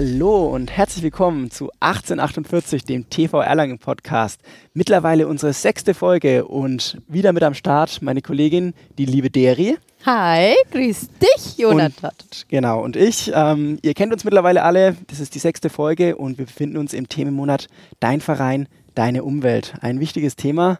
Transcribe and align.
Hallo 0.00 0.46
und 0.46 0.70
herzlich 0.70 1.02
willkommen 1.02 1.50
zu 1.50 1.72
1848, 1.80 2.84
dem 2.84 3.10
TV 3.10 3.40
Erlangen 3.40 3.80
Podcast. 3.80 4.40
Mittlerweile 4.72 5.26
unsere 5.26 5.52
sechste 5.52 5.92
Folge 5.92 6.44
und 6.44 6.98
wieder 7.08 7.32
mit 7.32 7.42
am 7.42 7.54
Start 7.54 8.00
meine 8.00 8.22
Kollegin, 8.22 8.74
die 8.96 9.06
liebe 9.06 9.28
Deri. 9.28 9.76
Hi, 10.06 10.54
grüß 10.70 11.08
dich, 11.20 11.58
Jonathan. 11.58 12.12
Und, 12.12 12.48
genau, 12.48 12.80
und 12.80 12.94
ich. 12.94 13.32
Ähm, 13.34 13.80
ihr 13.82 13.92
kennt 13.94 14.12
uns 14.12 14.22
mittlerweile 14.22 14.62
alle. 14.62 14.96
Das 15.08 15.18
ist 15.18 15.34
die 15.34 15.40
sechste 15.40 15.68
Folge 15.68 16.14
und 16.14 16.38
wir 16.38 16.46
befinden 16.46 16.76
uns 16.76 16.92
im 16.92 17.08
Themenmonat 17.08 17.66
Dein 17.98 18.20
Verein, 18.20 18.68
deine 18.94 19.24
Umwelt. 19.24 19.74
Ein 19.80 19.98
wichtiges 19.98 20.36
Thema. 20.36 20.78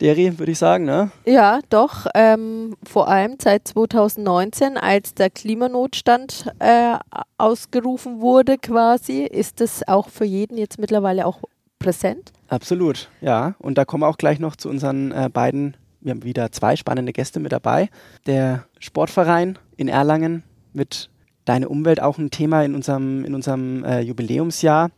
Deri, 0.00 0.38
würde 0.38 0.52
ich 0.52 0.58
sagen, 0.58 0.84
ne? 0.84 1.10
Ja, 1.24 1.60
doch. 1.70 2.06
Ähm, 2.14 2.76
vor 2.84 3.08
allem 3.08 3.36
seit 3.40 3.68
2019, 3.68 4.76
als 4.76 5.14
der 5.14 5.30
Klimanotstand 5.30 6.46
äh, 6.58 6.96
ausgerufen 7.38 8.20
wurde, 8.20 8.58
quasi, 8.58 9.22
ist 9.22 9.60
das 9.60 9.86
auch 9.86 10.08
für 10.08 10.24
jeden 10.24 10.58
jetzt 10.58 10.78
mittlerweile 10.78 11.26
auch 11.26 11.42
präsent. 11.78 12.32
Absolut, 12.48 13.08
ja. 13.20 13.54
Und 13.58 13.78
da 13.78 13.84
kommen 13.84 14.02
wir 14.02 14.08
auch 14.08 14.18
gleich 14.18 14.40
noch 14.40 14.56
zu 14.56 14.68
unseren 14.68 15.12
äh, 15.12 15.30
beiden, 15.32 15.76
wir 16.00 16.10
haben 16.10 16.24
wieder 16.24 16.50
zwei 16.50 16.76
spannende 16.76 17.12
Gäste 17.12 17.38
mit 17.40 17.52
dabei. 17.52 17.88
Der 18.26 18.64
Sportverein 18.80 19.58
in 19.76 19.88
Erlangen 19.88 20.42
mit 20.72 21.08
Deine 21.44 21.68
Umwelt 21.68 22.00
auch 22.00 22.16
ein 22.16 22.30
Thema 22.30 22.64
in 22.64 22.74
unserem, 22.74 23.24
in 23.24 23.34
unserem 23.34 23.84
äh, 23.84 24.00
Jubiläumsjahr 24.00 24.90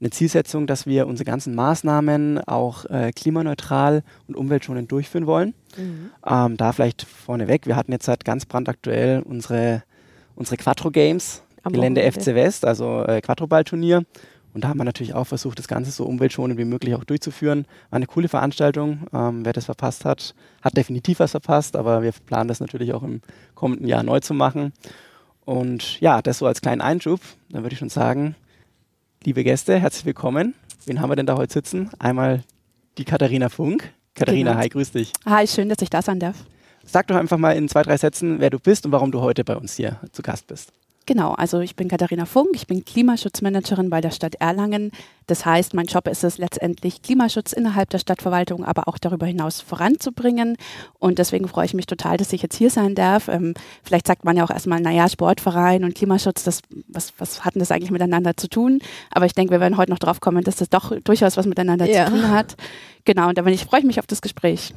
eine 0.00 0.10
Zielsetzung, 0.10 0.66
dass 0.66 0.86
wir 0.86 1.06
unsere 1.06 1.24
ganzen 1.24 1.54
Maßnahmen 1.54 2.38
auch 2.46 2.84
äh, 2.86 3.10
klimaneutral 3.12 4.02
und 4.26 4.36
umweltschonend 4.36 4.90
durchführen 4.90 5.26
wollen. 5.26 5.54
Mhm. 5.76 6.10
Ähm, 6.26 6.56
da 6.56 6.72
vielleicht 6.72 7.02
vorneweg, 7.02 7.66
wir 7.66 7.76
hatten 7.76 7.92
jetzt 7.92 8.08
halt 8.08 8.24
ganz 8.24 8.46
brandaktuell 8.46 9.22
unsere, 9.22 9.82
unsere 10.36 10.56
Quattro 10.56 10.90
Games, 10.90 11.42
Am 11.62 11.72
Gelände 11.72 12.00
Wochenende. 12.00 12.20
FC 12.20 12.34
West, 12.34 12.64
also 12.64 13.04
äh, 13.04 13.20
Quattro-Ball-Turnier. 13.20 14.04
Und 14.54 14.64
da 14.64 14.68
haben 14.68 14.78
wir 14.78 14.84
natürlich 14.84 15.14
auch 15.14 15.26
versucht, 15.26 15.58
das 15.58 15.68
Ganze 15.68 15.90
so 15.90 16.04
umweltschonend 16.04 16.58
wie 16.58 16.64
möglich 16.64 16.94
auch 16.94 17.04
durchzuführen. 17.04 17.66
War 17.90 17.96
eine 17.98 18.06
coole 18.06 18.28
Veranstaltung. 18.28 19.06
Ähm, 19.12 19.44
wer 19.44 19.52
das 19.52 19.66
verpasst 19.66 20.04
hat, 20.04 20.34
hat 20.62 20.76
definitiv 20.76 21.20
was 21.20 21.32
verpasst, 21.32 21.76
aber 21.76 22.02
wir 22.02 22.12
planen 22.26 22.48
das 22.48 22.60
natürlich 22.60 22.92
auch 22.92 23.02
im 23.02 23.20
kommenden 23.54 23.86
Jahr 23.86 24.02
neu 24.02 24.20
zu 24.20 24.34
machen. 24.34 24.72
Und 25.44 26.00
ja, 26.00 26.22
das 26.22 26.38
so 26.38 26.46
als 26.46 26.60
kleinen 26.60 26.80
Einschub. 26.80 27.20
Dann 27.50 27.62
würde 27.62 27.72
ich 27.72 27.78
schon 27.78 27.88
sagen, 27.88 28.34
liebe 29.24 29.44
Gäste, 29.44 29.78
herzlich 29.78 30.04
willkommen. 30.04 30.54
Wen 30.86 31.00
haben 31.00 31.10
wir 31.10 31.16
denn 31.16 31.26
da 31.26 31.36
heute 31.36 31.52
sitzen? 31.52 31.90
Einmal 31.98 32.44
die 32.98 33.04
Katharina 33.04 33.48
Funk. 33.48 33.92
Katharina, 34.14 34.52
genau. 34.52 34.62
hi, 34.62 34.68
grüß 34.68 34.92
dich. 34.92 35.12
Hi, 35.26 35.46
schön, 35.46 35.68
dass 35.68 35.78
ich 35.82 35.90
da 35.90 36.02
sein 36.02 36.20
darf. 36.20 36.36
Sag 36.84 37.06
doch 37.08 37.16
einfach 37.16 37.36
mal 37.36 37.52
in 37.52 37.68
zwei, 37.68 37.82
drei 37.82 37.96
Sätzen, 37.96 38.40
wer 38.40 38.50
du 38.50 38.58
bist 38.58 38.86
und 38.86 38.92
warum 38.92 39.12
du 39.12 39.20
heute 39.20 39.44
bei 39.44 39.56
uns 39.56 39.74
hier 39.74 40.00
zu 40.12 40.22
Gast 40.22 40.46
bist. 40.46 40.72
Genau, 41.08 41.32
also 41.32 41.60
ich 41.60 41.74
bin 41.74 41.88
Katharina 41.88 42.26
Funk, 42.26 42.50
ich 42.52 42.66
bin 42.66 42.84
Klimaschutzmanagerin 42.84 43.88
bei 43.88 44.02
der 44.02 44.10
Stadt 44.10 44.34
Erlangen. 44.34 44.90
Das 45.26 45.46
heißt, 45.46 45.72
mein 45.72 45.86
Job 45.86 46.06
ist 46.06 46.22
es 46.22 46.36
letztendlich, 46.36 47.00
Klimaschutz 47.00 47.54
innerhalb 47.54 47.88
der 47.88 47.98
Stadtverwaltung, 47.98 48.62
aber 48.62 48.88
auch 48.88 48.98
darüber 48.98 49.24
hinaus 49.24 49.62
voranzubringen. 49.62 50.58
Und 50.98 51.18
deswegen 51.18 51.48
freue 51.48 51.64
ich 51.64 51.72
mich 51.72 51.86
total, 51.86 52.18
dass 52.18 52.34
ich 52.34 52.42
jetzt 52.42 52.56
hier 52.56 52.68
sein 52.68 52.94
darf. 52.94 53.28
Ähm, 53.28 53.54
vielleicht 53.82 54.06
sagt 54.06 54.26
man 54.26 54.36
ja 54.36 54.44
auch 54.44 54.50
erstmal, 54.50 54.82
naja, 54.82 55.08
Sportverein 55.08 55.82
und 55.84 55.94
Klimaschutz, 55.94 56.44
das, 56.44 56.60
was, 56.88 57.14
was 57.16 57.42
hat 57.42 57.54
denn 57.54 57.60
das 57.60 57.70
eigentlich 57.70 57.90
miteinander 57.90 58.36
zu 58.36 58.46
tun? 58.46 58.80
Aber 59.10 59.24
ich 59.24 59.32
denke, 59.32 59.52
wir 59.52 59.60
werden 59.60 59.78
heute 59.78 59.90
noch 59.90 59.98
drauf 59.98 60.20
kommen, 60.20 60.44
dass 60.44 60.56
das 60.56 60.68
doch 60.68 60.92
durchaus 61.04 61.38
was 61.38 61.46
miteinander 61.46 61.86
ja. 61.86 62.04
zu 62.04 62.12
tun 62.12 62.30
hat. 62.30 62.54
Genau, 63.06 63.30
und 63.30 63.38
da 63.38 63.44
freue 63.44 63.80
ich 63.80 63.86
mich 63.86 63.98
auf 63.98 64.06
das 64.06 64.20
Gespräch. 64.20 64.74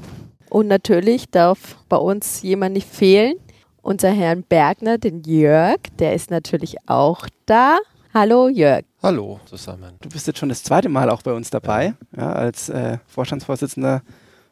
Und 0.50 0.68
natürlich 0.68 1.30
darf 1.30 1.76
bei 1.90 1.98
uns 1.98 2.42
jemand 2.42 2.72
nicht 2.72 2.88
fehlen 2.88 3.36
unser 3.81 4.12
Herrn 4.12 4.44
Bergner, 4.44 4.97
den 4.97 5.24
Jörg, 5.24 5.80
der 6.00 6.14
ist 6.14 6.31
natürlich 6.31 6.78
auch 6.88 7.28
da. 7.46 7.78
Hallo 8.14 8.50
Jörg. 8.50 8.84
Hallo 9.02 9.40
zusammen. 9.46 9.96
Du 10.02 10.09
bist 10.09 10.28
jetzt 10.28 10.40
schon 10.40 10.50
das 10.50 10.64
zweite 10.64 10.90
Mal 10.90 11.09
auch 11.09 11.22
bei 11.22 11.34
uns 11.34 11.50
dabei, 11.50 11.94
ja, 12.16 12.34
als 12.34 12.69
äh, 12.69 12.97
Vorstandsvorsitzender 13.08 14.03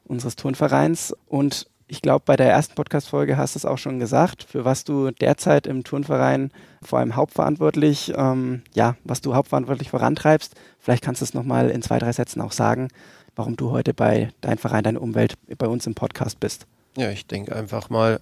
unseres 0.06 0.36
Turnvereins. 0.36 1.14
Und 1.28 1.68
ich 1.88 2.02
glaube, 2.02 2.24
bei 2.26 2.36
der 2.36 2.50
ersten 2.50 2.76
Podcast-Folge 2.76 3.38
hast 3.38 3.56
du 3.56 3.60
es 3.60 3.66
auch 3.66 3.78
schon 3.78 4.00
gesagt, 4.00 4.44
für 4.44 4.66
was 4.66 4.84
du 4.86 5.12
derzeit 5.12 5.68
im 5.68 5.84
Turnverein 5.84 6.52
vor 6.82 7.00
allem 7.00 7.16
hauptverantwortlich, 7.16 8.14
ähm, 8.16 8.64
ja, 8.74 8.96
was 9.04 9.22
du 9.22 9.36
hauptverantwortlich 9.36 9.90
vorantreibst. 9.90 10.56
Vielleicht 10.80 11.04
kannst 11.04 11.22
du 11.22 11.26
es 11.26 11.34
nochmal 11.34 11.70
in 11.70 11.82
zwei, 11.82 12.00
drei 12.00 12.14
Sätzen 12.14 12.42
auch 12.42 12.54
sagen, 12.54 12.88
warum 13.36 13.56
du 13.56 13.72
heute 13.72 13.94
bei 13.94 14.30
Dein 14.42 14.58
Verein, 14.58 14.84
Deine 14.84 15.00
Umwelt 15.00 15.36
bei 15.58 15.68
uns 15.68 15.86
im 15.86 15.96
Podcast 15.96 16.40
bist. 16.40 16.66
Ja, 16.98 17.12
ich 17.12 17.28
denke 17.28 17.56
einfach 17.56 17.90
mal, 17.90 18.20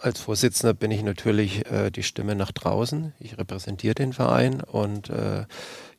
als 0.00 0.20
Vorsitzender 0.20 0.74
bin 0.74 0.90
ich 0.90 1.02
natürlich 1.02 1.70
äh, 1.70 1.90
die 1.90 2.02
Stimme 2.02 2.34
nach 2.34 2.52
draußen. 2.52 3.12
Ich 3.18 3.38
repräsentiere 3.38 3.94
den 3.94 4.12
Verein 4.12 4.60
und 4.60 5.10
äh, 5.10 5.44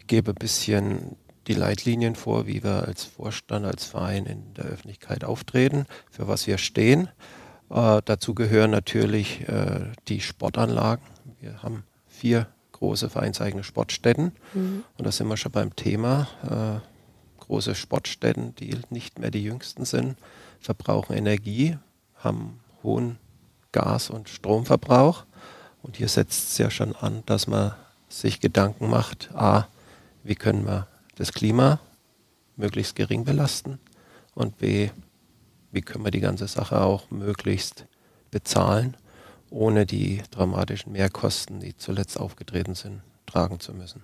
gebe 0.07 0.31
ein 0.31 0.35
bisschen 0.35 1.15
die 1.47 1.53
Leitlinien 1.53 2.15
vor, 2.15 2.47
wie 2.47 2.63
wir 2.63 2.87
als 2.87 3.03
Vorstand, 3.03 3.65
als 3.65 3.85
Verein 3.85 4.25
in 4.25 4.53
der 4.53 4.65
Öffentlichkeit 4.65 5.23
auftreten, 5.23 5.85
für 6.09 6.27
was 6.27 6.47
wir 6.47 6.57
stehen. 6.57 7.09
Äh, 7.69 8.01
dazu 8.05 8.33
gehören 8.35 8.71
natürlich 8.71 9.47
äh, 9.47 9.91
die 10.07 10.21
Sportanlagen. 10.21 11.05
Wir 11.39 11.63
haben 11.63 11.83
vier 12.07 12.47
große 12.73 13.09
vereinseigene 13.09 13.63
Sportstätten 13.63 14.31
mhm. 14.53 14.83
und 14.97 15.05
da 15.05 15.11
sind 15.11 15.27
wir 15.27 15.37
schon 15.37 15.51
beim 15.51 15.75
Thema. 15.75 16.27
Äh, 16.43 17.43
große 17.43 17.75
Sportstätten, 17.75 18.55
die 18.55 18.77
nicht 18.89 19.19
mehr 19.19 19.31
die 19.31 19.43
jüngsten 19.43 19.85
sind, 19.85 20.17
verbrauchen 20.59 21.15
Energie, 21.15 21.77
haben 22.15 22.59
hohen 22.83 23.17
Gas- 23.71 24.09
und 24.09 24.29
Stromverbrauch. 24.29 25.25
Und 25.81 25.97
hier 25.97 26.07
setzt 26.07 26.49
es 26.49 26.57
ja 26.57 26.69
schon 26.69 26.95
an, 26.95 27.23
dass 27.25 27.47
man 27.47 27.73
sich 28.09 28.39
Gedanken 28.39 28.89
macht, 28.89 29.29
a, 29.33 29.67
wie 30.23 30.35
können 30.35 30.65
wir 30.65 30.87
das 31.15 31.33
Klima 31.33 31.79
möglichst 32.55 32.95
gering 32.95 33.23
belasten 33.23 33.79
und 34.35 34.57
b, 34.57 34.89
wie 35.71 35.81
können 35.81 36.03
wir 36.03 36.11
die 36.11 36.19
ganze 36.19 36.47
Sache 36.47 36.81
auch 36.81 37.09
möglichst 37.09 37.85
bezahlen, 38.29 38.97
ohne 39.49 39.85
die 39.85 40.21
dramatischen 40.31 40.91
Mehrkosten, 40.91 41.59
die 41.59 41.75
zuletzt 41.75 42.19
aufgetreten 42.19 42.75
sind, 42.75 43.01
tragen 43.25 43.59
zu 43.59 43.73
müssen. 43.73 44.03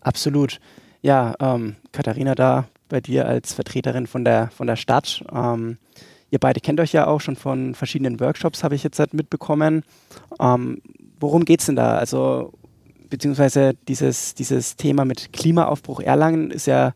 Absolut. 0.00 0.60
Ja, 1.02 1.34
ähm, 1.40 1.76
Katharina, 1.92 2.34
da 2.34 2.68
bei 2.88 3.00
dir 3.00 3.26
als 3.26 3.54
Vertreterin 3.54 4.06
von 4.06 4.24
der, 4.24 4.50
von 4.50 4.66
der 4.66 4.76
Stadt. 4.76 5.24
Ähm, 5.32 5.78
Ihr 6.30 6.38
beide 6.38 6.60
kennt 6.60 6.80
euch 6.80 6.92
ja 6.92 7.06
auch 7.06 7.20
schon 7.20 7.36
von 7.36 7.74
verschiedenen 7.74 8.20
Workshops, 8.20 8.62
habe 8.62 8.74
ich 8.74 8.84
jetzt 8.84 8.98
halt 8.98 9.14
mitbekommen. 9.14 9.82
Ähm, 10.40 10.80
worum 11.18 11.44
geht 11.44 11.60
es 11.60 11.66
denn 11.66 11.76
da? 11.76 11.98
Also, 11.98 12.52
beziehungsweise 13.08 13.74
dieses, 13.88 14.34
dieses 14.34 14.76
Thema 14.76 15.04
mit 15.04 15.32
Klimaaufbruch 15.32 16.00
Erlangen 16.00 16.50
ist 16.50 16.66
ja 16.66 16.92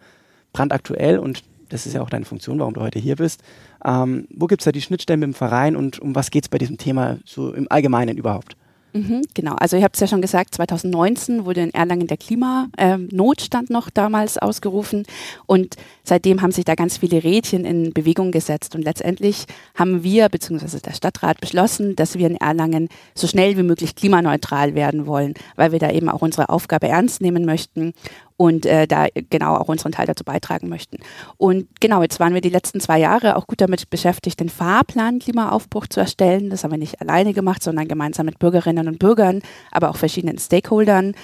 brandaktuell 0.53 1.19
und 1.19 1.43
das 1.69 1.87
ist 1.87 1.95
ja 1.95 2.03
auch 2.03 2.11
deine 2.11 2.25
Funktion, 2.25 2.61
warum 2.61 2.75
du 2.75 2.81
heute 2.81 2.99
hier 2.99 3.17
bist. 3.17 3.43
Ähm, 3.85 4.29
wo 4.31 4.47
gibt 4.47 4.63
es 4.63 4.65
da 4.65 4.73
die 4.73 4.83
Schnittstellen 4.83 5.21
mit 5.21 5.29
dem 5.29 5.35
Verein 5.35 5.75
und 5.75 5.99
um 5.99 6.15
was 6.15 6.31
geht 6.31 6.45
es 6.45 6.49
bei 6.49 6.59
diesem 6.59 6.79
Thema 6.79 7.19
so 7.25 7.53
im 7.53 7.67
Allgemeinen 7.71 8.17
überhaupt? 8.17 8.57
Mhm, 8.97 9.23
genau, 9.35 9.55
also 9.57 9.77
ihr 9.77 9.83
habt 9.83 9.97
es 9.97 10.01
ja 10.01 10.07
schon 10.07 10.23
gesagt, 10.23 10.55
2019 10.55 11.45
wurde 11.45 11.63
in 11.63 11.75
Erlangen 11.75 12.07
der 12.07 12.17
Klimanotstand 12.17 13.69
ähm, 13.69 13.75
noch 13.75 13.91
damals 13.91 14.39
ausgerufen. 14.39 15.05
Und 15.47 15.75
seitdem 16.05 16.43
haben 16.43 16.53
sich 16.53 16.65
da 16.65 16.77
ganz 16.77 16.99
viele 16.99 17.25
Rädchen 17.25 17.65
in 17.65 17.93
Bewegung 17.93 18.31
gesetzt. 18.31 18.77
Und 18.77 18.83
letztendlich 18.83 19.47
haben 19.75 20.05
wir 20.05 20.29
bzw. 20.29 20.79
der 20.79 20.93
Stadtrat 20.93 21.41
beschlossen, 21.41 21.97
dass 21.97 22.17
wir 22.17 22.29
in 22.29 22.37
Erlangen 22.37 22.89
so 23.17 23.27
schnell 23.27 23.57
wie 23.57 23.65
möglich 23.65 23.97
klimaneutral 23.97 24.77
werden 24.77 25.07
wollen, 25.07 25.35
weil 25.57 25.73
wir 25.73 25.81
da 25.81 25.91
eben 25.91 26.09
auch 26.09 26.23
unsere 26.23 26.49
Aufgabe 26.49 26.87
ernst 26.87 27.21
nehmen 27.21 27.45
möchten 27.45 27.95
und 28.37 28.67
äh, 28.67 28.87
da 28.87 29.07
genau 29.31 29.57
auch 29.57 29.69
unseren 29.69 29.93
Teil 29.93 30.07
dazu 30.07 30.25
beitragen 30.25 30.69
möchten. 30.69 30.99
Und 31.37 31.69
genau, 31.81 32.03
jetzt 32.03 32.19
waren 32.19 32.35
wir 32.35 32.41
die 32.41 32.49
letzten 32.49 32.81
zwei 32.81 32.99
Jahre 32.99 33.37
auch 33.37 33.47
gut 33.47 33.61
damit 33.61 33.89
beschäftigt, 33.91 34.41
den 34.41 34.49
Fahrplan 34.49 35.21
Klimaaufbruch 35.21 35.87
zu 35.87 36.01
erstellen. 36.01 36.51
Das 36.51 36.65
haben 36.65 36.73
wir 36.73 36.79
nicht 36.79 37.01
alleine 37.01 37.33
gemacht, 37.33 37.63
sondern 37.63 37.87
gemeinsam 37.87 38.27
mit 38.27 38.39
Bürgerinnen 38.39 38.89
und 38.89 38.99
Bürgern, 38.99 39.41
aber 39.71 39.91
auch 39.91 39.97
verschiedenen 39.97 40.39
Stakeholdern 40.39 41.15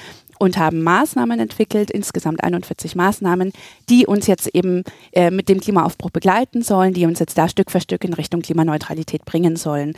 und 0.40 0.56
haben 0.56 0.82
Maßnahmen 0.82 1.38
entwickelt, 1.38 1.90
insgesamt 1.90 2.42
41 2.42 2.96
Maßnahmen, 2.96 3.52
die 3.90 4.06
uns 4.06 4.26
jetzt 4.26 4.48
eben 4.54 4.84
äh, 5.12 5.30
mit 5.30 5.50
dem 5.50 5.60
Klimaaufbruch 5.60 6.10
begleiten 6.10 6.62
sollen, 6.62 6.94
die 6.94 7.04
uns 7.04 7.18
jetzt 7.18 7.36
da 7.36 7.46
Stück 7.46 7.70
für 7.70 7.80
Stück 7.80 8.04
in 8.04 8.14
Richtung 8.14 8.40
Klimaneutralität 8.40 9.26
bringen 9.26 9.56
sollen. 9.56 9.92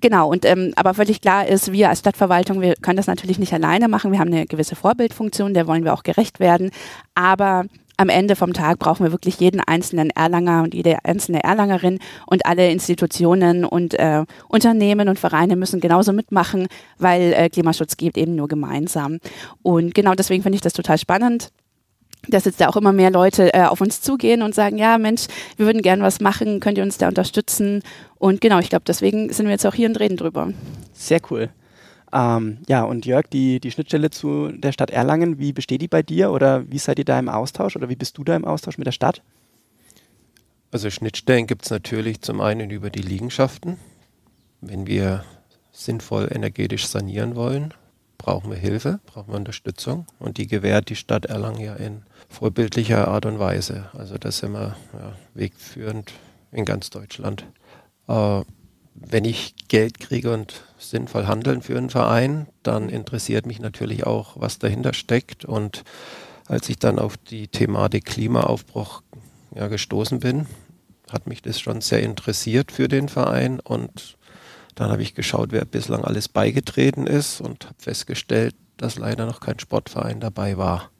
Genau, 0.00 0.30
und 0.30 0.44
ähm, 0.44 0.72
aber 0.76 0.94
völlig 0.94 1.20
klar 1.20 1.48
ist, 1.48 1.72
wir 1.72 1.88
als 1.88 2.00
Stadtverwaltung, 2.00 2.60
wir 2.60 2.76
können 2.76 2.96
das 2.96 3.08
natürlich 3.08 3.40
nicht 3.40 3.52
alleine 3.52 3.88
machen. 3.88 4.12
Wir 4.12 4.20
haben 4.20 4.32
eine 4.32 4.46
gewisse 4.46 4.76
Vorbildfunktion, 4.76 5.54
der 5.54 5.66
wollen 5.66 5.84
wir 5.84 5.92
auch 5.92 6.04
gerecht 6.04 6.38
werden. 6.38 6.70
Aber 7.16 7.64
am 7.96 8.08
Ende 8.08 8.36
vom 8.36 8.52
Tag 8.52 8.78
brauchen 8.78 9.04
wir 9.04 9.10
wirklich 9.10 9.40
jeden 9.40 9.60
einzelnen 9.60 10.10
Erlanger 10.10 10.62
und 10.62 10.72
jede 10.72 11.04
einzelne 11.04 11.42
Erlangerin 11.42 11.98
und 12.26 12.46
alle 12.46 12.70
Institutionen 12.70 13.64
und 13.64 13.94
äh, 13.94 14.24
Unternehmen 14.46 15.08
und 15.08 15.18
Vereine 15.18 15.56
müssen 15.56 15.80
genauso 15.80 16.12
mitmachen, 16.12 16.68
weil 16.98 17.32
äh, 17.32 17.48
Klimaschutz 17.48 17.96
geht 17.96 18.16
eben 18.16 18.36
nur 18.36 18.46
gemeinsam. 18.46 19.18
Und 19.62 19.96
genau 19.96 20.14
deswegen 20.14 20.44
finde 20.44 20.54
ich 20.56 20.62
das 20.62 20.74
total 20.74 20.98
spannend 20.98 21.50
dass 22.26 22.44
jetzt 22.44 22.60
da 22.60 22.68
auch 22.68 22.76
immer 22.76 22.92
mehr 22.92 23.10
Leute 23.10 23.54
äh, 23.54 23.62
auf 23.62 23.80
uns 23.80 24.02
zugehen 24.02 24.42
und 24.42 24.54
sagen, 24.54 24.76
ja 24.76 24.98
Mensch, 24.98 25.26
wir 25.56 25.66
würden 25.66 25.82
gern 25.82 26.02
was 26.02 26.20
machen, 26.20 26.60
könnt 26.60 26.78
ihr 26.78 26.84
uns 26.84 26.98
da 26.98 27.08
unterstützen? 27.08 27.82
Und 28.18 28.40
genau, 28.40 28.58
ich 28.58 28.68
glaube, 28.68 28.84
deswegen 28.86 29.32
sind 29.32 29.46
wir 29.46 29.52
jetzt 29.52 29.66
auch 29.66 29.74
hier 29.74 29.88
und 29.88 29.98
reden 30.00 30.16
drüber. 30.16 30.52
Sehr 30.92 31.20
cool. 31.30 31.50
Ähm, 32.12 32.58
ja, 32.68 32.84
und 32.84 33.06
Jörg, 33.06 33.26
die, 33.28 33.60
die 33.60 33.70
Schnittstelle 33.70 34.10
zu 34.10 34.48
der 34.52 34.72
Stadt 34.72 34.90
Erlangen, 34.90 35.38
wie 35.38 35.52
besteht 35.52 35.82
die 35.82 35.88
bei 35.88 36.02
dir 36.02 36.30
oder 36.32 36.70
wie 36.70 36.78
seid 36.78 36.98
ihr 36.98 37.04
da 37.04 37.18
im 37.18 37.28
Austausch 37.28 37.76
oder 37.76 37.88
wie 37.88 37.96
bist 37.96 38.16
du 38.18 38.24
da 38.24 38.34
im 38.34 38.44
Austausch 38.44 38.78
mit 38.78 38.86
der 38.86 38.92
Stadt? 38.92 39.22
Also 40.70 40.90
Schnittstellen 40.90 41.46
gibt 41.46 41.64
es 41.64 41.70
natürlich 41.70 42.20
zum 42.20 42.40
einen 42.40 42.70
über 42.70 42.90
die 42.90 43.02
Liegenschaften. 43.02 43.78
Wenn 44.60 44.86
wir 44.86 45.24
sinnvoll 45.72 46.28
energetisch 46.30 46.86
sanieren 46.86 47.36
wollen, 47.36 47.72
brauchen 48.18 48.50
wir 48.50 48.58
Hilfe, 48.58 49.00
brauchen 49.06 49.32
wir 49.32 49.36
Unterstützung 49.36 50.06
und 50.18 50.38
die 50.38 50.46
gewährt 50.46 50.88
die 50.88 50.96
Stadt 50.96 51.26
Erlangen 51.26 51.60
ja 51.60 51.74
in 51.74 52.02
vorbildlicher 52.28 53.08
Art 53.08 53.26
und 53.26 53.38
Weise. 53.38 53.88
Also 53.92 54.18
da 54.18 54.30
sind 54.32 54.52
wir 54.52 54.76
ja, 54.92 55.12
wegführend 55.34 56.12
in 56.52 56.64
ganz 56.64 56.90
Deutschland. 56.90 57.46
Äh, 58.08 58.42
wenn 58.94 59.24
ich 59.24 59.54
Geld 59.68 60.00
kriege 60.00 60.32
und 60.32 60.62
sinnvoll 60.78 61.26
handeln 61.26 61.62
für 61.62 61.76
einen 61.76 61.90
Verein, 61.90 62.46
dann 62.62 62.88
interessiert 62.88 63.46
mich 63.46 63.60
natürlich 63.60 64.06
auch, 64.06 64.40
was 64.40 64.58
dahinter 64.58 64.92
steckt. 64.92 65.44
Und 65.44 65.84
als 66.46 66.68
ich 66.68 66.78
dann 66.78 66.98
auf 66.98 67.16
die 67.16 67.48
Thematik 67.48 68.06
Klimaaufbruch 68.06 69.02
ja, 69.54 69.68
gestoßen 69.68 70.20
bin, 70.20 70.46
hat 71.10 71.26
mich 71.26 71.42
das 71.42 71.60
schon 71.60 71.80
sehr 71.80 72.02
interessiert 72.02 72.72
für 72.72 72.88
den 72.88 73.08
Verein. 73.08 73.60
Und 73.60 74.16
dann 74.74 74.90
habe 74.90 75.02
ich 75.02 75.14
geschaut, 75.14 75.52
wer 75.52 75.64
bislang 75.64 76.04
alles 76.04 76.28
beigetreten 76.28 77.06
ist 77.06 77.40
und 77.40 77.66
habe 77.66 77.76
festgestellt, 77.78 78.54
dass 78.76 78.98
leider 78.98 79.26
noch 79.26 79.40
kein 79.40 79.58
Sportverein 79.58 80.20
dabei 80.20 80.56
war. 80.56 80.90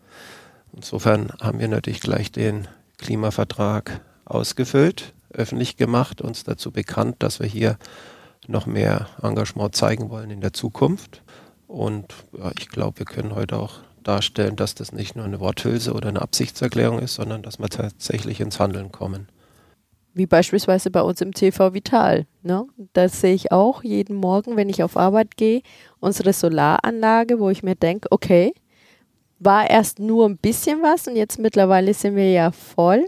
Insofern 0.73 1.33
haben 1.41 1.59
wir 1.59 1.69
natürlich 1.69 2.01
gleich 2.01 2.31
den 2.31 2.69
Klimavertrag 2.99 4.01
ausgefüllt 4.25 5.15
öffentlich 5.31 5.77
gemacht, 5.77 6.21
uns 6.21 6.45
dazu 6.45 6.71
bekannt, 6.71 7.17
dass 7.21 7.41
wir 7.41 7.47
hier 7.47 7.79
noch 8.47 8.67
mehr 8.67 9.09
Engagement 9.23 9.75
zeigen 9.75 10.11
wollen 10.11 10.31
in 10.31 10.41
der 10.41 10.53
Zukunft. 10.53 11.23
Und 11.67 12.15
ja, 12.37 12.51
ich 12.59 12.69
glaube, 12.69 13.01
wir 13.01 13.07
können 13.07 13.35
heute 13.35 13.59
auch 13.59 13.81
darstellen, 14.03 14.57
dass 14.57 14.75
das 14.75 14.93
nicht 14.93 15.17
nur 15.17 15.25
eine 15.25 15.39
Worthülse 15.39 15.93
oder 15.93 16.09
eine 16.09 16.23
Absichtserklärung 16.23 16.99
ist, 16.99 17.15
sondern 17.15 17.43
dass 17.43 17.59
wir 17.59 17.69
tatsächlich 17.69 18.41
ins 18.41 18.59
Handeln 18.59 18.91
kommen. 18.91 19.29
Wie 20.15 20.27
beispielsweise 20.27 20.91
bei 20.91 21.03
uns 21.03 21.21
im 21.21 21.33
TV 21.33 21.75
Vital. 21.75 22.27
Ne? 22.43 22.67
Das 22.95 23.21
sehe 23.21 23.35
ich 23.35 23.53
auch 23.53 23.85
jeden 23.85 24.17
Morgen, 24.17 24.57
wenn 24.57 24.69
ich 24.69 24.83
auf 24.83 24.97
Arbeit 24.97 25.37
gehe, 25.37 25.63
unsere 26.01 26.33
Solaranlage, 26.33 27.39
wo 27.39 27.51
ich 27.51 27.63
mir 27.63 27.77
denke, 27.77 28.09
okay, 28.11 28.55
war 29.39 29.69
erst 29.69 29.99
nur 29.99 30.27
ein 30.27 30.39
bisschen 30.39 30.83
was 30.83 31.07
und 31.07 31.15
jetzt 31.15 31.39
mittlerweile 31.39 31.95
sind 31.95 32.17
wir 32.17 32.31
ja 32.31 32.51
voll. 32.51 33.07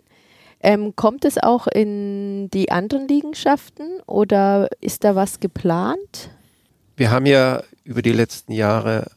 Ähm, 0.62 0.94
kommt 0.94 1.24
es 1.24 1.38
auch 1.38 1.66
in 1.66 2.50
die 2.50 2.70
anderen 2.70 3.08
Liegenschaften 3.08 4.00
oder 4.06 4.68
ist 4.80 5.04
da 5.04 5.14
was 5.14 5.40
geplant? 5.40 6.30
Wir 6.96 7.10
haben 7.10 7.26
ja 7.26 7.62
über 7.84 8.02
die 8.02 8.12
letzten 8.12 8.52
Jahre 8.52 9.10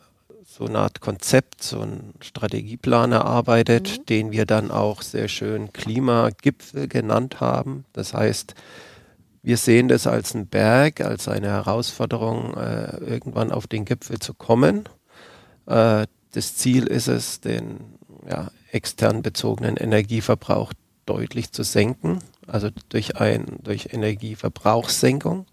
so 0.45 0.65
eine 0.65 0.79
Art 0.79 1.01
Konzept, 1.01 1.63
so 1.63 1.81
einen 1.81 2.13
Strategieplan 2.21 3.11
erarbeitet, 3.11 3.99
mhm. 3.99 4.05
den 4.05 4.31
wir 4.31 4.45
dann 4.45 4.71
auch 4.71 5.01
sehr 5.01 5.27
schön 5.27 5.73
Klimagipfel 5.73 6.87
genannt 6.87 7.41
haben. 7.41 7.85
Das 7.91 8.13
heißt, 8.13 8.53
wir 9.41 9.57
sehen 9.57 9.89
das 9.89 10.07
als 10.07 10.35
einen 10.35 10.47
Berg, 10.47 11.01
als 11.01 11.27
eine 11.27 11.47
Herausforderung, 11.47 12.55
äh, 12.55 12.97
irgendwann 12.97 13.51
auf 13.51 13.67
den 13.67 13.83
Gipfel 13.83 14.19
zu 14.19 14.33
kommen. 14.33 14.87
Äh, 15.65 16.05
das 16.31 16.55
Ziel 16.55 16.87
ist 16.87 17.07
es, 17.07 17.41
den 17.41 17.79
ja, 18.29 18.49
extern 18.71 19.21
bezogenen 19.23 19.75
Energieverbrauch 19.75 20.71
deutlich 21.05 21.51
zu 21.51 21.63
senken, 21.63 22.19
also 22.47 22.69
durch, 22.89 23.17
ein, 23.17 23.57
durch 23.63 23.89
Energieverbrauchssenkung. 23.91 25.45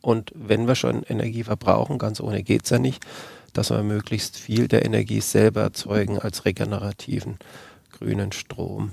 Und 0.00 0.32
wenn 0.34 0.66
wir 0.66 0.74
schon 0.74 1.02
Energie 1.02 1.44
verbrauchen, 1.44 1.98
ganz 1.98 2.20
ohne 2.20 2.42
geht 2.42 2.64
es 2.64 2.70
ja 2.70 2.78
nicht, 2.78 3.04
dass 3.52 3.70
wir 3.70 3.82
möglichst 3.82 4.36
viel 4.36 4.68
der 4.68 4.84
Energie 4.84 5.20
selber 5.20 5.62
erzeugen 5.62 6.18
als 6.18 6.44
regenerativen 6.44 7.38
grünen 7.90 8.32
Strom. 8.32 8.92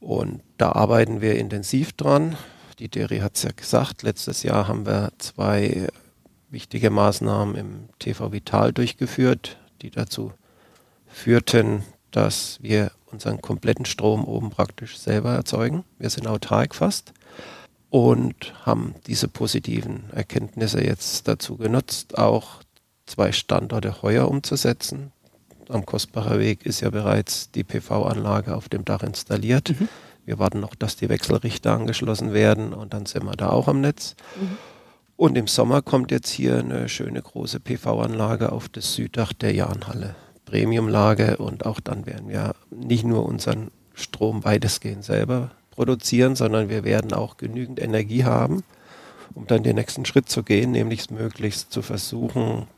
Und 0.00 0.42
da 0.58 0.72
arbeiten 0.72 1.20
wir 1.20 1.36
intensiv 1.36 1.92
dran. 1.92 2.36
Die 2.78 2.88
Deri 2.88 3.18
hat 3.18 3.36
es 3.36 3.42
ja 3.42 3.50
gesagt, 3.54 4.02
letztes 4.02 4.42
Jahr 4.42 4.68
haben 4.68 4.86
wir 4.86 5.12
zwei 5.18 5.88
wichtige 6.50 6.90
Maßnahmen 6.90 7.54
im 7.54 7.88
TV 7.98 8.32
Vital 8.32 8.72
durchgeführt, 8.72 9.58
die 9.82 9.90
dazu 9.90 10.32
führten, 11.06 11.84
dass 12.10 12.58
wir 12.60 12.90
unseren 13.14 13.40
kompletten 13.40 13.84
Strom 13.84 14.24
oben 14.24 14.50
praktisch 14.50 14.98
selber 14.98 15.32
erzeugen. 15.32 15.84
Wir 15.98 16.10
sind 16.10 16.26
autark 16.26 16.74
fast 16.74 17.12
und 17.90 18.52
haben 18.66 18.96
diese 19.06 19.28
positiven 19.28 20.10
Erkenntnisse 20.12 20.84
jetzt 20.84 21.28
dazu 21.28 21.56
genutzt, 21.56 22.18
auch 22.18 22.60
zwei 23.06 23.30
Standorte 23.30 24.02
heuer 24.02 24.28
umzusetzen. 24.28 25.12
Am 25.68 25.86
Kostbacher 25.86 26.40
Weg 26.40 26.66
ist 26.66 26.80
ja 26.80 26.90
bereits 26.90 27.52
die 27.52 27.62
PV-Anlage 27.62 28.56
auf 28.56 28.68
dem 28.68 28.84
Dach 28.84 29.04
installiert. 29.04 29.70
Mhm. 29.70 29.88
Wir 30.26 30.40
warten 30.40 30.58
noch, 30.58 30.74
dass 30.74 30.96
die 30.96 31.08
Wechselrichter 31.08 31.72
angeschlossen 31.72 32.32
werden 32.32 32.72
und 32.72 32.92
dann 32.92 33.06
sind 33.06 33.24
wir 33.24 33.36
da 33.36 33.50
auch 33.50 33.68
am 33.68 33.80
Netz. 33.80 34.16
Mhm. 34.40 34.58
Und 35.16 35.38
im 35.38 35.46
Sommer 35.46 35.80
kommt 35.80 36.10
jetzt 36.10 36.30
hier 36.30 36.58
eine 36.58 36.88
schöne 36.88 37.22
große 37.22 37.60
PV-Anlage 37.60 38.50
auf 38.50 38.68
das 38.68 38.94
Süddach 38.94 39.32
der 39.32 39.54
Jahnhalle. 39.54 40.16
Premiumlage 40.54 41.38
und 41.38 41.66
auch 41.66 41.80
dann 41.80 42.06
werden 42.06 42.28
wir 42.28 42.54
nicht 42.70 43.04
nur 43.04 43.26
unseren 43.26 43.72
Strom 43.92 44.44
weitestgehend 44.44 45.02
selber 45.02 45.50
produzieren, 45.72 46.36
sondern 46.36 46.68
wir 46.68 46.84
werden 46.84 47.12
auch 47.12 47.38
genügend 47.38 47.82
Energie 47.82 48.22
haben, 48.22 48.62
um 49.34 49.48
dann 49.48 49.64
den 49.64 49.74
nächsten 49.74 50.04
Schritt 50.04 50.28
zu 50.28 50.44
gehen, 50.44 50.70
nämlich 50.70 51.10
möglichst 51.10 51.72
zu 51.72 51.82
versuchen, 51.82 52.68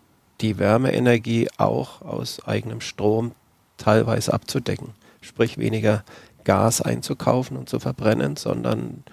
die 0.40 0.58
Wärmeenergie 0.58 1.48
auch 1.58 2.00
aus 2.00 2.46
eigenem 2.46 2.80
Strom 2.80 3.32
teilweise 3.76 4.32
abzudecken. 4.32 4.94
Sprich 5.20 5.58
weniger 5.58 6.02
Gas 6.44 6.80
einzukaufen 6.80 7.58
und 7.58 7.68
zu 7.68 7.78
verbrennen, 7.78 8.36
sondern 8.36 9.04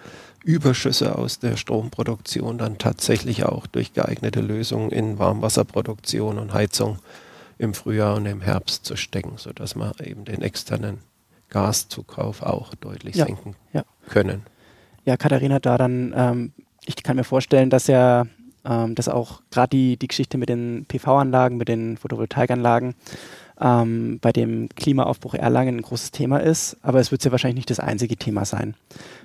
Überschüsse 0.46 1.18
aus 1.18 1.40
der 1.40 1.58
Stromproduktion 1.58 2.58
dann 2.58 2.78
tatsächlich 2.78 3.44
auch 3.44 3.68
durch 3.68 3.92
geeignete 3.92 4.40
Lösungen 4.40 4.90
in 4.90 5.20
Warmwasserproduktion 5.20 6.40
und 6.40 6.54
Heizung 6.54 7.00
im 7.64 7.74
Frühjahr 7.74 8.16
und 8.16 8.26
im 8.26 8.42
Herbst 8.42 8.86
zu 8.86 8.96
stecken, 8.96 9.34
sodass 9.38 9.76
wir 9.76 9.94
eben 10.06 10.26
den 10.26 10.42
externen 10.42 11.00
Gaszukauf 11.50 12.42
auch 12.42 12.76
deutlich 12.76 13.16
ja, 13.16 13.26
senken 13.26 13.56
ja. 13.74 13.84
können. 14.10 14.44
Ja, 15.06 15.18
Katharina, 15.18 15.60
da 15.60 15.78
dann, 15.78 16.14
ähm, 16.16 16.54
ich 16.86 17.02
kann 17.04 17.16
mir 17.16 17.24
vorstellen, 17.24 17.70
dass 17.70 17.88
ja 17.88 18.26
ähm, 18.66 18.96
dass 18.96 19.10
auch 19.10 19.42
gerade 19.52 19.70
die, 19.70 19.98
die 19.98 20.08
Geschichte 20.08 20.38
mit 20.38 20.48
den 20.48 20.86
PV-Anlagen, 20.88 21.58
mit 21.58 21.68
den 21.68 21.98
Photovoltaikanlagen 21.98 22.96
ähm, 23.64 24.20
bei 24.22 24.32
dem 24.32 24.68
Klimaaufbruch 24.76 25.34
Erlangen 25.36 25.78
ein 25.78 25.82
großes 25.82 26.12
Thema 26.12 26.38
ist, 26.38 26.78
aber 26.82 27.00
es 27.00 27.12
wird 27.12 27.24
ja 27.24 27.32
wahrscheinlich 27.32 27.56
nicht 27.56 27.70
das 27.70 27.80
einzige 27.80 28.18
Thema 28.18 28.44
sein. 28.44 28.76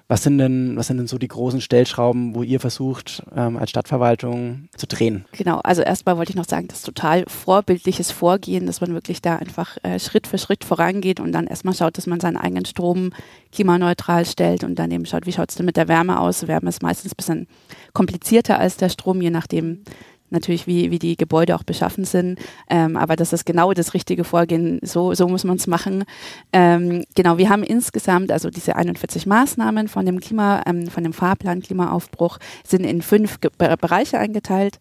Was 0.07 0.23
sind 0.23 0.39
denn, 0.39 0.77
was 0.77 0.87
sind 0.87 0.97
denn 0.97 1.07
so 1.07 1.19
die 1.19 1.29
großen 1.29 1.61
Stellschrauben, 1.61 2.35
wo 2.35 2.43
ihr 2.43 2.61
versucht, 2.61 3.23
ähm, 3.37 3.59
als 3.59 3.71
Stadtverwaltung 3.71 4.69
zu 4.75 4.87
drehen? 4.87 5.27
Genau, 5.33 5.59
also 5.59 5.83
erstmal 5.83 6.17
wollte 6.17 6.31
ich 6.31 6.37
noch 6.37 6.47
sagen, 6.47 6.69
das 6.69 6.79
ist 6.79 6.87
total 6.87 7.25
vorbildliches 7.27 8.11
Vorgehen, 8.11 8.65
dass 8.65 8.81
man 8.81 8.95
wirklich 8.95 9.21
da 9.21 9.37
einfach 9.37 9.77
äh, 9.83 9.99
Schritt 9.99 10.27
für 10.27 10.39
Schritt 10.39 10.65
vorangeht 10.65 11.21
und 11.21 11.33
dann 11.33 11.47
erstmal 11.47 11.75
schaut, 11.75 11.99
dass 11.99 12.07
man 12.07 12.21
seinen 12.21 12.39
eigenen 12.39 12.65
Strom 12.65 13.11
klimaneutral 13.53 14.25
stellt 14.25 14.65
und 14.65 14.79
dann 14.79 14.91
eben 14.91 15.05
schaut, 15.05 15.27
wie 15.27 15.33
schaut 15.33 15.51
es 15.51 15.57
denn 15.57 15.67
mit 15.67 15.77
der 15.77 15.89
Wärme 15.89 16.21
aus. 16.21 16.47
Wärme 16.47 16.69
ist 16.71 16.83
meistens 16.83 17.13
ein 17.13 17.17
bisschen 17.17 17.47
komplizierter 17.93 18.59
als 18.59 18.77
der 18.77 18.89
Strom, 18.89 19.21
je 19.21 19.31
nachdem, 19.31 19.83
natürlich, 20.31 20.67
wie, 20.67 20.91
wie 20.91 20.99
die 20.99 21.17
Gebäude 21.17 21.55
auch 21.55 21.63
beschaffen 21.63 22.05
sind. 22.05 22.39
Ähm, 22.69 22.97
aber 22.97 23.17
das 23.17 23.33
ist 23.33 23.47
genau 23.47 23.73
das 23.73 23.95
richtige 23.95 24.25
Vorgehen. 24.25 24.81
So, 24.83 25.15
so 25.15 25.29
muss 25.29 25.45
man 25.45 25.57
es 25.57 25.67
machen. 25.67 26.05
Ähm, 26.53 27.05
genau, 27.15 27.39
wir 27.39 27.49
haben 27.49 27.63
insgesamt, 27.63 28.33
also 28.33 28.51
diese 28.51 28.77
41 28.77 29.27
Maßnahmen 29.27 29.89
von 29.89 30.07
dem 30.07 30.21
Klima, 30.21 30.63
ähm, 30.67 30.87
von 30.89 31.03
dem 31.03 31.13
Fahrplan 31.13 31.63
Klimaaufbruch 31.63 32.39
sind 32.67 32.85
in 32.85 33.03
fünf 33.03 33.41
Ge 33.41 33.51
Bereiche 33.59 34.19
eingeteilt. 34.19 34.79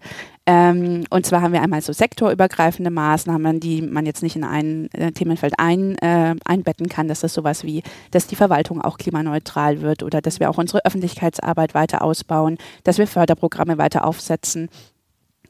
Ähm, 0.50 1.04
und 1.10 1.26
zwar 1.26 1.42
haben 1.42 1.52
wir 1.52 1.62
einmal 1.62 1.82
so 1.82 1.92
sektorübergreifende 1.92 2.90
Maßnahmen, 2.90 3.60
die 3.60 3.82
man 3.82 4.06
jetzt 4.06 4.24
nicht 4.24 4.38
in 4.38 4.46
ein 4.46 4.90
äh, 4.94 5.12
Themenfeld 5.12 5.56
ein, 5.58 5.98
äh, 5.98 6.36
einbetten 6.46 6.88
kann. 6.88 7.10
Das 7.10 7.22
ist 7.24 7.34
sowas 7.34 7.66
wie, 7.66 7.84
dass 8.12 8.28
die 8.28 8.38
Verwaltung 8.38 8.82
auch 8.82 8.98
klimaneutral 8.98 9.82
wird 9.82 10.04
oder 10.04 10.22
dass 10.22 10.40
wir 10.40 10.50
auch 10.50 10.58
unsere 10.58 10.86
Öffentlichkeitsarbeit 10.86 11.74
weiter 11.74 12.02
ausbauen, 12.02 12.58
dass 12.86 12.98
wir 12.98 13.08
Förderprogramme 13.08 13.78
weiter 13.78 14.06
aufsetzen 14.06 14.70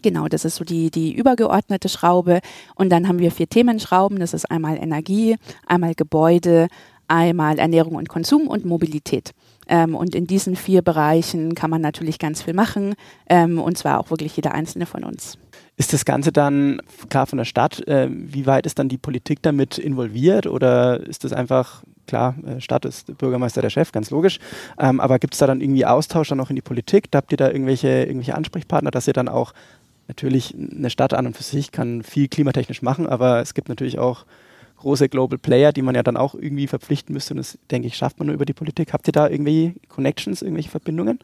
Genau, 0.08 0.30
das 0.30 0.46
ist 0.46 0.56
so 0.56 0.64
die, 0.64 0.90
die 0.90 1.14
übergeordnete 1.14 1.90
Schraube. 1.90 2.40
Und 2.76 2.92
dann 2.92 3.10
haben 3.10 3.20
wir 3.20 3.30
vier 3.30 3.50
Themenschrauben. 3.50 4.20
Das 4.20 4.34
ist 4.34 4.50
einmal 4.50 4.78
Energie, 4.78 5.36
einmal 5.66 5.96
Gebäude, 5.96 6.70
einmal 7.10 7.60
Ernährung 7.60 7.96
und 7.96 8.08
Konsum 8.08 8.48
und 8.48 8.64
Mobilität. 8.64 9.34
Ähm, 9.68 9.96
und 9.96 10.16
in 10.16 10.26
diesen 10.26 10.56
vier 10.56 10.82
Bereichen 10.82 11.56
kann 11.56 11.70
man 11.70 11.82
natürlich 11.82 12.20
ganz 12.20 12.42
viel 12.42 12.54
machen. 12.54 12.96
Ähm, 13.28 13.60
und 13.60 13.78
zwar 13.78 14.00
auch 14.00 14.10
wirklich 14.10 14.34
jeder 14.38 14.54
einzelne 14.54 14.86
von 14.86 15.04
uns. 15.04 15.38
Ist 15.76 15.92
das 15.92 16.06
Ganze 16.06 16.32
dann 16.32 16.82
klar 17.10 17.28
von 17.28 17.36
der 17.38 17.44
Stadt? 17.44 17.86
Äh, 17.86 18.08
wie 18.10 18.46
weit 18.46 18.66
ist 18.66 18.80
dann 18.80 18.88
die 18.88 18.98
Politik 18.98 19.42
damit 19.42 19.78
involviert? 19.78 20.48
Oder 20.48 21.02
ist 21.02 21.26
das 21.26 21.34
einfach, 21.34 21.84
klar, 22.08 22.34
äh, 22.46 22.62
Stadt 22.62 22.86
ist 22.86 23.18
Bürgermeister 23.18 23.62
der 23.62 23.72
Chef, 23.72 23.92
ganz 23.92 24.10
logisch. 24.10 24.40
Ähm, 24.80 25.02
aber 25.02 25.20
gibt 25.20 25.34
es 25.34 25.40
da 25.40 25.48
dann 25.48 25.60
irgendwie 25.60 25.86
Austausch 25.86 26.30
dann 26.30 26.40
auch 26.40 26.50
in 26.50 26.56
die 26.56 26.62
Politik? 26.62 27.12
Da 27.12 27.18
habt 27.18 27.34
ihr 27.34 27.38
da 27.38 27.50
irgendwelche, 27.52 27.90
irgendwelche 27.90 28.36
Ansprechpartner, 28.36 28.90
dass 28.90 29.06
ihr 29.08 29.14
dann 29.14 29.28
auch 29.28 29.52
natürlich 30.08 30.56
eine 30.56 30.90
Stadt 30.90 31.14
an 31.14 31.28
und 31.28 31.38
für 31.38 31.44
sich 31.44 31.72
kann 31.72 32.04
viel 32.04 32.28
klimatechnisch 32.28 32.82
machen, 32.82 33.08
aber 33.08 33.42
es 33.42 33.54
gibt 33.54 33.70
natürlich 33.70 34.00
auch 34.00 34.26
große 34.78 35.10
Global 35.10 35.38
Player, 35.38 35.74
die 35.74 35.82
man 35.82 35.96
ja 35.96 36.04
dann 36.04 36.18
auch 36.18 36.36
irgendwie 36.36 36.68
verpflichten 36.68 37.14
müsste. 37.14 37.34
Und 37.34 37.38
das, 37.38 37.58
denke 37.72 37.88
ich, 37.88 37.98
schafft 37.98 38.20
man 38.20 38.28
nur 38.28 38.36
über 38.36 38.46
die 38.46 38.54
Politik. 38.54 38.94
Habt 38.94 39.08
ihr 39.08 39.12
da 39.12 39.28
irgendwie 39.28 39.76
Connections, 39.90 40.42
irgendwelche 40.42 40.70
Verbindungen? 40.70 41.20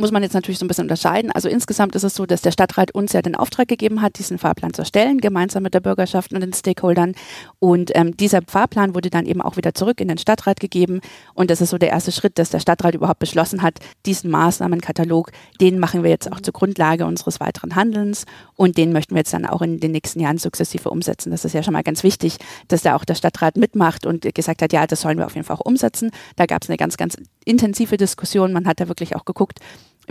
Muss 0.00 0.10
man 0.10 0.22
jetzt 0.22 0.32
natürlich 0.32 0.58
so 0.58 0.64
ein 0.64 0.68
bisschen 0.68 0.84
unterscheiden. 0.84 1.30
Also 1.30 1.48
insgesamt 1.48 1.94
ist 1.94 2.02
es 2.02 2.14
so, 2.14 2.26
dass 2.26 2.42
der 2.42 2.50
Stadtrat 2.50 2.92
uns 2.92 3.12
ja 3.12 3.22
den 3.22 3.36
Auftrag 3.36 3.68
gegeben 3.68 4.02
hat, 4.02 4.18
diesen 4.18 4.38
Fahrplan 4.38 4.74
zu 4.74 4.82
erstellen, 4.82 5.18
gemeinsam 5.18 5.62
mit 5.62 5.74
der 5.74 5.80
Bürgerschaft 5.80 6.32
und 6.32 6.40
den 6.40 6.52
Stakeholdern. 6.52 7.14
Und 7.58 7.92
ähm, 7.94 8.16
dieser 8.16 8.40
Fahrplan 8.46 8.94
wurde 8.94 9.10
dann 9.10 9.26
eben 9.26 9.40
auch 9.40 9.56
wieder 9.56 9.74
zurück 9.74 10.00
in 10.00 10.08
den 10.08 10.18
Stadtrat 10.18 10.58
gegeben. 10.58 11.00
Und 11.34 11.50
das 11.50 11.60
ist 11.60 11.70
so 11.70 11.78
der 11.78 11.90
erste 11.90 12.12
Schritt, 12.12 12.38
dass 12.38 12.50
der 12.50 12.60
Stadtrat 12.60 12.94
überhaupt 12.94 13.20
beschlossen 13.20 13.62
hat, 13.62 13.78
diesen 14.06 14.30
Maßnahmenkatalog, 14.30 15.30
den 15.60 15.78
machen 15.78 16.02
wir 16.02 16.10
jetzt 16.10 16.32
auch 16.32 16.40
zur 16.40 16.52
Grundlage 16.52 17.06
unseres 17.06 17.38
weiteren 17.38 17.76
Handelns. 17.76 18.24
Und 18.56 18.78
den 18.78 18.92
möchten 18.92 19.14
wir 19.14 19.20
jetzt 19.20 19.32
dann 19.32 19.46
auch 19.46 19.62
in 19.62 19.78
den 19.78 19.92
nächsten 19.92 20.20
Jahren 20.20 20.38
sukzessive 20.38 20.90
umsetzen. 20.90 21.30
Das 21.30 21.44
ist 21.44 21.52
ja 21.52 21.62
schon 21.62 21.74
mal 21.74 21.82
ganz 21.82 22.02
wichtig, 22.02 22.38
dass 22.68 22.82
da 22.82 22.96
auch 22.96 23.04
der 23.04 23.14
Stadtrat 23.14 23.56
mitmacht 23.56 24.06
und 24.06 24.22
gesagt 24.34 24.62
hat, 24.62 24.72
ja, 24.72 24.86
das 24.86 25.02
sollen 25.02 25.18
wir 25.18 25.26
auf 25.26 25.34
jeden 25.34 25.46
Fall 25.46 25.56
auch 25.56 25.66
umsetzen. 25.66 26.10
Da 26.36 26.46
gab 26.46 26.62
es 26.62 26.68
eine 26.70 26.78
ganz, 26.78 26.96
ganz 26.96 27.16
intensive 27.44 27.96
Diskussion. 27.96 28.52
Man 28.52 28.66
hat 28.66 28.80
da 28.80 28.88
wirklich 28.88 29.16
auch 29.16 29.24
geguckt, 29.24 29.60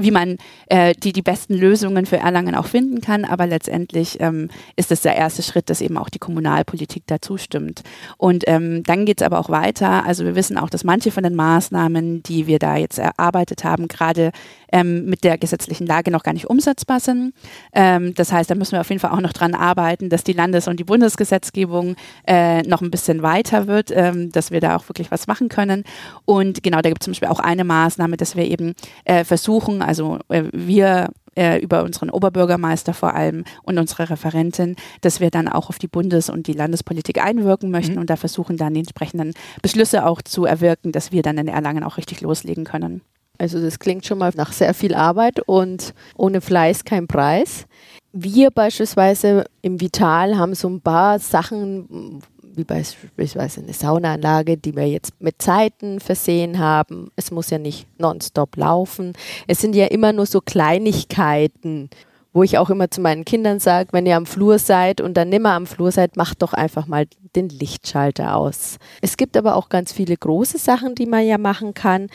wie 0.01 0.12
man 0.12 0.38
äh, 0.68 0.94
die, 0.94 1.13
die 1.13 1.22
besten 1.22 1.53
Lösungen 1.53 2.06
für 2.06 2.18
Erlangen 2.18 2.56
auch 2.56 2.68
finden 2.68 3.01
kann. 3.01 3.25
Aber 3.25 3.48
letztendlich 3.48 4.20
ähm, 4.20 4.50
ist 4.75 4.91
es 4.91 5.01
der 5.01 5.15
erste 5.15 5.41
Schritt, 5.41 5.70
dass 5.70 5.82
eben 5.82 5.98
auch 5.98 6.10
die 6.10 6.20
Kommunalpolitik 6.20 7.03
dazu 7.08 7.38
stimmt. 7.38 7.84
Und 8.18 8.44
ähm, 8.48 8.84
dann 8.84 9.06
geht 9.06 9.22
es 9.22 9.25
aber 9.25 9.39
auch 9.39 9.50
weiter. 9.50 10.06
Also 10.06 10.25
wir 10.25 10.36
wissen 10.36 10.58
auch, 10.58 10.70
dass 10.70 10.84
manche 10.84 11.12
von 11.12 11.24
den 11.24 11.36
Maßnahmen, 11.36 12.24
die 12.24 12.48
wir 12.48 12.60
da 12.60 12.77
jetzt 12.77 13.00
erarbeitet 13.00 13.63
haben, 13.63 13.88
gerade 13.88 14.32
ähm, 14.71 15.05
mit 15.05 15.23
der 15.23 15.38
gesetzlichen 15.38 15.88
Lage 15.88 16.11
noch 16.11 16.23
gar 16.23 16.33
nicht 16.33 16.49
umsetzbar 16.49 16.99
sind. 16.99 17.33
Ähm, 17.73 18.13
das 18.15 18.31
heißt, 18.31 18.49
da 18.49 18.55
müssen 18.55 18.73
wir 18.73 18.81
auf 18.81 18.89
jeden 18.89 18.99
Fall 18.99 19.11
auch 19.11 19.21
noch 19.21 19.33
dran 19.33 19.53
arbeiten, 19.53 20.09
dass 20.09 20.23
die 20.23 20.33
Landes- 20.33 20.67
und 20.67 20.79
die 20.79 20.83
Bundesgesetzgebung 20.83 21.95
äh, 22.27 22.61
noch 22.63 22.81
ein 22.81 22.91
bisschen 22.91 23.21
weiter 23.21 23.67
wird, 23.67 23.91
ähm, 23.91 24.31
dass 24.31 24.51
wir 24.51 24.61
da 24.61 24.75
auch 24.75 24.88
wirklich 24.89 25.11
was 25.11 25.27
machen 25.27 25.49
können. 25.49 25.83
Und 26.25 26.63
genau, 26.63 26.81
da 26.81 26.89
gibt 26.89 27.01
es 27.01 27.05
zum 27.05 27.13
Beispiel 27.13 27.29
auch 27.29 27.39
eine 27.39 27.63
Maßnahme, 27.63 28.17
dass 28.17 28.35
wir 28.35 28.45
eben 28.45 28.73
äh, 29.05 29.23
versuchen, 29.23 29.81
also 29.81 30.19
äh, 30.29 30.43
wir 30.51 31.09
äh, 31.35 31.59
über 31.59 31.83
unseren 31.83 32.09
Oberbürgermeister 32.09 32.93
vor 32.93 33.13
allem 33.13 33.43
und 33.63 33.77
unsere 33.77 34.09
Referentin, 34.09 34.75
dass 35.01 35.19
wir 35.19 35.29
dann 35.29 35.47
auch 35.47 35.69
auf 35.69 35.79
die 35.79 35.88
Bundes- 35.88 36.29
und 36.29 36.47
die 36.47 36.53
Landespolitik 36.53 37.23
einwirken 37.23 37.71
möchten 37.71 37.93
mhm. 37.93 38.01
und 38.01 38.09
da 38.09 38.15
versuchen 38.15 38.57
dann 38.57 38.73
die 38.73 38.81
entsprechenden 38.81 39.33
Beschlüsse 39.61 40.05
auch 40.05 40.21
zu 40.21 40.45
erwirken, 40.45 40.91
dass 40.91 41.11
wir 41.11 41.21
dann 41.21 41.38
in 41.38 41.47
Erlangen 41.47 41.83
auch 41.83 41.97
richtig 41.97 42.21
loslegen 42.21 42.65
können. 42.65 43.01
Also 43.39 43.62
das 43.62 43.79
klingt 43.79 44.05
schon 44.05 44.19
mal 44.19 44.31
nach 44.36 44.51
sehr 44.51 44.74
viel 44.74 44.93
Arbeit 44.93 45.39
und 45.39 45.93
ohne 46.17 46.41
Fleiß 46.41 46.84
kein 46.84 47.08
Preis. 47.08 47.65
Wir 48.12 48.51
beispielsweise 48.51 49.46
im 49.62 49.79
Vital 49.79 50.38
haben 50.38 50.55
so 50.55 50.67
ein 50.67 50.81
paar 50.81 51.19
Sachen, 51.19 52.22
wie 52.43 52.65
beispielsweise 52.65 53.62
eine 53.62 53.74
Saunaanlage, 53.74 54.58
die 54.58 54.75
wir 54.75 54.88
jetzt 54.88 55.13
mit 55.22 55.41
Zeiten 55.41 56.01
versehen 56.01 56.60
haben. 56.60 57.12
Es 57.15 57.31
muss 57.31 57.50
ja 57.50 57.60
nicht 57.60 57.88
nonstop 57.98 58.58
laufen. 58.58 59.13
Es 59.48 59.62
sind 59.62 59.74
ja 59.74 59.86
immer 59.86 60.12
nur 60.12 60.25
so 60.25 60.41
Kleinigkeiten, 60.41 61.89
wo 62.34 62.43
ich 62.43 62.58
auch 62.58 62.69
immer 62.69 62.91
zu 62.91 63.00
meinen 63.00 63.25
Kindern 63.25 63.60
sage, 63.60 63.89
wenn 63.93 64.05
ihr 64.05 64.17
am 64.17 64.25
Flur 64.25 64.60
seid 64.60 65.00
und 65.01 65.15
dann 65.15 65.29
nimmer 65.29 65.53
am 65.53 65.65
Flur 65.65 65.91
seid, 65.91 66.17
macht 66.17 66.41
doch 66.41 66.53
einfach 66.53 66.88
mal 66.88 67.05
den 67.36 67.48
Lichtschalter 67.48 68.36
aus. 68.36 68.79
Es 69.01 69.17
gibt 69.17 69.38
aber 69.38 69.55
auch 69.55 69.69
ganz 69.69 69.93
viele 69.93 70.17
große 70.17 70.58
Sachen, 70.58 70.96
die 70.96 71.05
man 71.05 71.25
ja 71.25 71.38
machen 71.38 71.74
kann. 71.74 72.08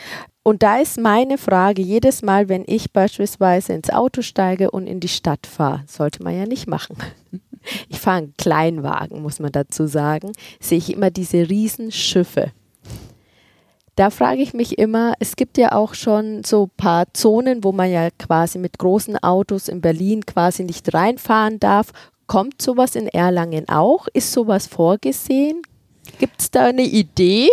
Und 0.46 0.62
da 0.62 0.78
ist 0.78 1.00
meine 1.00 1.38
Frage, 1.38 1.80
jedes 1.80 2.20
Mal, 2.20 2.50
wenn 2.50 2.64
ich 2.66 2.92
beispielsweise 2.92 3.72
ins 3.72 3.88
Auto 3.88 4.20
steige 4.20 4.70
und 4.70 4.86
in 4.86 5.00
die 5.00 5.08
Stadt 5.08 5.46
fahre, 5.46 5.84
sollte 5.86 6.22
man 6.22 6.36
ja 6.36 6.46
nicht 6.46 6.68
machen. 6.68 6.96
Ich 7.88 7.98
fahre 7.98 8.18
einen 8.18 8.34
Kleinwagen, 8.36 9.22
muss 9.22 9.40
man 9.40 9.50
dazu 9.50 9.86
sagen, 9.86 10.32
sehe 10.60 10.76
ich 10.76 10.92
immer 10.92 11.10
diese 11.10 11.48
Riesenschiffe. 11.48 12.52
Da 13.96 14.10
frage 14.10 14.42
ich 14.42 14.52
mich 14.52 14.76
immer, 14.76 15.14
es 15.18 15.34
gibt 15.34 15.56
ja 15.56 15.72
auch 15.72 15.94
schon 15.94 16.44
so 16.44 16.64
ein 16.64 16.76
paar 16.76 17.06
Zonen, 17.14 17.64
wo 17.64 17.72
man 17.72 17.90
ja 17.90 18.10
quasi 18.18 18.58
mit 18.58 18.78
großen 18.78 19.16
Autos 19.22 19.68
in 19.68 19.80
Berlin 19.80 20.26
quasi 20.26 20.62
nicht 20.62 20.92
reinfahren 20.92 21.58
darf. 21.58 21.90
Kommt 22.26 22.60
sowas 22.60 22.96
in 22.96 23.08
Erlangen 23.08 23.66
auch? 23.70 24.08
Ist 24.12 24.30
sowas 24.30 24.66
vorgesehen? 24.66 25.62
Gibt 26.18 26.40
es 26.40 26.50
da 26.50 26.66
eine 26.66 26.82
Idee? 26.82 27.48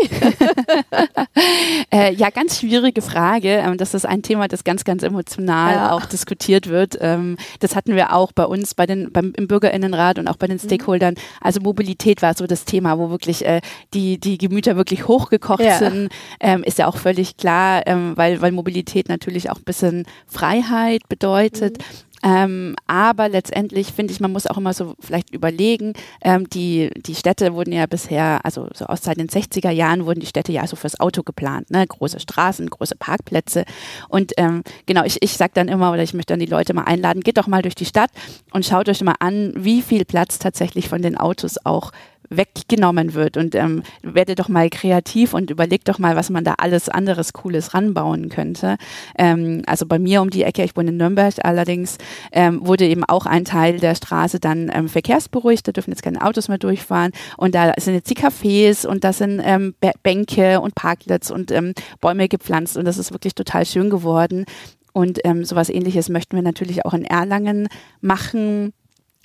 äh, 1.94 2.14
ja, 2.14 2.30
ganz 2.30 2.60
schwierige 2.60 3.02
Frage. 3.02 3.50
Ähm, 3.50 3.78
das 3.78 3.94
ist 3.94 4.06
ein 4.06 4.22
Thema, 4.22 4.48
das 4.48 4.64
ganz, 4.64 4.84
ganz 4.84 5.04
emotional 5.04 5.74
ja. 5.74 5.92
auch 5.92 6.06
diskutiert 6.06 6.68
wird. 6.68 6.98
Ähm, 7.02 7.38
das 7.60 7.76
hatten 7.76 7.96
wir 7.96 8.14
auch 8.14 8.32
bei 8.32 8.46
uns 8.46 8.74
bei 8.76 8.86
den, 8.86 9.12
beim, 9.12 9.34
im 9.36 9.48
Bürgerinnenrat 9.48 10.20
und 10.20 10.28
auch 10.28 10.38
bei 10.38 10.48
den 10.48 10.58
mhm. 10.58 10.66
Stakeholdern. 10.66 11.16
Also 11.40 11.62
Mobilität 11.62 12.22
war 12.22 12.34
so 12.34 12.48
das 12.48 12.66
Thema, 12.66 12.98
wo 12.98 13.10
wirklich 13.10 13.46
äh, 13.46 13.62
die, 13.94 14.20
die 14.20 14.38
Gemüter 14.38 14.76
wirklich 14.76 15.08
hochgekocht 15.08 15.62
ja. 15.62 15.78
sind. 15.78 16.10
Ähm, 16.40 16.64
ist 16.64 16.78
ja 16.78 16.88
auch 16.88 16.98
völlig 16.98 17.38
klar, 17.38 17.82
ähm, 17.86 18.14
weil, 18.16 18.42
weil 18.42 18.52
Mobilität 18.52 19.10
natürlich 19.10 19.50
auch 19.50 19.58
ein 19.58 19.64
bisschen 19.64 20.06
Freiheit 20.28 21.08
bedeutet. 21.10 21.78
Mhm. 21.78 22.11
Ähm, 22.24 22.76
aber 22.88 23.30
letztendlich 23.30 23.88
finde 23.88 24.14
ich, 24.14 24.20
man 24.20 24.32
muss 24.32 24.48
auch 24.48 24.58
immer 24.58 24.74
so 24.74 24.96
vielleicht 25.00 25.34
überlegen, 25.34 25.94
ähm, 26.22 26.50
die, 26.50 26.92
die 26.96 27.16
Städte 27.16 27.54
wurden 27.54 27.74
ja 27.74 27.86
bisher, 27.88 28.40
also 28.44 28.68
so 28.74 28.86
aus 28.86 29.02
seit 29.02 29.18
den 29.18 29.28
60er 29.28 29.72
Jahren 29.72 30.06
wurden 30.06 30.20
die 30.20 30.28
Städte 30.28 30.52
ja 30.52 30.68
so 30.68 30.76
fürs 30.76 31.00
Auto 31.00 31.24
geplant, 31.24 31.72
ne? 31.72 31.86
große 31.86 32.20
Straßen, 32.20 32.70
große 32.70 32.96
Parkplätze. 32.96 33.66
Und 34.10 34.34
ähm, 34.38 34.64
genau, 34.86 35.04
ich, 35.04 35.22
ich 35.22 35.34
sage 35.34 35.52
dann 35.56 35.68
immer, 35.68 35.92
oder 35.92 36.04
ich 36.04 36.14
möchte 36.14 36.34
dann 36.34 36.40
die 36.40 36.46
Leute 36.46 36.74
mal 36.74 36.84
einladen, 36.84 37.22
geht 37.22 37.38
doch 37.38 37.48
mal 37.48 37.62
durch 37.62 37.76
die 37.76 37.86
Stadt 37.86 38.12
und 38.52 38.66
schaut 38.66 38.88
euch 38.90 39.02
mal 39.02 39.16
an, 39.20 39.54
wie 39.56 39.82
viel 39.82 40.06
Platz 40.06 40.40
tatsächlich 40.40 40.90
von 40.90 41.02
den 41.02 41.18
Autos 41.18 41.58
auch 41.64 41.92
weggenommen 42.32 43.14
wird. 43.14 43.38
Und 43.38 43.54
ähm, 43.54 43.84
werde 44.02 44.36
doch 44.36 44.50
mal 44.50 44.70
kreativ 44.70 45.34
und 45.34 45.52
überleg 45.52 45.86
doch 45.86 46.00
mal, 46.00 46.16
was 46.16 46.30
man 46.30 46.44
da 46.44 46.56
alles 46.58 46.90
anderes 46.90 47.34
Cooles 47.34 47.74
ranbauen 47.74 48.30
könnte. 48.30 48.78
Ähm, 49.18 49.62
also 49.68 49.86
bei 49.86 50.00
mir 50.00 50.22
um 50.22 50.30
die 50.30 50.44
Ecke, 50.44 50.64
ich 50.64 50.76
wohne 50.76 50.90
in 50.90 50.98
Nürnberg 50.98 51.34
allerdings, 51.44 51.98
ähm, 52.32 52.66
wurde 52.66 52.88
eben 52.88 53.04
auch 53.04 53.26
ein 53.26 53.46
Teil 53.46 53.80
der 53.80 53.96
Straße 53.96 54.40
dann 54.40 54.72
ähm, 54.74 54.88
verkehrsberuhigt. 54.88 55.68
Da 55.68 55.72
dürfen 55.72 55.92
jetzt 55.92 56.04
keine 56.04 56.26
Autos 56.26 56.48
mehr 56.48 56.58
durchfahren. 56.58 57.12
Und 57.38 57.54
da 57.54 57.74
sind 57.78 57.94
jetzt 57.94 58.10
die 58.10 58.16
Cafés 58.16 58.88
und 58.88 59.04
da 59.04 59.14
sind 59.14 59.42
ähm, 59.44 59.76
Bänke 60.04 60.62
und 60.62 60.74
Parklets 60.76 61.30
und 61.30 61.52
ähm, 61.52 61.74
Bäume 62.00 62.28
gepflanzt. 62.28 62.78
Und 62.78 62.86
das 62.86 62.98
ist 62.98 63.12
wirklich 63.12 63.36
total 63.36 63.66
schön 63.66 63.90
geworden. 63.90 64.46
Und 64.94 65.20
ähm, 65.24 65.46
sowas 65.46 65.70
ähnliches 65.70 66.10
möchten 66.10 66.36
wir 66.36 66.44
natürlich 66.44 66.86
auch 66.86 66.94
in 66.94 67.06
Erlangen 67.06 67.68
machen. 68.02 68.74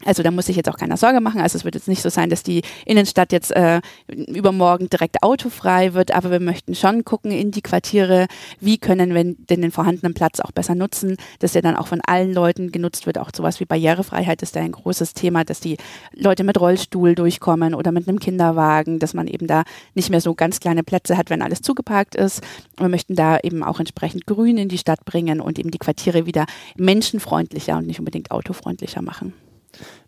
Also 0.05 0.23
da 0.23 0.31
muss 0.31 0.45
sich 0.47 0.57
jetzt 0.57 0.69
auch 0.69 0.77
keiner 0.77 0.99
Sorge 0.99 1.21
machen. 1.23 1.41
Also 1.41 1.57
es 1.57 1.65
wird 1.65 1.75
jetzt 1.75 1.89
nicht 1.89 2.03
so 2.03 2.11
sein, 2.11 2.29
dass 2.29 2.43
die 2.43 2.61
Innenstadt 2.85 3.33
jetzt 3.33 3.51
äh, 3.53 3.81
übermorgen 4.09 4.91
direkt 4.91 5.23
autofrei 5.23 5.95
wird, 5.95 6.11
aber 6.11 6.31
wir 6.31 6.41
möchten 6.41 6.75
schon 6.75 7.05
gucken 7.05 7.31
in 7.31 7.51
die 7.51 7.63
Quartiere, 7.63 8.27
wie 8.61 8.77
können 8.77 9.15
wir 9.15 9.25
denn 9.25 9.63
den 9.63 9.71
vorhandenen 9.71 10.13
Platz 10.13 10.41
auch 10.41 10.53
besser 10.53 10.75
nutzen, 10.75 11.17
dass 11.39 11.53
der 11.53 11.63
dann 11.63 11.77
auch 11.77 11.87
von 11.87 12.03
allen 12.07 12.35
Leuten 12.35 12.73
genutzt 12.73 13.07
wird. 13.07 13.17
Auch 13.17 13.31
sowas 13.35 13.59
wie 13.59 13.65
Barrierefreiheit 13.65 14.43
ist 14.43 14.55
da 14.55 14.61
ein 14.61 14.73
großes 14.73 15.15
Thema, 15.15 15.45
dass 15.45 15.61
die 15.61 15.79
Leute 16.13 16.45
mit 16.45 16.61
Rollstuhl 16.61 17.15
durchkommen 17.15 17.75
oder 17.75 17.91
mit 17.91 18.07
einem 18.07 18.21
Kinderwagen, 18.21 18.99
dass 18.99 19.15
man 19.15 19.27
eben 19.27 19.47
da 19.47 19.65
nicht 19.95 20.11
mehr 20.11 20.21
so 20.21 20.35
ganz 20.35 20.61
kleine 20.61 20.83
Plätze 20.85 21.17
hat, 21.17 21.31
wenn 21.31 21.41
alles 21.41 21.63
zugeparkt 21.63 22.17
ist. 22.17 22.43
Wir 22.77 22.91
möchten 22.91 23.15
da 23.15 23.39
eben 23.43 23.63
auch 23.65 23.81
entsprechend 23.81 24.27
Grün 24.27 24.59
in 24.59 24.69
die 24.69 24.77
Stadt 24.79 25.07
bringen 25.07 25.41
und 25.41 25.59
eben 25.59 25.71
die 25.71 25.79
Quartiere 25.79 26.27
wieder 26.27 26.45
menschenfreundlicher 26.77 27.79
und 27.79 27.87
nicht 27.87 27.99
unbedingt 27.99 28.31
autofreundlicher 28.31 29.01
machen. 29.01 29.33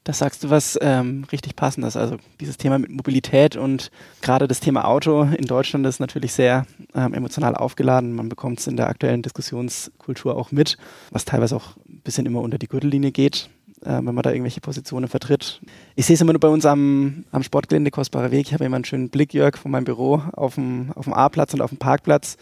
Das 0.04 0.18
sagst 0.18 0.42
du 0.42 0.50
was 0.50 0.78
ähm, 0.80 1.24
richtig 1.30 1.54
passendes. 1.54 1.96
Also 1.96 2.16
dieses 2.40 2.56
Thema 2.56 2.78
mit 2.78 2.90
Mobilität 2.90 3.56
und 3.56 3.90
gerade 4.22 4.48
das 4.48 4.60
Thema 4.60 4.86
Auto 4.86 5.24
in 5.24 5.44
Deutschland 5.44 5.84
ist 5.86 6.00
natürlich 6.00 6.32
sehr 6.32 6.66
ähm, 6.94 7.12
emotional 7.12 7.54
aufgeladen. 7.54 8.14
Man 8.14 8.30
bekommt 8.30 8.60
es 8.60 8.66
in 8.66 8.76
der 8.76 8.88
aktuellen 8.88 9.20
Diskussionskultur 9.22 10.36
auch 10.36 10.50
mit, 10.50 10.78
was 11.10 11.26
teilweise 11.26 11.56
auch 11.56 11.76
ein 11.88 12.00
bisschen 12.02 12.24
immer 12.24 12.40
unter 12.40 12.56
die 12.56 12.68
Gürtellinie 12.68 13.12
geht, 13.12 13.50
äh, 13.82 14.00
wenn 14.02 14.14
man 14.14 14.22
da 14.22 14.30
irgendwelche 14.30 14.62
Positionen 14.62 15.08
vertritt. 15.08 15.60
Ich 15.94 16.06
sehe 16.06 16.14
es 16.14 16.20
immer 16.22 16.32
nur 16.32 16.40
bei 16.40 16.48
uns 16.48 16.64
am, 16.64 17.24
am 17.30 17.42
Sportgelände 17.42 17.90
Kostbarer 17.90 18.30
Weg. 18.30 18.46
Ich 18.46 18.54
habe 18.54 18.64
immer 18.64 18.76
einen 18.76 18.86
schönen 18.86 19.10
Blick, 19.10 19.34
Jörg, 19.34 19.58
von 19.58 19.70
meinem 19.70 19.84
Büro 19.84 20.22
auf 20.32 20.54
dem, 20.54 20.92
A-Platz 21.12 21.52
und 21.52 21.60
auf 21.60 21.70
dem 21.70 21.78
Parkplatz, 21.78 22.38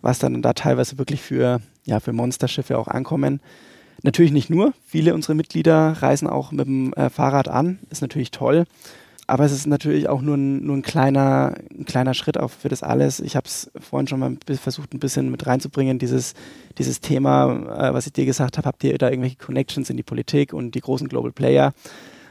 was 0.00 0.20
dann 0.20 0.42
da 0.42 0.52
teilweise 0.52 0.96
wirklich 0.96 1.20
für, 1.22 1.60
ja, 1.86 1.98
für 1.98 2.12
Monsterschiffe 2.12 2.78
auch 2.78 2.86
ankommen. 2.86 3.40
Natürlich 4.02 4.32
nicht 4.32 4.50
nur. 4.50 4.72
Viele 4.86 5.14
unserer 5.14 5.34
Mitglieder 5.34 5.96
reisen 6.00 6.28
auch 6.28 6.52
mit 6.52 6.66
dem 6.66 6.92
äh, 6.94 7.10
Fahrrad 7.10 7.48
an. 7.48 7.78
Ist 7.90 8.02
natürlich 8.02 8.30
toll. 8.30 8.64
Aber 9.26 9.44
es 9.44 9.52
ist 9.52 9.66
natürlich 9.66 10.08
auch 10.08 10.22
nur 10.22 10.36
ein, 10.36 10.64
nur 10.66 10.76
ein, 10.76 10.82
kleiner, 10.82 11.54
ein 11.70 11.84
kleiner 11.84 12.14
Schritt 12.14 12.36
auch 12.36 12.50
für 12.50 12.68
das 12.68 12.82
alles. 12.82 13.20
Ich 13.20 13.36
habe 13.36 13.46
es 13.46 13.70
vorhin 13.78 14.08
schon 14.08 14.18
mal 14.18 14.36
versucht, 14.60 14.92
ein 14.92 14.98
bisschen 14.98 15.30
mit 15.30 15.46
reinzubringen, 15.46 16.00
dieses, 16.00 16.34
dieses 16.78 17.00
Thema, 17.00 17.90
äh, 17.90 17.94
was 17.94 18.06
ich 18.06 18.12
dir 18.12 18.24
gesagt 18.24 18.58
habe, 18.58 18.66
habt 18.66 18.82
ihr 18.82 18.98
da 18.98 19.08
irgendwelche 19.08 19.36
Connections 19.36 19.88
in 19.88 19.96
die 19.96 20.02
Politik 20.02 20.52
und 20.52 20.74
die 20.74 20.80
großen 20.80 21.08
Global 21.08 21.30
Player? 21.30 21.72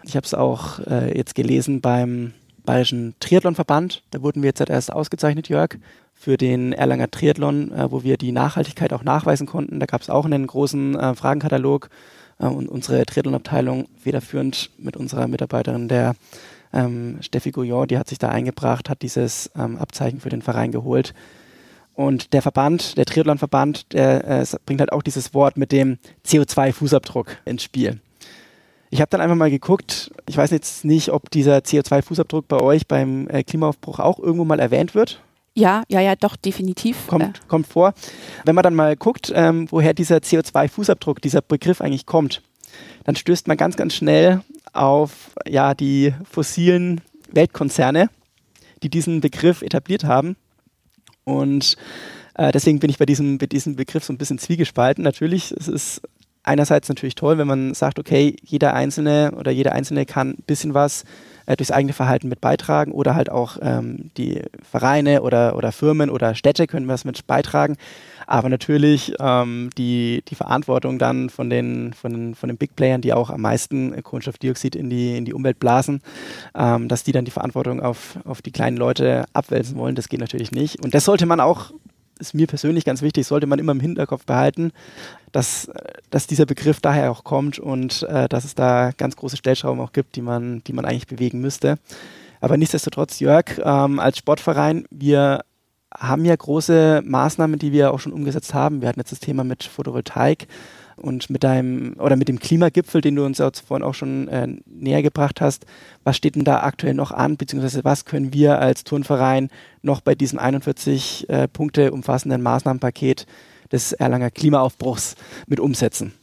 Ich 0.03 0.17
habe 0.17 0.25
es 0.25 0.33
auch 0.33 0.79
äh, 0.87 1.15
jetzt 1.17 1.35
gelesen 1.35 1.79
beim 1.79 2.33
Bayerischen 2.65 3.15
Triathlonverband. 3.21 4.03
Da 4.11 4.21
wurden 4.21 4.41
wir 4.43 4.49
jetzt 4.49 4.59
erst 4.59 4.91
ausgezeichnet, 4.91 5.47
Jörg, 5.47 5.77
für 6.19 6.35
den 6.35 6.73
Erlanger 6.73 7.09
Triathlon, 7.09 7.71
äh, 7.71 7.91
wo 7.91 8.03
wir 8.03 8.17
die 8.17 8.33
Nachhaltigkeit 8.33 8.91
auch 8.91 9.03
nachweisen 9.03 9.47
konnten. 9.47 9.79
Da 9.79 9.85
gab 9.85 10.01
es 10.01 10.09
auch 10.09 10.25
einen 10.25 10.45
großen 10.45 10.99
äh, 10.99 11.15
Fragenkatalog, 11.15 11.89
äh, 12.39 12.47
und 12.47 12.67
unsere 12.67 13.05
Triathlon-Abteilung 13.05 13.87
federführend 14.01 14.71
mit 14.77 14.97
unserer 14.97 15.27
Mitarbeiterin 15.27 15.87
der 15.87 16.15
ähm, 16.73 17.17
Steffi 17.21 17.51
Gouillon, 17.51 17.87
die 17.87 17.97
hat 17.97 18.09
sich 18.09 18.19
da 18.19 18.29
eingebracht, 18.29 18.89
hat 18.89 19.01
dieses 19.01 19.49
ähm, 19.55 19.77
Abzeichen 19.77 20.19
für 20.19 20.29
den 20.29 20.41
Verein 20.41 20.71
geholt. 20.71 21.13
Und 21.93 22.33
der 22.33 22.41
Verband, 22.41 22.97
der 22.97 23.05
Triathlon-Verband, 23.05 23.93
der 23.93 24.41
äh, 24.41 24.45
bringt 24.65 24.79
halt 24.79 24.91
auch 24.91 25.01
dieses 25.01 25.33
Wort 25.33 25.57
mit 25.57 25.71
dem 25.71 25.97
CO2-Fußabdruck 26.25 27.27
ins 27.45 27.63
Spiel. 27.63 27.99
Ich 28.89 29.01
habe 29.01 29.09
dann 29.09 29.21
einfach 29.21 29.35
mal 29.35 29.51
geguckt, 29.51 30.11
ich 30.27 30.37
weiß 30.37 30.51
jetzt 30.51 30.85
nicht, 30.85 31.11
ob 31.11 31.29
dieser 31.29 31.57
CO2-Fußabdruck 31.57 32.45
bei 32.47 32.59
euch 32.59 32.87
beim 32.87 33.27
äh, 33.29 33.43
Klimaaufbruch 33.43 33.99
auch 33.99 34.19
irgendwo 34.19 34.45
mal 34.45 34.59
erwähnt 34.59 34.95
wird. 34.95 35.21
Ja, 35.59 35.83
ja, 35.89 35.99
ja, 35.99 36.15
doch, 36.15 36.37
definitiv. 36.37 37.07
Kommt, 37.07 37.37
äh. 37.37 37.41
kommt 37.49 37.67
vor. 37.67 37.93
Wenn 38.45 38.55
man 38.55 38.63
dann 38.63 38.75
mal 38.75 38.95
guckt, 38.95 39.31
ähm, 39.35 39.67
woher 39.69 39.93
dieser 39.93 40.17
CO2-Fußabdruck, 40.17 41.19
dieser 41.19 41.41
Begriff 41.41 41.81
eigentlich 41.81 42.05
kommt, 42.05 42.41
dann 43.03 43.17
stößt 43.17 43.47
man 43.47 43.57
ganz, 43.57 43.75
ganz 43.75 43.93
schnell 43.93 44.41
auf 44.71 45.35
ja, 45.45 45.73
die 45.73 46.13
fossilen 46.29 47.01
Weltkonzerne, 47.31 48.09
die 48.83 48.89
diesen 48.89 49.19
Begriff 49.19 49.61
etabliert 49.61 50.05
haben. 50.05 50.37
Und 51.25 51.75
äh, 52.35 52.53
deswegen 52.53 52.79
bin 52.79 52.89
ich 52.89 52.97
bei 52.97 53.05
diesem, 53.05 53.37
bei 53.37 53.47
diesem 53.47 53.75
Begriff 53.75 54.05
so 54.05 54.13
ein 54.13 54.17
bisschen 54.17 54.39
zwiegespalten. 54.39 55.03
Natürlich, 55.03 55.51
es 55.51 55.67
ist 55.67 56.01
einerseits 56.49 56.89
natürlich 56.89 57.15
toll, 57.15 57.37
wenn 57.37 57.47
man 57.47 57.73
sagt, 57.73 57.99
okay, 57.99 58.35
jeder 58.43 58.73
Einzelne 58.73 59.31
oder 59.37 59.51
jeder 59.51 59.71
Einzelne 59.73 60.05
kann 60.05 60.31
ein 60.31 60.43
bisschen 60.45 60.73
was 60.73 61.05
äh, 61.45 61.55
durchs 61.55 61.71
eigene 61.71 61.93
Verhalten 61.93 62.27
mit 62.27 62.41
beitragen 62.41 62.91
oder 62.91 63.15
halt 63.15 63.29
auch 63.29 63.57
ähm, 63.61 64.09
die 64.17 64.41
Vereine 64.69 65.21
oder, 65.21 65.55
oder 65.55 65.71
Firmen 65.71 66.09
oder 66.09 66.35
Städte 66.35 66.67
können 66.67 66.87
was 66.87 67.05
mit 67.05 67.25
beitragen. 67.27 67.77
Aber 68.25 68.49
natürlich 68.49 69.13
ähm, 69.19 69.69
die, 69.77 70.23
die 70.27 70.35
Verantwortung 70.35 70.99
dann 70.99 71.29
von 71.29 71.49
den, 71.49 71.93
von, 71.93 72.35
von 72.35 72.49
den 72.49 72.57
Big 72.57 72.75
Playern, 72.75 73.01
die 73.01 73.13
auch 73.13 73.29
am 73.29 73.41
meisten 73.41 74.01
Kohlenstoffdioxid 74.03 74.75
in 74.75 74.89
die, 74.89 75.17
in 75.17 75.25
die 75.25 75.33
Umwelt 75.33 75.59
blasen, 75.59 76.01
ähm, 76.55 76.87
dass 76.87 77.03
die 77.03 77.11
dann 77.11 77.25
die 77.25 77.31
Verantwortung 77.31 77.81
auf, 77.81 78.19
auf 78.25 78.41
die 78.41 78.51
kleinen 78.51 78.77
Leute 78.77 79.25
abwälzen 79.33 79.77
wollen, 79.77 79.95
das 79.95 80.09
geht 80.09 80.19
natürlich 80.19 80.51
nicht. 80.51 80.83
Und 80.83 80.93
das 80.93 81.05
sollte 81.05 81.25
man 81.25 81.39
auch 81.39 81.71
ist 82.19 82.33
mir 82.33 82.47
persönlich 82.47 82.85
ganz 82.85 83.01
wichtig, 83.01 83.25
sollte 83.25 83.47
man 83.47 83.59
immer 83.59 83.71
im 83.71 83.79
Hinterkopf 83.79 84.25
behalten, 84.25 84.71
dass, 85.31 85.71
dass 86.09 86.27
dieser 86.27 86.45
Begriff 86.45 86.79
daher 86.81 87.11
auch 87.11 87.23
kommt 87.23 87.59
und 87.59 88.03
äh, 88.03 88.29
dass 88.29 88.45
es 88.45 88.55
da 88.55 88.91
ganz 88.95 89.15
große 89.15 89.37
Stellschrauben 89.37 89.81
auch 89.81 89.93
gibt, 89.93 90.15
die 90.15 90.21
man, 90.21 90.63
die 90.65 90.73
man 90.73 90.85
eigentlich 90.85 91.07
bewegen 91.07 91.39
müsste. 91.39 91.77
Aber 92.41 92.57
nichtsdestotrotz, 92.57 93.19
Jörg, 93.19 93.59
ähm, 93.63 93.99
als 93.99 94.17
Sportverein, 94.17 94.85
wir 94.91 95.41
haben 95.97 96.25
ja 96.25 96.35
große 96.35 97.01
Maßnahmen, 97.03 97.59
die 97.59 97.71
wir 97.71 97.91
auch 97.91 97.99
schon 97.99 98.13
umgesetzt 98.13 98.53
haben. 98.53 98.81
Wir 98.81 98.89
hatten 98.89 98.99
jetzt 98.99 99.11
das 99.11 99.19
Thema 99.19 99.43
mit 99.43 99.63
Photovoltaik 99.63 100.47
und 100.99 101.29
mit 101.29 101.43
deinem 101.43 101.95
oder 101.99 102.15
mit 102.15 102.27
dem 102.27 102.39
Klimagipfel, 102.39 103.01
den 103.01 103.15
du 103.15 103.25
uns 103.25 103.39
ja 103.39 103.49
vorhin 103.65 103.85
auch 103.85 103.93
schon 103.93 104.27
äh, 104.27 104.47
näher 104.65 105.01
gebracht 105.01 105.41
hast, 105.41 105.65
was 106.03 106.17
steht 106.17 106.35
denn 106.35 106.43
da 106.43 106.61
aktuell 106.61 106.93
noch 106.93 107.11
an, 107.11 107.37
beziehungsweise 107.37 107.83
was 107.83 108.05
können 108.05 108.33
wir 108.33 108.59
als 108.59 108.83
Turnverein 108.83 109.49
noch 109.81 110.01
bei 110.01 110.15
diesem 110.15 110.39
41 110.39 111.29
äh, 111.29 111.47
Punkte 111.47 111.91
umfassenden 111.91 112.41
Maßnahmenpaket 112.41 113.25
des 113.71 113.93
Erlanger 113.93 114.31
Klimaaufbruchs 114.31 115.15
mit 115.47 115.59
umsetzen? 115.59 116.13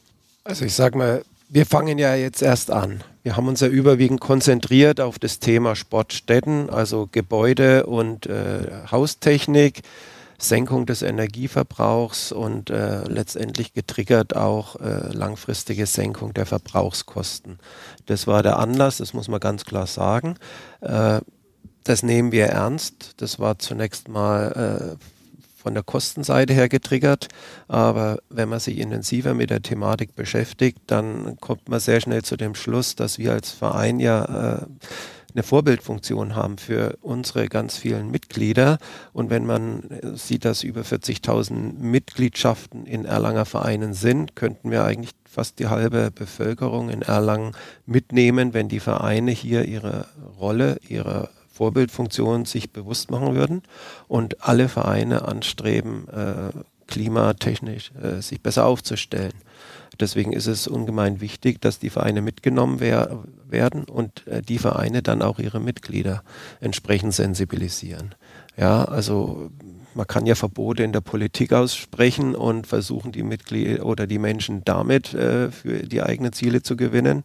Also 0.43 0.65
ich 0.65 0.73
sag 0.73 0.95
mal, 0.95 1.23
wir 1.49 1.65
fangen 1.65 1.97
ja 1.97 2.15
jetzt 2.15 2.41
erst 2.41 2.71
an. 2.71 3.03
Wir 3.23 3.37
haben 3.37 3.47
uns 3.47 3.61
ja 3.61 3.67
überwiegend 3.67 4.19
konzentriert 4.19 4.99
auf 4.99 5.19
das 5.19 5.39
Thema 5.39 5.75
Sportstätten, 5.75 6.69
also 6.69 7.07
Gebäude 7.11 7.85
und 7.85 8.25
äh, 8.25 8.59
Haustechnik. 8.91 9.81
Senkung 10.37 10.85
des 10.85 11.01
Energieverbrauchs 11.01 12.31
und 12.31 12.69
äh, 12.69 13.03
letztendlich 13.07 13.73
getriggert 13.73 14.35
auch 14.35 14.75
äh, 14.79 15.11
langfristige 15.11 15.85
Senkung 15.85 16.33
der 16.33 16.45
Verbrauchskosten. 16.45 17.59
Das 18.05 18.27
war 18.27 18.43
der 18.43 18.59
Anlass, 18.59 18.97
das 18.97 19.13
muss 19.13 19.27
man 19.27 19.39
ganz 19.39 19.65
klar 19.65 19.87
sagen. 19.87 20.35
Äh, 20.81 21.21
das 21.83 22.03
nehmen 22.03 22.31
wir 22.31 22.47
ernst. 22.47 23.13
Das 23.17 23.39
war 23.39 23.59
zunächst 23.59 24.09
mal 24.09 24.97
äh, 24.97 25.03
von 25.55 25.73
der 25.73 25.83
Kostenseite 25.83 26.53
her 26.53 26.69
getriggert, 26.69 27.27
aber 27.67 28.19
wenn 28.29 28.47
man 28.47 28.59
sich 28.59 28.77
intensiver 28.77 29.33
mit 29.33 29.49
der 29.49 29.61
Thematik 29.61 30.15
beschäftigt, 30.15 30.79
dann 30.87 31.37
kommt 31.41 31.67
man 31.67 31.81
sehr 31.81 31.99
schnell 31.99 32.23
zu 32.23 32.37
dem 32.37 32.55
Schluss, 32.55 32.95
dass 32.95 33.17
wir 33.17 33.33
als 33.33 33.51
Verein 33.51 33.99
ja 33.99 34.59
äh, 34.59 34.65
eine 35.37 35.43
Vorbildfunktion 35.43 36.35
haben 36.35 36.57
für 36.57 36.97
unsere 37.01 37.47
ganz 37.47 37.77
vielen 37.77 38.09
Mitglieder. 38.09 38.79
Und 39.13 39.29
wenn 39.29 39.45
man 39.45 39.83
sieht, 40.15 40.45
dass 40.45 40.63
über 40.63 40.81
40.000 40.81 41.77
Mitgliedschaften 41.77 42.87
in 42.87 43.05
Erlanger 43.05 43.45
Vereinen 43.45 43.93
sind, 43.93 44.35
könnten 44.35 44.71
wir 44.71 44.83
eigentlich 44.83 45.11
fast 45.29 45.59
die 45.59 45.67
halbe 45.67 46.09
Bevölkerung 46.09 46.89
in 46.89 47.03
Erlangen 47.03 47.51
mitnehmen, 47.85 48.55
wenn 48.55 48.67
die 48.67 48.79
Vereine 48.79 49.29
hier 49.29 49.65
ihre 49.65 50.07
Rolle, 50.39 50.79
ihre 50.87 51.29
Vorbildfunktion 51.53 52.45
sich 52.45 52.71
bewusst 52.71 53.11
machen 53.11 53.35
würden 53.35 53.61
und 54.07 54.43
alle 54.43 54.69
Vereine 54.69 55.27
anstreben, 55.27 56.07
äh, 56.09 56.51
klimatechnisch 56.87 57.91
äh, 58.01 58.21
sich 58.23 58.41
besser 58.41 58.65
aufzustellen. 58.65 59.33
Deswegen 59.99 60.33
ist 60.33 60.47
es 60.47 60.67
ungemein 60.67 61.21
wichtig, 61.21 61.61
dass 61.61 61.79
die 61.79 61.89
Vereine 61.89 62.21
mitgenommen 62.21 62.79
wer 62.79 63.23
werden 63.49 63.85
und 63.85 64.27
äh, 64.27 64.41
die 64.41 64.57
Vereine 64.57 65.01
dann 65.01 65.21
auch 65.21 65.39
ihre 65.39 65.59
Mitglieder 65.59 66.23
entsprechend 66.59 67.13
sensibilisieren. 67.13 68.15
Ja, 68.57 68.85
also 68.85 69.51
man 69.93 70.07
kann 70.07 70.25
ja 70.25 70.35
Verbote 70.35 70.83
in 70.83 70.93
der 70.93 71.01
Politik 71.01 71.53
aussprechen 71.53 72.35
und 72.35 72.67
versuchen, 72.67 73.11
die 73.11 73.23
Mitglieder 73.23 73.85
oder 73.85 74.07
die 74.07 74.19
Menschen 74.19 74.63
damit 74.63 75.13
äh, 75.13 75.51
für 75.51 75.79
die 75.83 76.01
eigenen 76.01 76.33
Ziele 76.33 76.61
zu 76.61 76.75
gewinnen. 76.77 77.23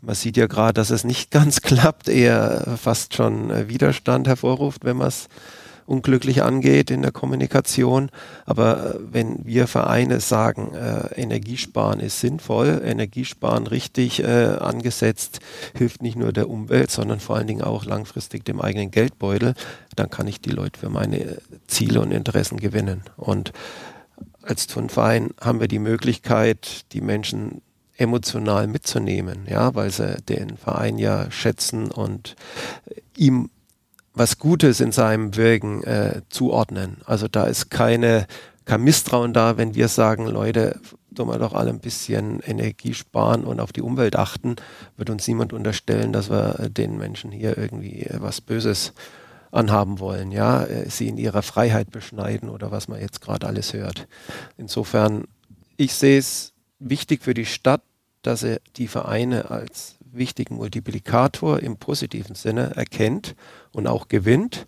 Man 0.00 0.14
sieht 0.14 0.36
ja 0.36 0.46
gerade, 0.46 0.74
dass 0.74 0.90
es 0.90 1.04
nicht 1.04 1.30
ganz 1.32 1.60
klappt, 1.60 2.08
eher 2.08 2.76
fast 2.80 3.14
schon 3.14 3.50
äh, 3.50 3.68
Widerstand 3.68 4.28
hervorruft, 4.28 4.84
wenn 4.84 4.96
man 4.96 5.08
es 5.08 5.28
unglücklich 5.88 6.42
angeht 6.42 6.90
in 6.90 7.02
der 7.02 7.12
Kommunikation. 7.12 8.10
Aber 8.44 8.94
äh, 8.94 8.98
wenn 9.10 9.44
wir 9.44 9.66
Vereine 9.66 10.20
sagen, 10.20 10.74
äh, 10.74 11.20
Energiesparen 11.20 12.00
ist 12.00 12.20
sinnvoll, 12.20 12.82
Energiesparen 12.84 13.66
richtig 13.66 14.22
äh, 14.22 14.56
angesetzt, 14.60 15.40
hilft 15.74 16.02
nicht 16.02 16.16
nur 16.16 16.32
der 16.32 16.50
Umwelt, 16.50 16.90
sondern 16.90 17.20
vor 17.20 17.36
allen 17.36 17.46
Dingen 17.46 17.62
auch 17.62 17.84
langfristig 17.84 18.44
dem 18.44 18.60
eigenen 18.60 18.90
Geldbeutel, 18.90 19.54
dann 19.96 20.10
kann 20.10 20.28
ich 20.28 20.40
die 20.40 20.50
Leute 20.50 20.78
für 20.78 20.90
meine 20.90 21.38
Ziele 21.66 22.00
und 22.00 22.12
Interessen 22.12 22.58
gewinnen. 22.58 23.02
Und 23.16 23.52
als 24.42 24.66
Turnverein 24.66 25.30
haben 25.40 25.60
wir 25.60 25.68
die 25.68 25.78
Möglichkeit, 25.78 26.92
die 26.92 27.00
Menschen 27.00 27.62
emotional 27.96 28.66
mitzunehmen, 28.68 29.46
ja, 29.50 29.74
weil 29.74 29.90
sie 29.90 30.16
den 30.28 30.56
Verein 30.56 30.98
ja 30.98 31.30
schätzen 31.30 31.90
und 31.90 32.36
ihm 33.16 33.50
was 34.18 34.38
Gutes 34.38 34.80
in 34.80 34.92
seinem 34.92 35.36
Wirken 35.36 35.82
äh, 35.84 36.22
zuordnen. 36.28 36.98
Also 37.04 37.28
da 37.28 37.44
ist 37.44 37.70
keine, 37.70 38.26
kein 38.64 38.82
Misstrauen 38.82 39.32
da, 39.32 39.56
wenn 39.56 39.74
wir 39.74 39.88
sagen, 39.88 40.26
Leute, 40.26 40.80
tun 41.14 41.28
wir 41.28 41.38
doch 41.38 41.54
alle 41.54 41.70
ein 41.70 41.80
bisschen 41.80 42.40
Energie 42.40 42.94
sparen 42.94 43.44
und 43.44 43.60
auf 43.60 43.72
die 43.72 43.82
Umwelt 43.82 44.16
achten, 44.16 44.56
wird 44.96 45.10
uns 45.10 45.26
niemand 45.26 45.52
unterstellen, 45.52 46.12
dass 46.12 46.30
wir 46.30 46.68
den 46.68 46.98
Menschen 46.98 47.32
hier 47.32 47.56
irgendwie 47.58 48.02
äh, 48.02 48.20
was 48.20 48.40
Böses 48.40 48.92
anhaben 49.50 49.98
wollen, 49.98 50.30
ja, 50.30 50.64
äh, 50.64 50.88
sie 50.90 51.08
in 51.08 51.16
ihrer 51.16 51.42
Freiheit 51.42 51.90
beschneiden 51.90 52.48
oder 52.48 52.70
was 52.70 52.88
man 52.88 53.00
jetzt 53.00 53.20
gerade 53.20 53.46
alles 53.46 53.72
hört. 53.72 54.06
Insofern, 54.56 55.24
ich 55.76 55.94
sehe 55.94 56.18
es 56.18 56.52
wichtig 56.78 57.22
für 57.22 57.34
die 57.34 57.46
Stadt, 57.46 57.82
dass 58.22 58.42
er 58.42 58.60
die 58.76 58.88
Vereine 58.88 59.50
als 59.50 59.97
wichtigen 60.12 60.56
Multiplikator 60.56 61.60
im 61.60 61.76
positiven 61.76 62.34
Sinne 62.34 62.76
erkennt 62.76 63.34
und 63.72 63.86
auch 63.86 64.08
gewinnt. 64.08 64.66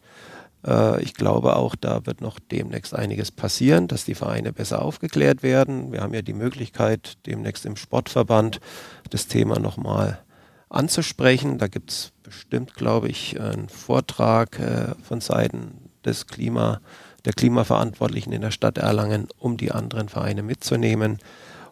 Äh, 0.66 1.03
ich 1.03 1.14
glaube 1.14 1.57
auch, 1.57 1.74
da 1.74 2.07
wird 2.07 2.20
noch 2.20 2.38
demnächst 2.38 2.94
einiges 2.94 3.31
passieren, 3.31 3.88
dass 3.88 4.05
die 4.05 4.14
Vereine 4.14 4.53
besser 4.53 4.83
aufgeklärt 4.83 5.42
werden. 5.42 5.92
Wir 5.92 6.03
haben 6.03 6.14
ja 6.14 6.22
die 6.22 6.33
Möglichkeit, 6.33 7.18
demnächst 7.26 7.66
im 7.66 7.76
Sportverband 7.76 8.61
das 9.11 9.26
Thema 9.26 9.59
nochmal 9.59 10.20
anzusprechen. 10.68 11.59
Da 11.59 11.66
gibt 11.66 11.90
es 11.90 12.12
bestimmt, 12.22 12.74
glaube 12.74 13.09
ich, 13.09 13.40
einen 13.40 13.68
Vortrag 13.68 14.59
äh, 14.59 14.94
von 15.03 15.20
Seiten 15.20 15.90
des 16.05 16.26
Klima, 16.26 16.81
der 17.24 17.33
Klimaverantwortlichen 17.35 18.33
in 18.33 18.40
der 18.40 18.50
Stadt 18.50 18.79
Erlangen, 18.79 19.29
um 19.38 19.57
die 19.57 19.72
anderen 19.72 20.09
Vereine 20.09 20.42
mitzunehmen. 20.42 21.18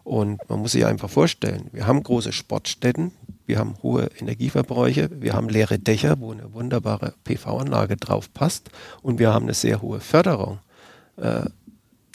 Und 0.03 0.47
man 0.49 0.59
muss 0.59 0.73
sich 0.73 0.85
einfach 0.85 1.09
vorstellen, 1.09 1.69
wir 1.71 1.87
haben 1.87 2.03
große 2.03 2.31
Sportstätten, 2.31 3.11
wir 3.49 3.57
haben 3.57 3.73
hohe 3.81 4.11
Energieverbräuche, 4.19 5.09
wir 5.11 5.33
haben 5.33 5.49
leere 5.49 5.79
Dächer, 5.79 6.19
wo 6.19 6.31
eine 6.31 6.53
wunderbare 6.53 7.15
PV-Anlage 7.23 7.97
drauf 7.97 8.31
passt 8.31 8.69
und 9.01 9.17
wir 9.17 9.33
haben 9.33 9.45
eine 9.45 9.55
sehr 9.55 9.81
hohe 9.81 9.99
Förderung. 9.99 10.59
Äh, 11.17 11.45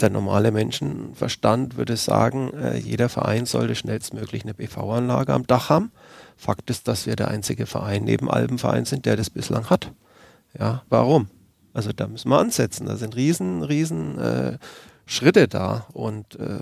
der 0.01 0.11
normale 0.11 0.53
Menschenverstand 0.53 1.77
würde 1.77 1.97
sagen, 1.97 2.53
äh, 2.55 2.77
jeder 2.77 3.09
Verein 3.09 3.47
sollte 3.47 3.75
schnellstmöglich 3.75 4.45
eine 4.45 4.55
PV-Anlage 4.55 5.33
am 5.33 5.45
Dach 5.45 5.71
haben. 5.71 5.91
Fakt 6.37 6.71
ist, 6.71 6.87
dass 6.87 7.05
wir 7.05 7.17
der 7.17 7.29
einzige 7.29 7.67
Verein 7.67 8.05
neben 8.05 8.31
Alpenverein 8.31 8.85
sind, 8.85 9.05
der 9.05 9.17
das 9.17 9.29
bislang 9.29 9.71
hat. 9.71 9.91
Ja, 10.57 10.85
warum? 10.89 11.27
Also 11.73 11.93
da 11.93 12.07
müssen 12.07 12.29
wir 12.29 12.39
ansetzen. 12.39 12.87
Da 12.87 12.95
sind 12.95 13.17
riesen, 13.17 13.65
riesen 13.65 14.21
äh, 14.21 14.59
Schritte 15.05 15.49
da 15.49 15.87
und 15.93 16.39
äh, 16.39 16.61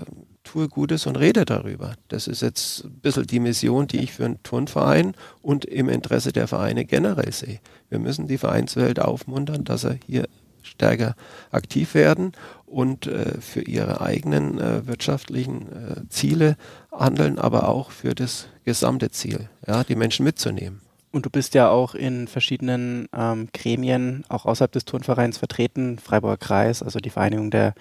tue 0.53 0.69
Gutes 0.69 1.07
und 1.07 1.15
rede 1.15 1.45
darüber. 1.45 1.95
Das 2.09 2.27
ist 2.27 2.43
jetzt 2.43 2.83
ein 2.83 2.99
bisschen 3.01 3.25
die 3.25 3.39
Mission, 3.39 3.87
die 3.87 4.01
ich 4.01 4.13
für 4.13 4.25
einen 4.25 4.43
Turnverein 4.43 5.15
und 5.41 5.65
im 5.65 5.89
Interesse 5.89 6.31
der 6.31 6.47
Vereine 6.47 6.85
generell 6.85 7.33
sehe. 7.33 7.59
Wir 7.89 7.97
müssen 7.97 8.27
die 8.27 8.37
Vereinswelt 8.37 8.99
aufmuntern, 8.99 9.63
dass 9.63 9.83
er 9.83 9.97
hier 10.05 10.29
stärker 10.61 11.15
aktiv 11.49 11.95
werden 11.95 12.33
und 12.67 13.07
äh, 13.07 13.41
für 13.41 13.61
ihre 13.61 14.01
eigenen 14.01 14.59
äh, 14.59 14.85
wirtschaftlichen 14.85 15.61
äh, 15.71 16.09
Ziele 16.09 16.55
handeln, 16.91 17.39
aber 17.39 17.67
auch 17.67 17.89
für 17.89 18.13
das 18.13 18.47
gesamte 18.63 19.09
Ziel, 19.09 19.49
ja, 19.65 19.83
die 19.83 19.95
Menschen 19.95 20.23
mitzunehmen. 20.23 20.81
Und 21.11 21.25
du 21.25 21.31
bist 21.31 21.55
ja 21.55 21.69
auch 21.69 21.95
in 21.95 22.27
verschiedenen 22.27 23.07
ähm, 23.15 23.49
Gremien, 23.53 24.23
auch 24.29 24.45
außerhalb 24.45 24.71
des 24.71 24.85
Turnvereins 24.85 25.39
vertreten, 25.39 25.97
Freiburger 25.97 26.37
Kreis, 26.37 26.83
also 26.83 26.99
die 26.99 27.09
Vereinigung 27.09 27.49
der 27.49 27.73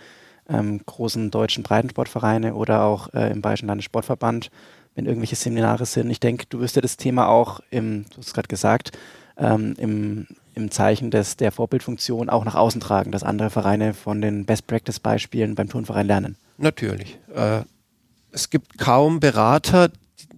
ähm, 0.48 0.81
großen 0.85 1.31
deutschen 1.31 1.62
Breitensportvereine 1.62 2.55
oder 2.55 2.85
auch 2.85 3.12
äh, 3.14 3.31
im 3.31 3.42
Bayerischen 3.42 3.68
Landessportverband, 3.68 4.50
wenn 4.94 5.07
irgendwelche 5.07 5.37
Seminare 5.37 5.87
sind. 5.87 6.11
Ich 6.11 6.20
denke, 6.20 6.46
du 6.48 6.61
wirst 6.61 6.76
ja 6.76 6.83
das 6.83 6.96
Thema 6.96 7.28
auch 7.28 7.61
im, 7.70 8.05
du 8.11 8.18
hast 8.18 8.35
gerade 8.35 8.48
gesagt, 8.48 8.92
ähm, 9.38 9.74
im, 9.78 10.26
im 10.55 10.70
Zeichen 10.70 11.11
des, 11.11 11.37
der 11.37 11.52
Vorbildfunktion 11.52 12.28
auch 12.28 12.44
nach 12.44 12.55
außen 12.55 12.81
tragen, 12.81 13.12
dass 13.12 13.22
andere 13.22 13.50
Vereine 13.50 13.94
von 13.94 14.20
den 14.20 14.44
Best-Practice-Beispielen 14.44 15.55
beim 15.55 15.68
Turnverein 15.68 16.07
lernen. 16.07 16.37
Natürlich. 16.59 17.18
Äh, 17.35 17.62
es 18.31 18.50
gibt 18.50 18.78
kaum 18.78 19.20
Berater, 19.20 19.90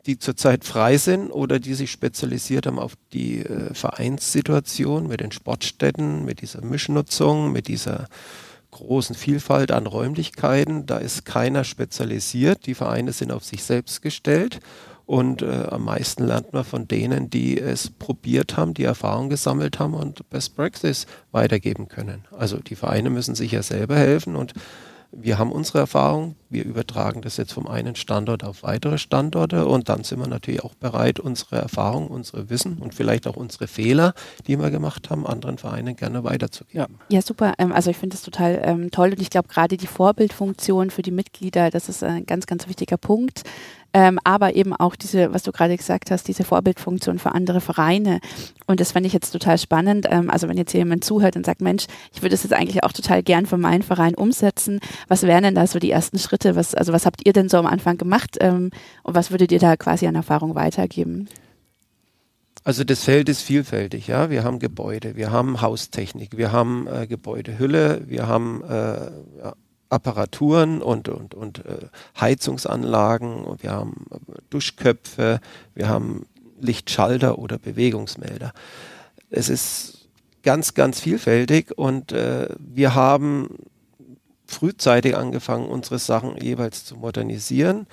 die 0.06 0.18
zurzeit 0.18 0.64
frei 0.64 0.98
sind 0.98 1.30
oder 1.30 1.58
die 1.58 1.74
sich 1.74 1.90
spezialisiert 1.90 2.66
haben 2.66 2.78
auf 2.78 2.92
die 3.12 3.40
äh, 3.40 3.72
Vereinssituation 3.72 5.06
mit 5.06 5.20
den 5.20 5.32
Sportstätten, 5.32 6.24
mit 6.24 6.42
dieser 6.42 6.62
Mischnutzung, 6.62 7.52
mit 7.52 7.68
dieser 7.68 8.08
großen 8.74 9.16
Vielfalt 9.16 9.72
an 9.72 9.86
Räumlichkeiten. 9.86 10.86
Da 10.86 10.98
ist 10.98 11.24
keiner 11.24 11.64
spezialisiert. 11.64 12.66
Die 12.66 12.74
Vereine 12.74 13.12
sind 13.12 13.32
auf 13.32 13.44
sich 13.44 13.64
selbst 13.64 14.02
gestellt. 14.02 14.60
Und 15.06 15.42
äh, 15.42 15.66
am 15.70 15.84
meisten 15.84 16.24
lernt 16.24 16.52
man 16.52 16.64
von 16.64 16.88
denen, 16.88 17.28
die 17.28 17.60
es 17.60 17.90
probiert 17.90 18.56
haben, 18.56 18.72
die 18.72 18.84
Erfahrung 18.84 19.28
gesammelt 19.28 19.78
haben 19.78 19.94
und 19.94 20.28
Best 20.30 20.56
Practice 20.56 21.06
weitergeben 21.30 21.88
können. 21.88 22.24
Also 22.30 22.58
die 22.58 22.76
Vereine 22.76 23.10
müssen 23.10 23.34
sich 23.34 23.52
ja 23.52 23.62
selber 23.62 23.96
helfen 23.96 24.34
und 24.34 24.54
wir 25.16 25.38
haben 25.38 25.52
unsere 25.52 25.78
Erfahrung, 25.78 26.36
wir 26.50 26.64
übertragen 26.64 27.22
das 27.22 27.36
jetzt 27.36 27.52
vom 27.52 27.66
einen 27.66 27.96
Standort 27.96 28.44
auf 28.44 28.62
weitere 28.62 28.98
Standorte. 28.98 29.66
Und 29.66 29.88
dann 29.88 30.04
sind 30.04 30.20
wir 30.20 30.28
natürlich 30.28 30.62
auch 30.62 30.74
bereit, 30.74 31.20
unsere 31.20 31.56
Erfahrung, 31.56 32.08
unsere 32.08 32.50
Wissen 32.50 32.78
und 32.78 32.94
vielleicht 32.94 33.26
auch 33.26 33.36
unsere 33.36 33.66
Fehler, 33.66 34.14
die 34.46 34.58
wir 34.58 34.70
gemacht 34.70 35.10
haben, 35.10 35.26
anderen 35.26 35.58
Vereinen 35.58 35.96
gerne 35.96 36.24
weiterzugeben. 36.24 36.98
Ja, 37.08 37.16
ja 37.16 37.22
super. 37.22 37.54
Ähm, 37.58 37.72
also 37.72 37.90
ich 37.90 37.96
finde 37.96 38.14
das 38.14 38.22
total 38.22 38.60
ähm, 38.64 38.90
toll. 38.90 39.10
Und 39.10 39.20
ich 39.20 39.30
glaube 39.30 39.48
gerade 39.48 39.76
die 39.76 39.86
Vorbildfunktion 39.86 40.90
für 40.90 41.02
die 41.02 41.10
Mitglieder, 41.10 41.70
das 41.70 41.88
ist 41.88 42.02
ein 42.02 42.26
ganz, 42.26 42.46
ganz 42.46 42.68
wichtiger 42.68 42.96
Punkt 42.96 43.42
ähm, 43.94 44.18
aber 44.24 44.56
eben 44.56 44.74
auch 44.74 44.96
diese, 44.96 45.32
was 45.32 45.44
du 45.44 45.52
gerade 45.52 45.76
gesagt 45.76 46.10
hast, 46.10 46.26
diese 46.26 46.42
Vorbildfunktion 46.44 47.20
für 47.20 47.32
andere 47.32 47.60
Vereine. 47.60 48.20
Und 48.66 48.80
das 48.80 48.92
fand 48.92 49.06
ich 49.06 49.12
jetzt 49.12 49.30
total 49.30 49.56
spannend. 49.56 50.06
Ähm, 50.10 50.28
also 50.30 50.48
wenn 50.48 50.58
jetzt 50.58 50.74
jemand 50.74 51.04
zuhört 51.04 51.36
und 51.36 51.46
sagt, 51.46 51.62
Mensch, 51.62 51.86
ich 52.12 52.20
würde 52.20 52.30
das 52.30 52.42
jetzt 52.42 52.52
eigentlich 52.52 52.82
auch 52.82 52.92
total 52.92 53.22
gern 53.22 53.46
für 53.46 53.56
meinen 53.56 53.82
Verein 53.82 54.16
umsetzen, 54.16 54.80
was 55.06 55.22
wären 55.22 55.44
denn 55.44 55.54
da 55.54 55.66
so 55.68 55.78
die 55.78 55.92
ersten 55.92 56.18
Schritte? 56.18 56.56
Was, 56.56 56.74
also 56.74 56.92
was 56.92 57.06
habt 57.06 57.24
ihr 57.24 57.32
denn 57.32 57.48
so 57.48 57.56
am 57.56 57.66
Anfang 57.66 57.96
gemacht 57.96 58.36
ähm, 58.40 58.70
und 59.04 59.14
was 59.14 59.30
würdet 59.30 59.52
ihr 59.52 59.60
da 59.60 59.76
quasi 59.76 60.06
an 60.08 60.16
Erfahrung 60.16 60.56
weitergeben? 60.56 61.28
Also 62.64 62.82
das 62.82 63.04
Feld 63.04 63.28
ist 63.28 63.42
vielfältig, 63.42 64.06
ja. 64.08 64.30
Wir 64.30 64.42
haben 64.42 64.58
Gebäude, 64.58 65.16
wir 65.16 65.30
haben 65.30 65.60
Haustechnik, 65.60 66.38
wir 66.38 66.50
haben 66.50 66.88
äh, 66.88 67.06
Gebäudehülle, 67.06 68.02
wir 68.06 68.26
haben 68.26 68.64
äh, 68.64 69.10
ja, 69.38 69.54
Apparaturen 69.94 70.82
und, 70.82 71.08
und, 71.08 71.34
und 71.34 71.64
äh, 71.64 71.86
Heizungsanlagen, 72.20 73.46
wir 73.60 73.70
haben 73.70 74.06
äh, 74.10 74.16
Duschköpfe, 74.50 75.40
wir 75.74 75.88
haben 75.88 76.26
Lichtschalter 76.60 77.38
oder 77.38 77.58
Bewegungsmelder. 77.58 78.52
Es 79.30 79.48
ist 79.48 80.08
ganz, 80.42 80.74
ganz 80.74 81.00
vielfältig 81.00 81.78
und 81.78 82.10
äh, 82.10 82.48
wir 82.58 82.96
haben 82.96 83.50
frühzeitig 84.46 85.16
angefangen, 85.16 85.68
unsere 85.68 86.00
Sachen 86.00 86.36
jeweils 86.38 86.84
zu 86.84 86.96
modernisieren. 86.96 87.86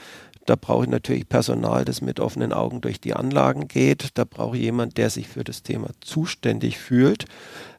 Da 0.47 0.55
brauche 0.55 0.85
ich 0.85 0.89
natürlich 0.89 1.29
Personal, 1.29 1.85
das 1.85 2.01
mit 2.01 2.19
offenen 2.19 2.51
Augen 2.51 2.81
durch 2.81 2.99
die 2.99 3.13
Anlagen 3.13 3.67
geht. 3.67 4.09
Da 4.15 4.23
brauche 4.23 4.57
ich 4.57 4.63
jemand, 4.63 4.97
der 4.97 5.11
sich 5.11 5.27
für 5.27 5.43
das 5.43 5.61
Thema 5.61 5.89
zuständig 6.01 6.79
fühlt. 6.79 7.25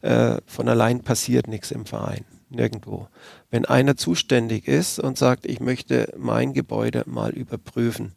Äh, 0.00 0.36
von 0.46 0.68
allein 0.68 1.00
passiert 1.00 1.48
nichts 1.48 1.72
im 1.72 1.86
Verein 1.86 2.24
nirgendwo. 2.52 3.08
Wenn 3.50 3.64
einer 3.64 3.96
zuständig 3.96 4.68
ist 4.68 4.98
und 4.98 5.18
sagt, 5.18 5.46
ich 5.46 5.60
möchte 5.60 6.12
mein 6.16 6.52
Gebäude 6.52 7.04
mal 7.06 7.30
überprüfen, 7.30 8.12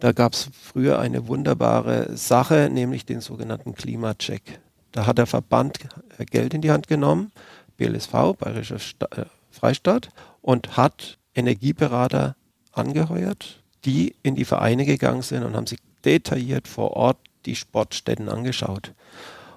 da 0.00 0.12
gab 0.12 0.32
es 0.32 0.50
früher 0.60 0.98
eine 0.98 1.28
wunderbare 1.28 2.16
Sache, 2.16 2.68
nämlich 2.70 3.06
den 3.06 3.20
sogenannten 3.20 3.74
Klimacheck. 3.74 4.60
Da 4.92 5.06
hat 5.06 5.18
der 5.18 5.26
Verband 5.26 5.78
äh, 6.18 6.24
Geld 6.24 6.54
in 6.54 6.60
die 6.60 6.70
Hand 6.70 6.88
genommen, 6.88 7.32
BLSV, 7.76 8.12
Bayerischer 8.38 8.78
Sta 8.78 9.06
äh, 9.16 9.24
Freistaat, 9.50 10.08
und 10.42 10.76
hat 10.76 11.18
Energieberater 11.34 12.36
angeheuert, 12.72 13.62
die 13.84 14.14
in 14.22 14.34
die 14.34 14.44
Vereine 14.44 14.84
gegangen 14.84 15.22
sind 15.22 15.44
und 15.44 15.56
haben 15.56 15.66
sich 15.66 15.78
detailliert 16.04 16.68
vor 16.68 16.92
Ort 16.92 17.18
die 17.46 17.56
Sportstätten 17.56 18.28
angeschaut 18.28 18.92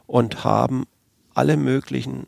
und 0.05 0.43
haben 0.43 0.85
alle 1.33 1.57
möglichen 1.57 2.27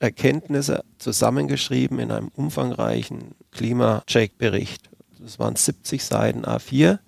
Erkenntnisse 0.00 0.82
zusammengeschrieben 0.98 1.98
in 1.98 2.10
einem 2.10 2.28
umfangreichen 2.34 3.36
Klimacheck-Bericht. 3.52 4.90
Das 5.20 5.38
waren 5.38 5.54
70 5.54 6.02
Seiten 6.02 6.44
A4 6.44 6.98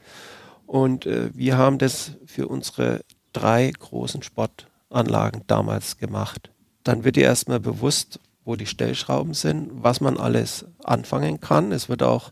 und 0.66 1.06
äh, 1.06 1.30
wir 1.34 1.56
haben 1.56 1.78
das 1.78 2.12
für 2.26 2.46
unsere 2.46 3.00
drei 3.32 3.70
großen 3.70 4.22
Sportanlagen 4.22 5.42
damals 5.46 5.96
gemacht. 5.96 6.50
Dann 6.84 7.02
wird 7.02 7.16
dir 7.16 7.24
erstmal 7.24 7.60
bewusst, 7.60 8.20
wo 8.44 8.56
die 8.56 8.66
Stellschrauben 8.66 9.34
sind, 9.34 9.70
was 9.72 10.00
man 10.00 10.18
alles 10.18 10.66
anfangen 10.84 11.40
kann. 11.40 11.72
Es 11.72 11.88
wird 11.88 12.02
auch 12.02 12.30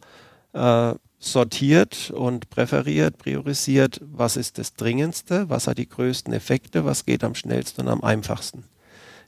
äh, 0.52 0.94
sortiert 1.18 2.10
und 2.10 2.50
präferiert, 2.50 3.16
priorisiert, 3.16 4.00
was 4.04 4.36
ist 4.36 4.58
das 4.58 4.74
Dringendste, 4.74 5.48
was 5.48 5.66
hat 5.66 5.78
die 5.78 5.88
größten 5.88 6.34
Effekte, 6.34 6.84
was 6.84 7.06
geht 7.06 7.24
am 7.24 7.34
schnellsten 7.34 7.82
und 7.82 7.88
am 7.88 8.02
einfachsten. 8.02 8.64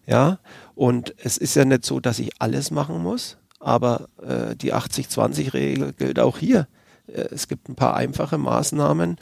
Ja, 0.07 0.39
und 0.75 1.15
es 1.23 1.39
ist 1.39 1.55
ja 1.55 1.65
nicht 1.65 1.85
so, 1.85 2.01
dass 2.01 2.19
ich 2.19 2.41
alles 2.41 2.71
machen 2.71 3.03
muss, 3.03 3.39
aber 3.61 4.09
äh, 4.21 4.57
die 4.57 4.75
80-20-Regel 4.75 5.93
gilt 5.93 6.19
auch 6.19 6.39
hier. 6.39 6.67
Äh, 7.07 7.29
es 7.31 7.49
gibt 7.49 7.69
ein 7.69 7.77
paar 7.77 7.95
einfache 7.95 8.39
Maßnahmen, 8.39 9.19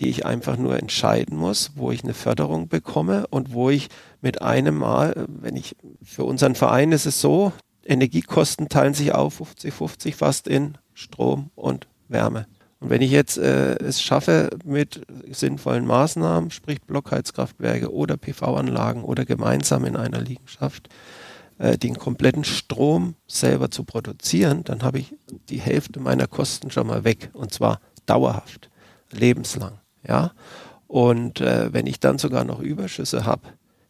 die 0.00 0.08
ich 0.08 0.26
einfach 0.26 0.56
nur 0.56 0.78
entscheiden 0.78 1.36
muss, 1.36 1.72
wo 1.74 1.90
ich 1.90 2.04
eine 2.04 2.14
Förderung 2.14 2.68
bekomme 2.68 3.26
und 3.28 3.52
wo 3.52 3.70
ich 3.70 3.88
mit 4.20 4.42
einem 4.42 4.76
Mal, 4.76 5.26
wenn 5.28 5.56
ich, 5.56 5.76
für 6.02 6.24
unseren 6.24 6.54
Verein 6.54 6.92
ist 6.92 7.06
es 7.06 7.20
so, 7.20 7.52
Energiekosten 7.84 8.68
teilen 8.68 8.94
sich 8.94 9.12
auf 9.12 9.40
50-50 9.40 10.14
fast 10.14 10.46
in 10.46 10.76
Strom 10.94 11.50
und 11.54 11.88
Wärme. 12.08 12.46
Und 12.80 12.90
wenn 12.90 13.02
ich 13.02 13.10
jetzt 13.10 13.38
äh, 13.38 13.76
es 13.76 14.00
schaffe, 14.00 14.50
mit 14.64 15.04
sinnvollen 15.30 15.86
Maßnahmen, 15.86 16.50
sprich 16.50 16.80
Blockheizkraftwerke 16.82 17.92
oder 17.92 18.16
PV-Anlagen 18.16 19.02
oder 19.02 19.24
gemeinsam 19.24 19.84
in 19.84 19.96
einer 19.96 20.20
Liegenschaft, 20.20 20.88
äh, 21.58 21.76
den 21.76 21.96
kompletten 21.96 22.44
Strom 22.44 23.16
selber 23.26 23.70
zu 23.70 23.82
produzieren, 23.82 24.62
dann 24.62 24.82
habe 24.82 25.00
ich 25.00 25.14
die 25.48 25.60
Hälfte 25.60 25.98
meiner 25.98 26.28
Kosten 26.28 26.70
schon 26.70 26.86
mal 26.86 27.02
weg. 27.02 27.30
Und 27.32 27.52
zwar 27.52 27.80
dauerhaft, 28.06 28.70
lebenslang. 29.10 29.80
Ja? 30.06 30.32
Und 30.86 31.40
äh, 31.40 31.72
wenn 31.72 31.86
ich 31.86 31.98
dann 31.98 32.18
sogar 32.18 32.44
noch 32.44 32.60
Überschüsse 32.60 33.24
habe, 33.24 33.42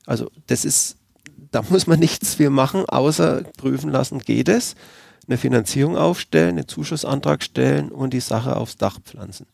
also 0.07 0.31
das 0.47 0.65
ist, 0.65 0.97
da 1.51 1.63
muss 1.69 1.87
man 1.87 1.99
nichts 2.01 2.37
viel 2.37 2.51
machen, 2.51 2.87
außer 2.87 3.43
prüfen 3.59 3.91
lassen, 3.91 4.21
geht 4.21 4.49
es 4.49 4.75
eine 5.29 5.39
Finanzierung 5.39 5.97
aufstellen, 5.97 6.57
einen 6.57 6.69
Zuschussantrag 6.69 7.43
stellen 7.43 7.91
und 7.91 8.13
die 8.15 8.21
Sache 8.21 8.57
aufs 8.57 8.77
Dach 8.77 8.99
pflanzen. 9.01 9.47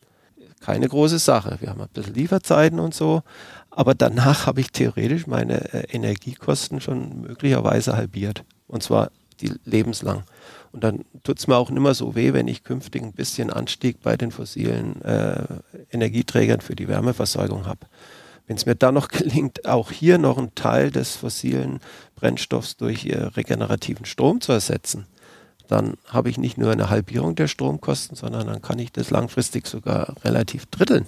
Keine 0.61 0.87
große 0.87 1.19
Sache. 1.19 1.57
Wir 1.59 1.69
haben 1.69 1.81
ein 1.81 1.89
bisschen 1.93 2.15
Lieferzeiten 2.15 2.79
und 2.79 2.93
so, 2.93 3.21
aber 3.69 3.93
danach 3.93 4.47
habe 4.47 4.61
ich 4.61 4.71
theoretisch 4.71 5.27
meine 5.27 5.73
äh, 5.73 5.85
Energiekosten 5.91 6.81
schon 6.81 7.21
möglicherweise 7.21 7.95
halbiert. 7.95 8.43
Und 8.67 8.81
zwar 8.81 9.11
die 9.41 9.53
lebenslang. 9.65 10.23
Und 10.71 10.83
dann 10.83 11.05
tut 11.23 11.39
es 11.39 11.47
mir 11.47 11.57
auch 11.57 11.69
nicht 11.69 11.81
mehr 11.81 11.93
so 11.93 12.15
weh, 12.15 12.33
wenn 12.33 12.47
ich 12.47 12.63
künftig 12.63 13.03
ein 13.03 13.13
bisschen 13.13 13.49
Anstieg 13.49 14.01
bei 14.01 14.17
den 14.17 14.31
fossilen 14.31 15.01
äh, 15.03 15.43
Energieträgern 15.91 16.61
für 16.61 16.75
die 16.75 16.87
Wärmeversorgung 16.87 17.65
habe. 17.65 17.81
Wenn 18.47 18.57
es 18.57 18.65
mir 18.65 18.75
dann 18.75 18.93
noch 18.93 19.07
gelingt, 19.09 19.65
auch 19.65 19.91
hier 19.91 20.17
noch 20.17 20.37
einen 20.37 20.55
Teil 20.55 20.89
des 20.89 21.15
fossilen 21.15 21.79
Brennstoffs 22.15 22.77
durch 22.77 23.05
äh, 23.05 23.17
regenerativen 23.17 24.05
Strom 24.05 24.41
zu 24.41 24.51
ersetzen, 24.51 25.05
dann 25.67 25.95
habe 26.07 26.29
ich 26.29 26.37
nicht 26.37 26.57
nur 26.57 26.71
eine 26.71 26.89
Halbierung 26.89 27.35
der 27.35 27.47
Stromkosten, 27.47 28.15
sondern 28.15 28.47
dann 28.47 28.61
kann 28.61 28.79
ich 28.79 28.91
das 28.91 29.09
langfristig 29.09 29.67
sogar 29.67 30.15
relativ 30.23 30.65
dritteln. 30.67 31.05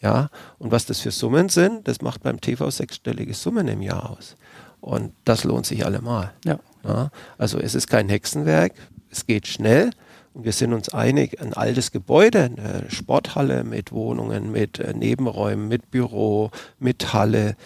Ja, 0.00 0.28
und 0.58 0.70
was 0.70 0.84
das 0.86 1.00
für 1.00 1.10
Summen 1.10 1.48
sind, 1.48 1.88
das 1.88 2.02
macht 2.02 2.22
beim 2.22 2.40
TV 2.40 2.70
sechsstellige 2.70 3.32
Summen 3.32 3.68
im 3.68 3.80
Jahr 3.80 4.10
aus. 4.10 4.36
Und 4.80 5.14
das 5.24 5.44
lohnt 5.44 5.64
sich 5.64 5.86
allemal. 5.86 6.32
Ja. 6.44 6.58
ja. 6.84 7.10
Also 7.38 7.58
es 7.58 7.74
ist 7.74 7.86
kein 7.86 8.10
Hexenwerk, 8.10 8.74
es 9.10 9.24
geht 9.24 9.46
schnell 9.46 9.90
Und 10.34 10.44
wir 10.44 10.52
sind 10.52 10.74
uns 10.74 10.90
einig, 10.90 11.40
ein 11.40 11.54
altes 11.54 11.90
Gebäude, 11.90 12.44
eine 12.44 12.84
Sporthalle 12.90 13.64
mit 13.64 13.92
Wohnungen, 13.92 14.50
mit 14.50 14.78
äh, 14.78 14.92
Nebenräumen, 14.92 15.68
mit 15.68 15.90
Büro, 15.90 16.50
mit 16.78 17.14
Halle, 17.14 17.56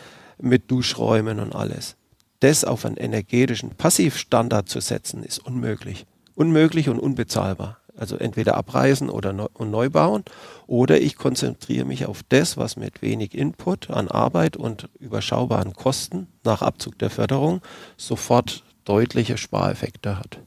mit 0.40 0.70
Duschräumen 0.70 1.40
und 1.40 1.54
alles. 1.54 1.96
Das 2.40 2.64
auf 2.64 2.84
einen 2.84 2.98
energetischen 2.98 3.70
Passivstandard 3.70 4.68
zu 4.68 4.80
setzen, 4.80 5.24
ist 5.24 5.38
unmöglich. 5.38 6.06
Unmöglich 6.38 6.88
und 6.88 7.00
unbezahlbar. 7.00 7.78
Also 7.96 8.14
entweder 8.16 8.56
abreißen 8.56 9.10
oder 9.10 9.32
neu, 9.32 9.48
und 9.54 9.72
neu 9.72 9.90
bauen. 9.90 10.22
Oder 10.68 11.00
ich 11.00 11.16
konzentriere 11.16 11.84
mich 11.84 12.06
auf 12.06 12.20
das, 12.28 12.56
was 12.56 12.76
mit 12.76 13.02
wenig 13.02 13.34
Input 13.34 13.90
an 13.90 14.06
Arbeit 14.06 14.56
und 14.56 14.88
überschaubaren 15.00 15.72
Kosten 15.72 16.28
nach 16.44 16.62
Abzug 16.62 16.96
der 17.00 17.10
Förderung 17.10 17.60
sofort 17.96 18.62
deutliche 18.84 19.36
Spareffekte 19.36 20.16
hat. 20.16 20.38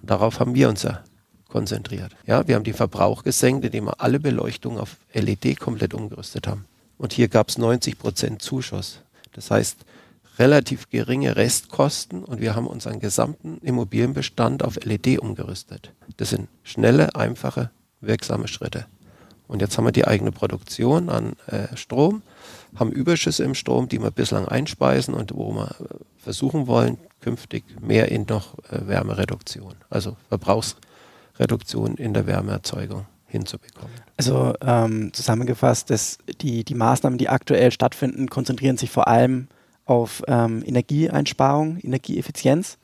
Und 0.00 0.10
darauf 0.10 0.38
haben 0.38 0.54
wir 0.54 0.68
uns 0.68 0.84
ja 0.84 1.02
konzentriert. 1.48 2.14
Ja, 2.24 2.46
wir 2.46 2.54
haben 2.54 2.62
die 2.62 2.72
Verbrauch 2.72 3.24
gesenkt, 3.24 3.64
indem 3.64 3.86
wir 3.86 4.00
alle 4.00 4.20
Beleuchtung 4.20 4.78
auf 4.78 4.96
LED 5.12 5.58
komplett 5.58 5.92
umgerüstet 5.92 6.46
haben. 6.46 6.66
Und 6.98 7.12
hier 7.12 7.26
gab 7.26 7.48
es 7.48 7.58
90 7.58 7.98
Prozent 7.98 8.42
Zuschuss. 8.42 9.00
Das 9.32 9.50
heißt, 9.50 9.78
relativ 10.38 10.88
geringe 10.88 11.36
Restkosten 11.36 12.24
und 12.24 12.40
wir 12.40 12.54
haben 12.54 12.66
unseren 12.66 13.00
gesamten 13.00 13.58
Immobilienbestand 13.58 14.64
auf 14.64 14.76
LED 14.82 15.18
umgerüstet. 15.18 15.92
Das 16.16 16.30
sind 16.30 16.48
schnelle, 16.62 17.14
einfache, 17.14 17.70
wirksame 18.00 18.48
Schritte. 18.48 18.86
Und 19.48 19.60
jetzt 19.60 19.76
haben 19.76 19.84
wir 19.84 19.92
die 19.92 20.06
eigene 20.06 20.32
Produktion 20.32 21.10
an 21.10 21.34
äh, 21.46 21.76
Strom, 21.76 22.22
haben 22.74 22.90
Überschüsse 22.90 23.44
im 23.44 23.54
Strom, 23.54 23.88
die 23.88 24.00
wir 24.00 24.10
bislang 24.10 24.48
einspeisen 24.48 25.12
und 25.12 25.34
wo 25.34 25.52
wir 25.52 25.72
äh, 25.78 25.94
versuchen 26.16 26.66
wollen, 26.66 26.96
künftig 27.20 27.64
mehr 27.80 28.10
in 28.10 28.24
noch 28.28 28.54
äh, 28.70 28.86
Wärmereduktion, 28.86 29.74
also 29.90 30.16
Verbrauchsreduktion 30.30 31.96
in 31.96 32.14
der 32.14 32.26
Wärmeerzeugung 32.26 33.04
hinzubekommen. 33.26 33.92
Also 34.16 34.54
ähm, 34.62 35.12
zusammengefasst, 35.12 35.90
dass 35.90 36.18
die, 36.40 36.64
die 36.64 36.74
Maßnahmen, 36.74 37.18
die 37.18 37.28
aktuell 37.28 37.72
stattfinden, 37.72 38.30
konzentrieren 38.30 38.78
sich 38.78 38.90
vor 38.90 39.08
allem 39.08 39.48
auf 39.48 39.61
ähm, 40.26 40.62
Energieeinsparung, 40.66 41.78
Energieeffizienz. 41.82 42.78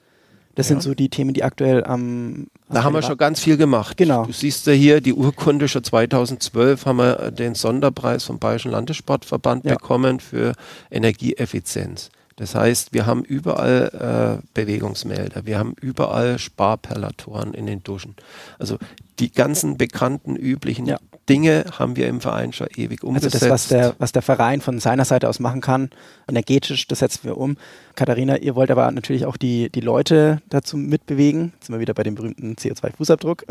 Das 0.54 0.68
ja. 0.68 0.74
sind 0.74 0.82
so 0.82 0.94
die 0.94 1.08
Themen, 1.08 1.34
die 1.34 1.44
aktuell 1.44 1.84
am. 1.84 2.00
Ähm, 2.00 2.46
da 2.68 2.82
haben 2.82 2.92
wir 2.92 3.02
schon 3.02 3.16
ganz 3.16 3.40
viel 3.40 3.56
gemacht. 3.56 3.96
Genau. 3.96 4.24
Du 4.26 4.32
siehst 4.32 4.66
ja 4.66 4.72
hier 4.72 5.00
die 5.00 5.14
Urkunde 5.14 5.68
schon 5.68 5.84
2012 5.84 6.84
haben 6.84 6.98
wir 6.98 7.30
den 7.30 7.54
Sonderpreis 7.54 8.24
vom 8.24 8.40
Bayerischen 8.40 8.72
Landessportverband 8.72 9.64
ja. 9.64 9.74
bekommen 9.74 10.18
für 10.18 10.54
Energieeffizienz. 10.90 12.10
Das 12.34 12.54
heißt, 12.54 12.92
wir 12.92 13.06
haben 13.06 13.22
überall 13.22 14.40
äh, 14.42 14.46
Bewegungsmelder, 14.54 15.46
wir 15.46 15.58
haben 15.58 15.74
überall 15.80 16.38
Sparperlatoren 16.38 17.54
in 17.54 17.66
den 17.66 17.82
Duschen. 17.82 18.14
Also 18.58 18.78
die 19.18 19.32
ganzen 19.32 19.76
bekannten, 19.76 20.36
üblichen 20.36 20.86
ja. 20.86 20.98
Dinge 21.28 21.64
haben 21.78 21.96
wir 21.96 22.08
im 22.08 22.20
Verein 22.20 22.52
schon 22.52 22.68
ewig 22.74 23.04
umgesetzt. 23.04 23.34
Also 23.34 23.46
das, 23.46 23.52
was 23.52 23.68
der, 23.68 23.94
was 23.98 24.12
der 24.12 24.22
Verein 24.22 24.60
von 24.60 24.78
seiner 24.78 25.04
Seite 25.04 25.28
aus 25.28 25.40
machen 25.40 25.60
kann, 25.60 25.90
energetisch, 26.26 26.86
das 26.86 27.00
setzen 27.00 27.24
wir 27.24 27.36
um. 27.36 27.56
Katharina, 27.94 28.38
ihr 28.38 28.54
wollt 28.54 28.70
aber 28.70 28.90
natürlich 28.90 29.26
auch 29.26 29.36
die, 29.36 29.70
die 29.70 29.80
Leute 29.80 30.40
dazu 30.48 30.76
mitbewegen. 30.76 31.52
Jetzt 31.54 31.66
sind 31.66 31.74
wir 31.74 31.80
wieder 31.80 31.94
bei 31.94 32.02
dem 32.02 32.14
berühmten 32.14 32.54
CO2-Fußabdruck. 32.54 33.44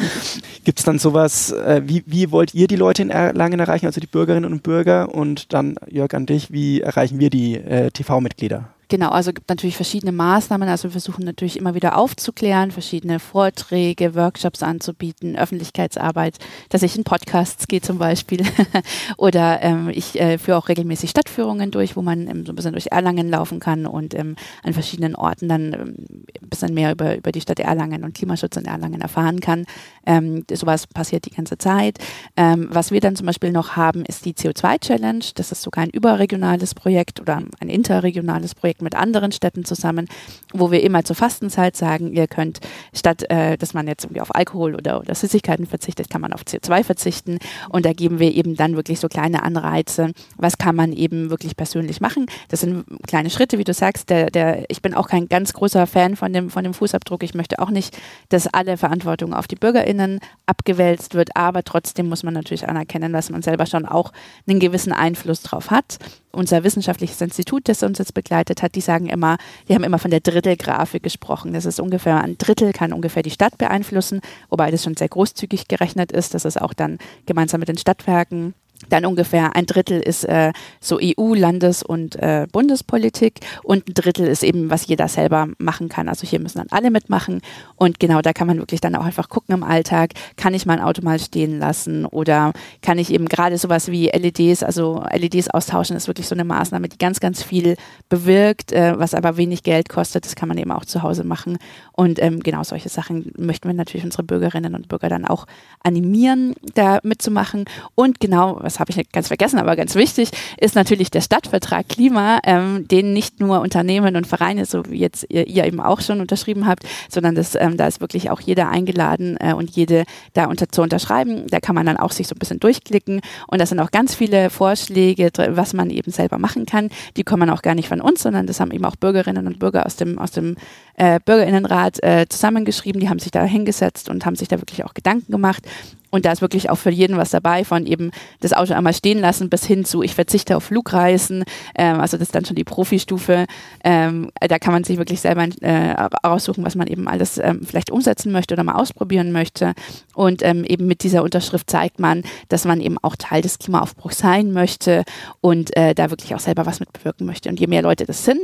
Gibt 0.64 0.78
es 0.78 0.84
dann 0.84 0.98
sowas, 0.98 1.52
äh, 1.52 1.82
wie, 1.84 2.04
wie 2.06 2.30
wollt 2.30 2.54
ihr 2.54 2.68
die 2.68 2.76
Leute 2.76 3.02
in 3.02 3.10
Erlangen 3.10 3.60
erreichen, 3.60 3.86
also 3.86 4.00
die 4.00 4.06
Bürgerinnen 4.06 4.50
und 4.50 4.62
Bürger? 4.62 5.14
Und 5.14 5.52
dann, 5.52 5.76
Jörg, 5.88 6.14
an 6.14 6.26
dich, 6.26 6.52
wie 6.52 6.80
erreichen 6.80 7.18
wir 7.18 7.30
die 7.30 7.56
äh, 7.56 7.90
TV-Mitglieder? 7.90 8.70
Genau, 8.90 9.10
also 9.10 9.32
gibt 9.32 9.48
natürlich 9.48 9.76
verschiedene 9.76 10.10
Maßnahmen. 10.10 10.68
Also 10.68 10.84
wir 10.84 10.90
versuchen 10.90 11.24
natürlich 11.24 11.56
immer 11.56 11.76
wieder 11.76 11.96
aufzuklären, 11.96 12.72
verschiedene 12.72 13.20
Vorträge, 13.20 14.16
Workshops 14.16 14.64
anzubieten, 14.64 15.36
Öffentlichkeitsarbeit, 15.36 16.38
dass 16.70 16.82
ich 16.82 16.96
in 16.96 17.04
Podcasts 17.04 17.68
gehe 17.68 17.80
zum 17.80 17.98
Beispiel. 17.98 18.44
Oder 19.16 19.62
ähm, 19.62 19.90
ich 19.90 20.20
äh, 20.20 20.38
führe 20.38 20.58
auch 20.58 20.68
regelmäßig 20.68 21.10
Stadtführungen 21.10 21.70
durch, 21.70 21.94
wo 21.94 22.02
man 22.02 22.26
ähm, 22.26 22.44
so 22.44 22.50
ein 22.50 22.56
bisschen 22.56 22.72
durch 22.72 22.88
Erlangen 22.90 23.30
laufen 23.30 23.60
kann 23.60 23.86
und 23.86 24.12
ähm, 24.12 24.34
an 24.64 24.72
verschiedenen 24.72 25.14
Orten 25.14 25.48
dann 25.48 25.72
ähm, 25.72 25.94
ein 26.42 26.48
bisschen 26.48 26.74
mehr 26.74 26.90
über, 26.90 27.16
über 27.16 27.30
die 27.30 27.40
Stadt 27.40 27.60
Erlangen 27.60 28.02
und 28.02 28.14
Klimaschutz 28.14 28.56
in 28.56 28.64
Erlangen 28.64 29.02
erfahren 29.02 29.38
kann. 29.38 29.66
Ähm, 30.04 30.44
sowas 30.52 30.88
passiert 30.88 31.26
die 31.26 31.30
ganze 31.30 31.58
Zeit. 31.58 31.98
Ähm, 32.36 32.66
was 32.72 32.90
wir 32.90 33.00
dann 33.00 33.14
zum 33.14 33.26
Beispiel 33.26 33.52
noch 33.52 33.76
haben, 33.76 34.04
ist 34.04 34.24
die 34.24 34.34
CO2-Challenge. 34.34 35.26
Das 35.36 35.52
ist 35.52 35.62
sogar 35.62 35.84
ein 35.84 35.90
überregionales 35.90 36.74
Projekt 36.74 37.20
oder 37.20 37.40
ein 37.60 37.68
interregionales 37.68 38.56
Projekt 38.56 38.79
mit 38.80 38.94
anderen 38.94 39.32
Städten 39.32 39.64
zusammen, 39.64 40.08
wo 40.52 40.70
wir 40.70 40.82
immer 40.82 41.04
zur 41.04 41.16
Fastenzeit 41.16 41.76
sagen, 41.76 42.12
ihr 42.12 42.26
könnt 42.26 42.60
statt, 42.94 43.28
äh, 43.30 43.56
dass 43.56 43.74
man 43.74 43.86
jetzt 43.86 44.04
irgendwie 44.04 44.20
auf 44.20 44.34
Alkohol 44.34 44.74
oder, 44.74 45.00
oder 45.00 45.14
Süßigkeiten 45.14 45.66
verzichtet, 45.66 46.10
kann 46.10 46.20
man 46.20 46.32
auf 46.32 46.42
CO2 46.42 46.84
verzichten. 46.84 47.38
Und 47.68 47.84
da 47.84 47.92
geben 47.92 48.18
wir 48.18 48.32
eben 48.32 48.56
dann 48.56 48.76
wirklich 48.76 49.00
so 49.00 49.08
kleine 49.08 49.42
Anreize. 49.42 50.12
Was 50.36 50.58
kann 50.58 50.76
man 50.76 50.92
eben 50.92 51.30
wirklich 51.30 51.56
persönlich 51.56 52.00
machen? 52.00 52.26
Das 52.48 52.60
sind 52.60 52.84
kleine 53.06 53.30
Schritte, 53.30 53.58
wie 53.58 53.64
du 53.64 53.74
sagst. 53.74 54.10
Der, 54.10 54.30
der, 54.30 54.64
ich 54.68 54.82
bin 54.82 54.94
auch 54.94 55.08
kein 55.08 55.28
ganz 55.28 55.52
großer 55.52 55.86
Fan 55.86 56.16
von 56.16 56.32
dem, 56.32 56.50
von 56.50 56.64
dem 56.64 56.74
Fußabdruck. 56.74 57.22
Ich 57.22 57.34
möchte 57.34 57.58
auch 57.58 57.70
nicht, 57.70 57.96
dass 58.28 58.46
alle 58.46 58.76
Verantwortung 58.76 59.34
auf 59.34 59.48
die 59.48 59.56
BürgerInnen 59.56 60.20
abgewälzt 60.46 61.14
wird, 61.14 61.36
aber 61.36 61.62
trotzdem 61.62 62.08
muss 62.08 62.22
man 62.22 62.34
natürlich 62.34 62.68
anerkennen, 62.68 63.12
dass 63.12 63.30
man 63.30 63.42
selber 63.42 63.66
schon 63.66 63.86
auch 63.86 64.12
einen 64.46 64.60
gewissen 64.60 64.92
Einfluss 64.92 65.42
drauf 65.42 65.70
hat 65.70 65.98
unser 66.32 66.62
wissenschaftliches 66.64 67.20
Institut, 67.20 67.68
das 67.68 67.82
uns 67.82 67.98
jetzt 67.98 68.14
begleitet 68.14 68.62
hat, 68.62 68.69
die 68.74 68.80
sagen 68.80 69.06
immer, 69.06 69.36
die 69.68 69.74
haben 69.74 69.84
immer 69.84 69.98
von 69.98 70.10
der 70.10 70.20
Drittelgrafik 70.20 71.02
gesprochen. 71.02 71.52
Das 71.52 71.64
ist 71.64 71.80
ungefähr 71.80 72.20
ein 72.20 72.38
Drittel 72.38 72.72
kann 72.72 72.92
ungefähr 72.92 73.22
die 73.22 73.30
Stadt 73.30 73.58
beeinflussen, 73.58 74.20
wobei 74.48 74.70
das 74.70 74.84
schon 74.84 74.96
sehr 74.96 75.08
großzügig 75.08 75.68
gerechnet 75.68 76.12
ist. 76.12 76.34
Das 76.34 76.44
ist 76.44 76.60
auch 76.60 76.72
dann 76.72 76.98
gemeinsam 77.26 77.60
mit 77.60 77.68
den 77.68 77.78
Stadtwerken 77.78 78.54
dann 78.90 79.06
ungefähr 79.06 79.56
ein 79.56 79.66
Drittel 79.66 80.00
ist 80.00 80.24
äh, 80.24 80.52
so 80.80 80.98
EU, 81.00 81.34
Landes- 81.34 81.82
und 81.82 82.16
äh, 82.16 82.46
Bundespolitik 82.50 83.40
und 83.62 83.88
ein 83.88 83.94
Drittel 83.94 84.26
ist 84.26 84.42
eben, 84.42 84.70
was 84.70 84.86
jeder 84.86 85.08
selber 85.08 85.48
machen 85.58 85.88
kann. 85.88 86.08
Also 86.08 86.26
hier 86.26 86.40
müssen 86.40 86.58
dann 86.58 86.68
alle 86.70 86.90
mitmachen 86.90 87.40
und 87.76 88.00
genau 88.00 88.20
da 88.20 88.32
kann 88.32 88.46
man 88.46 88.58
wirklich 88.58 88.80
dann 88.80 88.94
auch 88.94 89.04
einfach 89.04 89.28
gucken 89.28 89.54
im 89.54 89.62
Alltag, 89.62 90.12
kann 90.36 90.54
ich 90.54 90.66
mein 90.66 90.80
Auto 90.80 91.02
mal 91.02 91.18
stehen 91.18 91.58
lassen 91.58 92.04
oder 92.04 92.52
kann 92.82 92.98
ich 92.98 93.12
eben 93.12 93.26
gerade 93.26 93.56
sowas 93.58 93.88
wie 93.88 94.08
LEDs, 94.08 94.62
also 94.62 95.04
LEDs 95.12 95.48
austauschen, 95.48 95.96
ist 95.96 96.08
wirklich 96.08 96.28
so 96.28 96.34
eine 96.34 96.44
Maßnahme, 96.44 96.88
die 96.88 96.98
ganz, 96.98 97.20
ganz 97.20 97.42
viel 97.42 97.76
bewirkt, 98.08 98.72
äh, 98.72 98.98
was 98.98 99.14
aber 99.14 99.36
wenig 99.36 99.62
Geld 99.62 99.88
kostet. 99.88 100.24
Das 100.24 100.34
kann 100.34 100.48
man 100.48 100.58
eben 100.58 100.72
auch 100.72 100.84
zu 100.84 101.02
Hause 101.02 101.24
machen 101.24 101.58
und 101.92 102.20
ähm, 102.20 102.40
genau 102.40 102.64
solche 102.64 102.88
Sachen 102.88 103.32
möchten 103.36 103.68
wir 103.68 103.74
natürlich 103.74 104.04
unsere 104.04 104.24
Bürgerinnen 104.24 104.74
und 104.74 104.88
Bürger 104.88 105.08
dann 105.08 105.24
auch 105.24 105.46
animieren, 105.82 106.54
da 106.74 106.98
mitzumachen 107.04 107.66
und 107.94 108.18
genau, 108.18 108.58
was 108.60 108.79
habe 108.80 108.90
ich 108.90 109.12
ganz 109.12 109.28
vergessen, 109.28 109.58
aber 109.58 109.76
ganz 109.76 109.94
wichtig, 109.94 110.30
ist 110.58 110.74
natürlich 110.74 111.10
der 111.10 111.20
Stadtvertrag 111.20 111.88
Klima, 111.88 112.40
ähm, 112.44 112.88
den 112.88 113.12
nicht 113.12 113.40
nur 113.40 113.60
Unternehmen 113.60 114.16
und 114.16 114.26
Vereine, 114.26 114.64
so 114.64 114.84
wie 114.88 114.98
jetzt 114.98 115.26
ihr, 115.28 115.46
ihr 115.46 115.64
eben 115.64 115.80
auch 115.80 116.00
schon 116.00 116.20
unterschrieben 116.20 116.66
habt, 116.66 116.84
sondern 117.08 117.34
das, 117.34 117.54
ähm, 117.54 117.76
da 117.76 117.86
ist 117.86 118.00
wirklich 118.00 118.30
auch 118.30 118.40
jeder 118.40 118.68
eingeladen 118.68 119.36
äh, 119.38 119.52
und 119.52 119.70
jede 119.70 120.04
da 120.32 120.46
unter, 120.46 120.68
zu 120.68 120.82
unterschreiben. 120.82 121.46
Da 121.48 121.60
kann 121.60 121.74
man 121.74 121.86
dann 121.86 121.96
auch 121.96 122.12
sich 122.12 122.28
so 122.28 122.34
ein 122.34 122.38
bisschen 122.38 122.60
durchklicken 122.60 123.20
und 123.46 123.60
da 123.60 123.66
sind 123.66 123.78
auch 123.80 123.90
ganz 123.90 124.14
viele 124.14 124.50
Vorschläge, 124.50 125.30
was 125.50 125.72
man 125.72 125.90
eben 125.90 126.10
selber 126.10 126.38
machen 126.38 126.66
kann. 126.66 126.90
Die 127.16 127.22
kommen 127.22 127.50
auch 127.50 127.62
gar 127.62 127.74
nicht 127.74 127.88
von 127.88 128.00
uns, 128.00 128.22
sondern 128.22 128.46
das 128.46 128.60
haben 128.60 128.70
eben 128.72 128.84
auch 128.84 128.96
Bürgerinnen 128.96 129.46
und 129.46 129.58
Bürger 129.58 129.86
aus 129.86 129.96
dem, 129.96 130.18
aus 130.18 130.30
dem 130.32 130.56
äh, 130.96 131.20
Bürgerinnenrat 131.24 132.02
äh, 132.02 132.26
zusammengeschrieben. 132.28 133.00
Die 133.00 133.08
haben 133.08 133.18
sich 133.18 133.30
da 133.30 133.44
hingesetzt 133.44 134.08
und 134.08 134.24
haben 134.26 134.36
sich 134.36 134.48
da 134.48 134.60
wirklich 134.60 134.84
auch 134.84 134.94
Gedanken 134.94 135.30
gemacht. 135.30 135.64
Und 136.10 136.24
da 136.24 136.32
ist 136.32 136.42
wirklich 136.42 136.70
auch 136.70 136.76
für 136.76 136.90
jeden 136.90 137.16
was 137.16 137.30
dabei, 137.30 137.64
von 137.64 137.86
eben 137.86 138.10
das 138.40 138.52
Auto 138.52 138.74
einmal 138.74 138.94
stehen 138.94 139.20
lassen 139.20 139.48
bis 139.48 139.64
hin 139.64 139.84
zu, 139.84 140.02
ich 140.02 140.14
verzichte 140.14 140.56
auf 140.56 140.64
Flugreisen. 140.64 141.44
Ähm, 141.74 142.00
also 142.00 142.16
das 142.16 142.28
ist 142.28 142.34
dann 142.34 142.44
schon 142.44 142.56
die 142.56 142.64
Profi-Stufe. 142.64 143.46
Ähm, 143.84 144.30
da 144.40 144.58
kann 144.58 144.72
man 144.72 144.84
sich 144.84 144.98
wirklich 144.98 145.20
selber 145.20 145.46
äh, 145.60 145.94
aussuchen, 146.22 146.64
was 146.64 146.74
man 146.74 146.86
eben 146.86 147.08
alles 147.08 147.38
ähm, 147.38 147.62
vielleicht 147.64 147.90
umsetzen 147.90 148.32
möchte 148.32 148.54
oder 148.54 148.64
mal 148.64 148.74
ausprobieren 148.74 149.32
möchte. 149.32 149.74
Und 150.14 150.42
ähm, 150.42 150.64
eben 150.64 150.86
mit 150.86 151.02
dieser 151.02 151.22
Unterschrift 151.22 151.70
zeigt 151.70 152.00
man, 152.00 152.22
dass 152.48 152.64
man 152.64 152.80
eben 152.80 152.98
auch 153.02 153.16
Teil 153.16 153.42
des 153.42 153.58
Klimaaufbruchs 153.58 154.18
sein 154.18 154.52
möchte 154.52 155.04
und 155.40 155.76
äh, 155.76 155.94
da 155.94 156.10
wirklich 156.10 156.34
auch 156.34 156.40
selber 156.40 156.66
was 156.66 156.80
mit 156.80 156.92
bewirken 156.92 157.26
möchte. 157.26 157.48
Und 157.48 157.60
je 157.60 157.66
mehr 157.66 157.82
Leute 157.82 158.06
das 158.06 158.24
sind, 158.24 158.40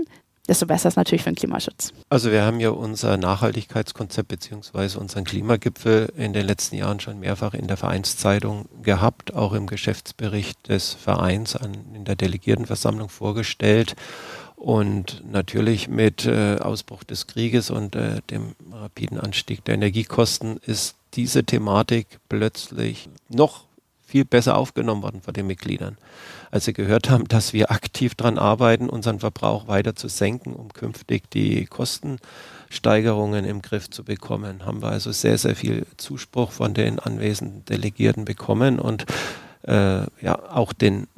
desto 0.49 0.67
besser 0.67 0.89
ist 0.89 0.97
natürlich 0.97 1.23
für 1.23 1.31
den 1.31 1.37
Klimaschutz. 1.37 1.93
Also 2.09 2.31
wir 2.31 2.43
haben 2.43 2.61
ja 2.61 2.71
unser 2.71 3.17
Nachhaltigkeitskonzept 3.17 4.29
beziehungsweise 4.29 4.99
unseren 4.99 5.25
Klimagipfel 5.25 6.13
in 6.17 6.33
den 6.33 6.47
letzten 6.47 6.77
Jahren 6.77 7.01
schon 7.01 7.21
mehrfach 7.21 7.55
in 7.55 7.67
der 7.67 7.77
Vereinszeitung 7.77 8.69
gehabt, 8.83 9.35
auch 9.35 9.53
im 9.53 9.67
Geschäftsbericht 9.67 10.69
des 10.69 10.95
Vereins 10.95 11.57
an, 11.57 11.75
in 11.95 12.05
der 12.05 12.17
Delegiertenversammlung 12.17 13.09
vorgestellt. 13.09 13.97
Und 14.57 15.23
natürlich 15.31 15.87
mit 15.89 16.25
äh, 16.25 16.57
Ausbruch 16.57 17.05
des 17.05 17.27
Krieges 17.27 17.71
und 17.71 17.95
äh, 17.95 18.23
dem 18.31 18.55
rapiden 18.73 19.21
Anstieg 19.21 19.65
der 19.65 19.75
Energiekosten 19.75 20.59
ist 20.65 20.97
diese 21.15 21.45
Thematik 21.45 22.07
plötzlich 22.29 23.09
noch 23.29 23.65
viel 24.07 24.25
besser 24.25 24.57
aufgenommen 24.57 25.03
worden 25.03 25.21
von 25.21 25.35
den 25.35 25.47
Mitgliedern 25.47 25.99
als 26.57 26.65
sie 26.65 26.73
gehört 26.73 27.11
haben, 27.11 27.29
dass 27.29 27.53
wir 27.53 27.71
aktiv 27.71 28.15
daran 28.15 28.39
arbeiten, 28.39 28.89
unseren 28.89 29.21
Verbrauch 29.21 29.69
weiter 29.69 29.95
zu 29.95 30.09
senken, 30.09 30.55
um 30.55 30.73
künftig 30.73 31.31
die 31.31 31.67
Kosten 31.67 32.19
Steigerungen 32.71 33.45
im 33.45 33.61
Griff 33.61 33.91
zu 33.91 34.05
bekommen. 34.05 34.65
Haben 34.65 34.81
wir 34.81 34.89
also 34.89 35.13
sehr, 35.13 35.37
sehr 35.37 35.55
viel 35.55 35.87
Zuspruch 35.99 36.53
von 36.53 36.73
den 36.73 36.99
anwesenden 36.99 37.67
Delegierten 37.67 38.25
bekommen 38.25 38.79
und 38.79 39.05
äh, 39.65 40.05
ja 40.23 40.51
auch 40.51 40.73
den 40.73 41.09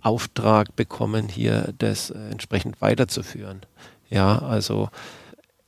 Auftrag 0.00 0.74
bekommen, 0.76 1.28
hier 1.28 1.74
das 1.76 2.08
äh, 2.08 2.18
entsprechend 2.30 2.80
weiterzuführen. 2.80 3.60
Ja, 4.08 4.38
also 4.38 4.88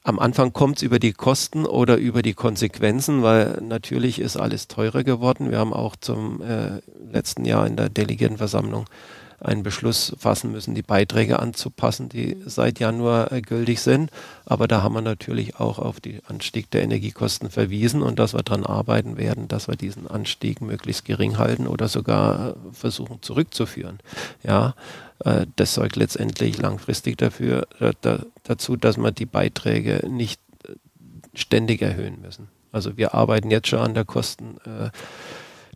am 0.05 0.19
Anfang 0.19 0.53
kommt 0.53 0.79
es 0.79 0.83
über 0.83 0.99
die 0.99 1.13
Kosten 1.13 1.65
oder 1.65 1.97
über 1.97 2.23
die 2.23 2.35
Konsequenzen, 2.35 3.23
weil 3.23 3.61
natürlich 3.63 4.19
ist 4.21 4.37
alles 4.37 4.67
teurer 4.67 5.05
geworden. 5.05 5.51
Wir 5.51 5.59
haben 5.59 5.73
auch 5.73 5.95
zum 5.97 6.43
äh, 6.43 6.81
letzten 7.13 7.45
Jahr 7.45 7.67
in 7.67 7.77
der 7.77 7.89
Delegiertenversammlung 7.89 8.87
einen 9.43 9.63
Beschluss 9.63 10.15
fassen 10.19 10.53
müssen, 10.53 10.75
die 10.75 10.83
Beiträge 10.83 11.39
anzupassen, 11.39 12.09
die 12.09 12.37
seit 12.47 12.79
Januar 12.79 13.33
äh, 13.33 13.43
gültig 13.43 13.81
sind. 13.81 14.11
Aber 14.45 14.69
da 14.69 14.83
haben 14.83 14.95
wir 14.95 15.03
natürlich 15.03 15.57
auch 15.57 15.79
auf 15.79 16.01
den 16.01 16.21
Anstieg 16.27 16.71
der 16.71 16.83
Energiekosten 16.83 17.51
verwiesen 17.51 18.03
und 18.03 18.19
dass 18.19 18.35
wir 18.35 18.43
daran 18.43 18.65
arbeiten 18.65 19.17
werden, 19.17 19.49
dass 19.49 19.69
wir 19.69 19.77
diesen 19.77 20.07
Anstieg 20.07 20.61
möglichst 20.61 21.05
gering 21.05 21.39
halten 21.39 21.67
oder 21.67 21.89
sogar 21.89 22.51
äh, 22.51 22.55
versuchen 22.73 23.23
zurückzuführen. 23.23 23.99
Ja, 24.43 24.75
äh, 25.25 25.47
das 25.57 25.75
sorgt 25.75 25.97
letztendlich 25.97 26.59
langfristig 26.59 27.19
dafür, 27.19 27.67
da, 28.01 28.21
dazu, 28.45 28.77
dass 28.77 28.97
wir 28.97 29.11
die 29.11 29.27
Beiträge 29.27 30.07
nicht 30.09 30.41
ständig 31.35 31.83
erhöhen 31.83 32.21
müssen. 32.21 32.49
Also 32.73 32.97
wir 32.97 33.15
arbeiten 33.15 33.51
jetzt 33.51 33.69
schon 33.69 33.81
an 33.81 33.95
der 33.95 34.05
Kosten. 34.05 34.57
Äh, 34.65 34.91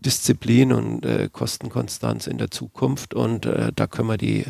Disziplin 0.00 0.72
und 0.72 1.04
äh, 1.04 1.28
Kostenkonstanz 1.32 2.26
in 2.26 2.38
der 2.38 2.50
Zukunft 2.50 3.14
und 3.14 3.46
äh, 3.46 3.72
da 3.74 3.86
können 3.86 4.08
wir 4.08 4.18
die 4.18 4.44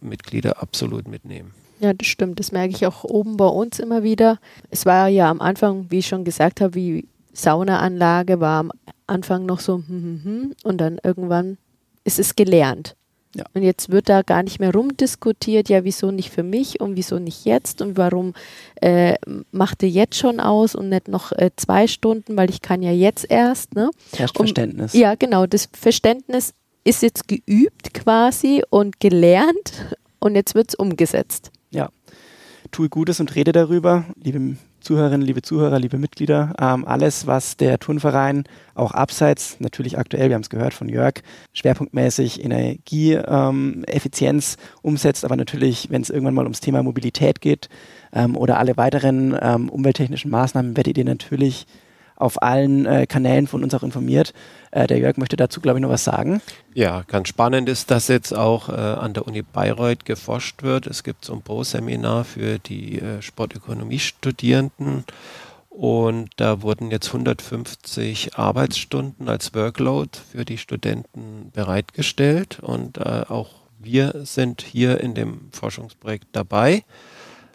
Mitglieder 0.00 0.62
absolut 0.62 1.08
mitnehmen. 1.08 1.52
Ja, 1.80 1.94
das 1.94 2.06
stimmt. 2.06 2.38
Das 2.38 2.52
merke 2.52 2.74
ich 2.74 2.86
auch 2.86 3.04
oben 3.04 3.36
bei 3.36 3.46
uns 3.46 3.78
immer 3.78 4.02
wieder. 4.02 4.38
Es 4.68 4.84
war 4.84 5.08
ja 5.08 5.30
am 5.30 5.40
Anfang, 5.40 5.86
wie 5.90 5.98
ich 5.98 6.06
schon 6.06 6.24
gesagt 6.24 6.60
habe, 6.60 6.74
wie 6.74 7.08
Saunaanlage 7.32 8.40
war 8.40 8.60
am 8.60 8.72
Anfang 9.06 9.46
noch 9.46 9.60
so 9.60 9.76
hm, 9.76 9.86
hm, 9.88 10.20
hm, 10.24 10.54
und 10.62 10.78
dann 10.78 10.98
irgendwann 11.02 11.56
ist 12.04 12.18
es 12.18 12.36
gelernt. 12.36 12.96
Ja. 13.34 13.44
Und 13.54 13.62
jetzt 13.62 13.90
wird 13.90 14.08
da 14.08 14.22
gar 14.22 14.42
nicht 14.42 14.58
mehr 14.58 14.72
rumdiskutiert, 14.72 15.68
ja, 15.68 15.84
wieso 15.84 16.10
nicht 16.10 16.30
für 16.30 16.42
mich 16.42 16.80
und 16.80 16.96
wieso 16.96 17.18
nicht 17.20 17.44
jetzt 17.44 17.80
und 17.80 17.96
warum 17.96 18.34
äh, 18.80 19.14
macht 19.52 19.82
ihr 19.84 19.88
jetzt 19.88 20.16
schon 20.16 20.40
aus 20.40 20.74
und 20.74 20.88
nicht 20.88 21.06
noch 21.06 21.30
äh, 21.32 21.50
zwei 21.56 21.86
Stunden, 21.86 22.36
weil 22.36 22.50
ich 22.50 22.60
kann 22.60 22.82
ja 22.82 22.90
jetzt 22.90 23.30
erst. 23.30 23.74
Ne? 23.74 23.90
Herrscht 24.12 24.36
um, 24.38 24.46
Verständnis. 24.46 24.94
Ja, 24.94 25.14
genau. 25.14 25.46
Das 25.46 25.68
Verständnis 25.72 26.54
ist 26.82 27.02
jetzt 27.02 27.28
geübt 27.28 27.94
quasi 27.94 28.62
und 28.68 28.98
gelernt 28.98 29.96
und 30.18 30.34
jetzt 30.34 30.56
wird 30.56 30.70
es 30.70 30.74
umgesetzt. 30.74 31.52
Ja. 31.70 31.90
Tue 32.72 32.88
Gutes 32.88 33.20
und 33.20 33.34
rede 33.36 33.52
darüber, 33.52 34.06
liebe 34.22 34.56
Zuhörerinnen, 34.80 35.26
liebe 35.26 35.42
Zuhörer, 35.42 35.78
liebe 35.78 35.98
Mitglieder, 35.98 36.54
ähm, 36.60 36.84
alles, 36.86 37.26
was 37.26 37.56
der 37.56 37.78
Turnverein 37.78 38.44
auch 38.74 38.92
abseits, 38.92 39.56
natürlich 39.60 39.98
aktuell, 39.98 40.28
wir 40.28 40.34
haben 40.34 40.42
es 40.42 40.50
gehört 40.50 40.74
von 40.74 40.88
Jörg, 40.88 41.14
schwerpunktmäßig 41.52 42.44
Energieeffizienz 42.44 44.56
ähm, 44.58 44.64
umsetzt, 44.82 45.24
aber 45.24 45.36
natürlich, 45.36 45.90
wenn 45.90 46.02
es 46.02 46.10
irgendwann 46.10 46.34
mal 46.34 46.44
ums 46.44 46.60
Thema 46.60 46.82
Mobilität 46.82 47.40
geht 47.40 47.68
ähm, 48.12 48.36
oder 48.36 48.58
alle 48.58 48.76
weiteren 48.76 49.36
ähm, 49.40 49.68
umwelttechnischen 49.68 50.30
Maßnahmen, 50.30 50.76
werdet 50.76 50.98
ihr 50.98 51.04
natürlich 51.04 51.66
auf 52.20 52.42
allen 52.42 52.86
äh, 52.86 53.06
Kanälen 53.06 53.46
von 53.46 53.64
uns 53.64 53.74
auch 53.74 53.82
informiert. 53.82 54.32
Äh, 54.70 54.86
der 54.86 54.98
Jörg 54.98 55.16
möchte 55.16 55.36
dazu, 55.36 55.60
glaube 55.60 55.78
ich, 55.78 55.82
noch 55.82 55.90
was 55.90 56.04
sagen. 56.04 56.40
Ja, 56.74 57.02
ganz 57.06 57.28
spannend 57.28 57.68
ist, 57.68 57.90
dass 57.90 58.08
jetzt 58.08 58.34
auch 58.34 58.68
äh, 58.68 58.72
an 58.72 59.14
der 59.14 59.26
Uni 59.26 59.42
Bayreuth 59.42 60.04
geforscht 60.04 60.62
wird. 60.62 60.86
Es 60.86 61.02
gibt 61.02 61.24
so 61.24 61.32
ein 61.32 61.42
Pro-Seminar 61.42 62.24
für 62.24 62.58
die 62.58 63.00
äh, 63.00 63.22
Sportökonomie-Studierenden. 63.22 65.04
Und 65.70 66.30
da 66.36 66.62
wurden 66.62 66.90
jetzt 66.90 67.06
150 67.08 68.36
Arbeitsstunden 68.36 69.28
als 69.28 69.54
Workload 69.54 70.10
für 70.30 70.44
die 70.44 70.58
Studenten 70.58 71.50
bereitgestellt. 71.54 72.58
Und 72.60 72.98
äh, 72.98 73.22
auch 73.28 73.50
wir 73.78 74.22
sind 74.24 74.62
hier 74.62 75.00
in 75.00 75.14
dem 75.14 75.48
Forschungsprojekt 75.52 76.26
dabei 76.32 76.84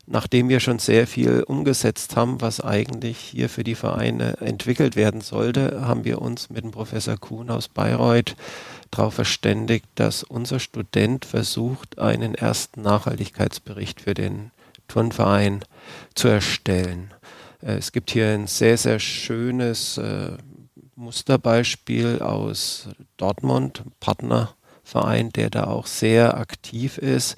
nachdem 0.08 0.50
wir 0.50 0.60
schon 0.60 0.80
sehr 0.80 1.08
viel 1.08 1.44
umgesetzt 1.44 2.15
haben, 2.15 2.41
was 2.41 2.62
eigentlich 2.62 3.18
hier 3.18 3.50
für 3.50 3.63
die 3.63 3.76
Vereine 3.76 4.38
entwickelt 4.39 4.96
werden 4.96 5.22
sollte, 5.22 5.82
haben 5.86 6.06
wir 6.06 6.22
uns 6.22 6.50
mit 6.50 6.63
dem 6.63 6.72
Professor 6.72 7.18
Kuhn 7.18 7.50
aus 7.50 7.68
Bayreuth 7.68 8.36
darauf 8.91 9.15
verständigt, 9.15 9.86
dass 9.96 10.24
unser 10.24 10.60
Student 10.60 11.26
versucht, 11.26 12.00
einen 12.00 12.36
ersten 12.36 12.82
Nachhaltigkeitsbericht 12.82 14.02
für 14.02 14.13
den 14.13 14.52
Turnverein 14.88 15.65
zu 16.13 16.28
erstellen. 16.28 17.12
Äh, 17.62 17.78
es 17.78 17.91
gibt 17.91 18.12
hier 18.12 18.28
ein 18.30 18.48
sehr, 18.48 18.78
sehr 18.78 19.00
schönes 19.00 19.98
äh, 19.98 20.38
Musterbeispiel 20.96 22.22
aus 22.22 22.89
Dortmund, 23.18 23.84
Partnerverein, 24.00 25.32
der 25.32 25.50
da 25.50 25.65
auch 25.65 25.88
sehr 25.88 26.38
aktiv 26.38 26.98
ist 26.98 27.38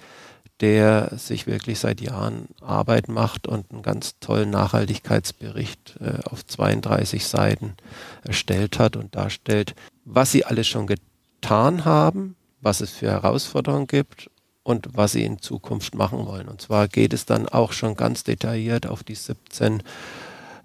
der 0.62 1.12
sich 1.18 1.46
wirklich 1.46 1.80
seit 1.80 2.02
Jahren 2.02 2.48
Arbeit 2.62 3.10
macht 3.10 3.48
und 3.48 3.72
einen 3.72 3.84
ganz 3.84 4.16
tollen 4.20 4.50
Nachhaltigkeitsbericht 4.50 5.96
äh, 6.02 6.24
auf 6.30 6.46
32 6.46 7.26
Seiten 7.26 7.76
erstellt 8.24 8.80
hat 8.80 8.96
und 8.96 9.16
darstellt, 9.16 9.76
was 10.06 10.32
sie 10.32 10.46
alles 10.46 10.68
schon 10.68 10.88
getan 10.88 11.86
haben, 11.86 12.36
was 12.62 12.82
es 12.82 12.92
für 12.92 13.12
Herausforderungen 13.12 13.88
gibt 13.88 14.30
und 14.64 14.90
was 14.94 15.12
sie 15.12 15.24
in 15.24 15.42
Zukunft 15.42 15.96
machen 15.96 16.26
wollen. 16.26 16.48
Und 16.48 16.62
zwar 16.62 16.88
geht 16.88 17.14
es 17.14 17.26
dann 17.26 17.48
auch 17.48 17.72
schon 17.72 17.96
ganz 17.96 18.24
detailliert 18.24 18.88
auf 18.88 19.04
die 19.04 19.16
17 19.16 19.84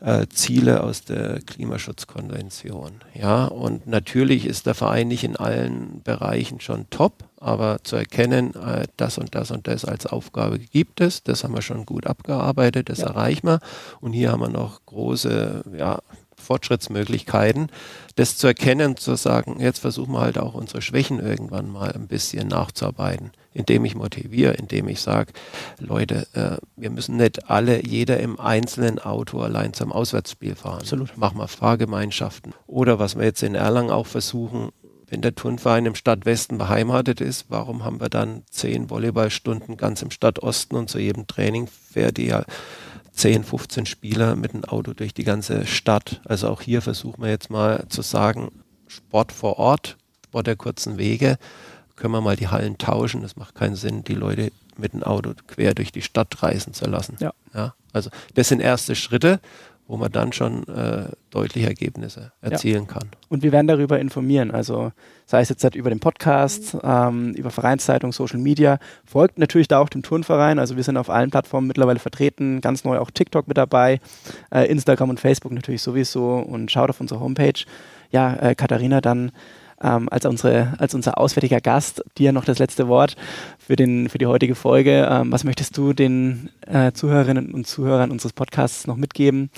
äh, 0.00 0.26
Ziele 0.28 0.82
aus 0.82 1.04
der 1.04 1.40
Klimaschutzkonvention. 1.42 3.02
Ja, 3.14 3.44
und 3.44 3.86
natürlich 3.86 4.46
ist 4.46 4.66
der 4.66 4.74
Verein 4.74 5.08
nicht 5.08 5.22
in 5.22 5.36
allen 5.36 6.02
Bereichen 6.02 6.60
schon 6.60 6.88
top, 6.90 7.24
aber 7.42 7.82
zu 7.82 7.96
erkennen, 7.96 8.54
äh, 8.54 8.86
das 8.96 9.18
und 9.18 9.34
das 9.34 9.50
und 9.50 9.66
das 9.66 9.84
als 9.84 10.06
Aufgabe 10.06 10.58
gibt 10.58 11.00
es, 11.00 11.22
das 11.22 11.44
haben 11.44 11.54
wir 11.54 11.62
schon 11.62 11.84
gut 11.86 12.06
abgearbeitet, 12.06 12.88
das 12.88 12.98
ja. 12.98 13.08
erreichen 13.08 13.46
wir. 13.46 13.60
Und 14.00 14.12
hier 14.12 14.32
haben 14.32 14.40
wir 14.40 14.48
noch 14.48 14.84
große, 14.86 15.64
ja, 15.76 15.98
Fortschrittsmöglichkeiten, 16.42 17.68
das 18.16 18.36
zu 18.36 18.48
erkennen, 18.48 18.96
zu 18.96 19.14
sagen, 19.14 19.60
jetzt 19.60 19.78
versuchen 19.78 20.12
wir 20.12 20.20
halt 20.20 20.38
auch 20.38 20.54
unsere 20.54 20.82
Schwächen 20.82 21.20
irgendwann 21.20 21.70
mal 21.70 21.92
ein 21.92 22.08
bisschen 22.08 22.48
nachzuarbeiten, 22.48 23.30
indem 23.54 23.84
ich 23.84 23.94
motiviere, 23.94 24.54
indem 24.54 24.88
ich 24.88 25.00
sage, 25.00 25.32
Leute, 25.78 26.26
äh, 26.34 26.56
wir 26.76 26.90
müssen 26.90 27.16
nicht 27.16 27.48
alle, 27.48 27.86
jeder 27.86 28.18
im 28.20 28.38
einzelnen 28.38 28.98
Auto 28.98 29.40
allein 29.40 29.72
zum 29.72 29.92
Auswärtsspiel 29.92 30.56
fahren. 30.56 30.80
Absolut. 30.80 31.16
Machen 31.16 31.38
wir 31.38 31.48
Fahrgemeinschaften. 31.48 32.52
Oder 32.66 32.98
was 32.98 33.16
wir 33.16 33.24
jetzt 33.24 33.42
in 33.42 33.54
Erlangen 33.54 33.90
auch 33.90 34.06
versuchen, 34.06 34.70
wenn 35.12 35.20
der 35.20 35.34
Turnverein 35.34 35.84
im 35.84 35.94
Stadtwesten 35.94 36.56
beheimatet 36.56 37.20
ist, 37.20 37.44
warum 37.50 37.84
haben 37.84 38.00
wir 38.00 38.08
dann 38.08 38.44
zehn 38.48 38.88
Volleyballstunden 38.88 39.76
ganz 39.76 40.00
im 40.00 40.10
Stadtosten 40.10 40.74
und 40.74 40.88
zu 40.88 40.98
jedem 40.98 41.26
Training 41.26 41.66
fährt 41.66 42.18
ihr 42.18 42.46
10, 43.12 43.44
15 43.44 43.84
Spieler 43.84 44.36
mit 44.36 44.54
dem 44.54 44.64
Auto 44.64 44.94
durch 44.94 45.12
die 45.12 45.24
ganze 45.24 45.66
Stadt. 45.66 46.22
Also 46.24 46.48
auch 46.48 46.62
hier 46.62 46.80
versuchen 46.80 47.22
wir 47.22 47.28
jetzt 47.28 47.50
mal 47.50 47.84
zu 47.90 48.00
sagen, 48.00 48.52
Sport 48.88 49.32
vor 49.32 49.58
Ort, 49.58 49.98
Sport 50.24 50.46
der 50.46 50.56
kurzen 50.56 50.96
Wege, 50.96 51.36
können 51.94 52.14
wir 52.14 52.22
mal 52.22 52.36
die 52.36 52.48
Hallen 52.48 52.78
tauschen. 52.78 53.22
Es 53.22 53.36
macht 53.36 53.54
keinen 53.54 53.76
Sinn, 53.76 54.04
die 54.04 54.14
Leute 54.14 54.50
mit 54.78 54.94
dem 54.94 55.02
Auto 55.02 55.34
quer 55.46 55.74
durch 55.74 55.92
die 55.92 56.00
Stadt 56.00 56.42
reisen 56.42 56.72
zu 56.72 56.86
lassen. 56.86 57.18
Ja. 57.20 57.34
ja 57.52 57.74
also 57.92 58.08
das 58.32 58.48
sind 58.48 58.60
erste 58.60 58.94
Schritte 58.94 59.40
wo 59.86 59.96
man 59.96 60.10
dann 60.10 60.32
schon 60.32 60.66
äh, 60.68 61.08
deutliche 61.30 61.66
Ergebnisse 61.66 62.32
erzielen 62.40 62.86
ja. 62.88 62.94
kann. 62.94 63.08
Und 63.28 63.42
wir 63.42 63.52
werden 63.52 63.66
darüber 63.66 63.98
informieren. 63.98 64.50
Also 64.50 64.92
sei 65.26 65.40
es 65.40 65.48
jetzt 65.48 65.64
halt 65.64 65.74
über 65.74 65.90
den 65.90 66.00
Podcast, 66.00 66.76
ähm, 66.82 67.34
über 67.34 67.50
Vereinszeitung, 67.50 68.12
Social 68.12 68.38
Media. 68.38 68.78
Folgt 69.04 69.38
natürlich 69.38 69.68
da 69.68 69.80
auch 69.80 69.88
dem 69.88 70.02
Turnverein. 70.02 70.58
Also 70.58 70.76
wir 70.76 70.84
sind 70.84 70.96
auf 70.96 71.10
allen 71.10 71.30
Plattformen 71.30 71.66
mittlerweile 71.66 71.98
vertreten. 71.98 72.60
Ganz 72.60 72.84
neu 72.84 72.98
auch 72.98 73.10
TikTok 73.10 73.48
mit 73.48 73.58
dabei. 73.58 74.00
Äh, 74.50 74.66
Instagram 74.70 75.10
und 75.10 75.20
Facebook 75.20 75.52
natürlich 75.52 75.82
sowieso. 75.82 76.36
Und 76.36 76.70
schaut 76.70 76.90
auf 76.90 77.00
unsere 77.00 77.20
Homepage. 77.20 77.64
Ja, 78.10 78.34
äh, 78.36 78.54
Katharina, 78.54 79.00
dann 79.00 79.32
ähm, 79.82 80.08
als, 80.10 80.24
unsere, 80.26 80.74
als 80.78 80.94
unser 80.94 81.18
auswärtiger 81.18 81.60
Gast 81.60 82.04
dir 82.18 82.32
noch 82.32 82.44
das 82.44 82.58
letzte 82.58 82.88
Wort 82.88 83.16
für, 83.58 83.76
den, 83.76 84.08
für 84.08 84.18
die 84.18 84.26
heutige 84.26 84.54
Folge. 84.54 85.08
Ähm, 85.10 85.32
was 85.32 85.44
möchtest 85.44 85.76
du 85.76 85.92
den 85.92 86.50
äh, 86.66 86.92
Zuhörerinnen 86.92 87.52
und 87.52 87.66
Zuhörern 87.66 88.10
unseres 88.10 88.32
Podcasts 88.32 88.86
noch 88.86 88.96
mitgeben? 88.96 89.50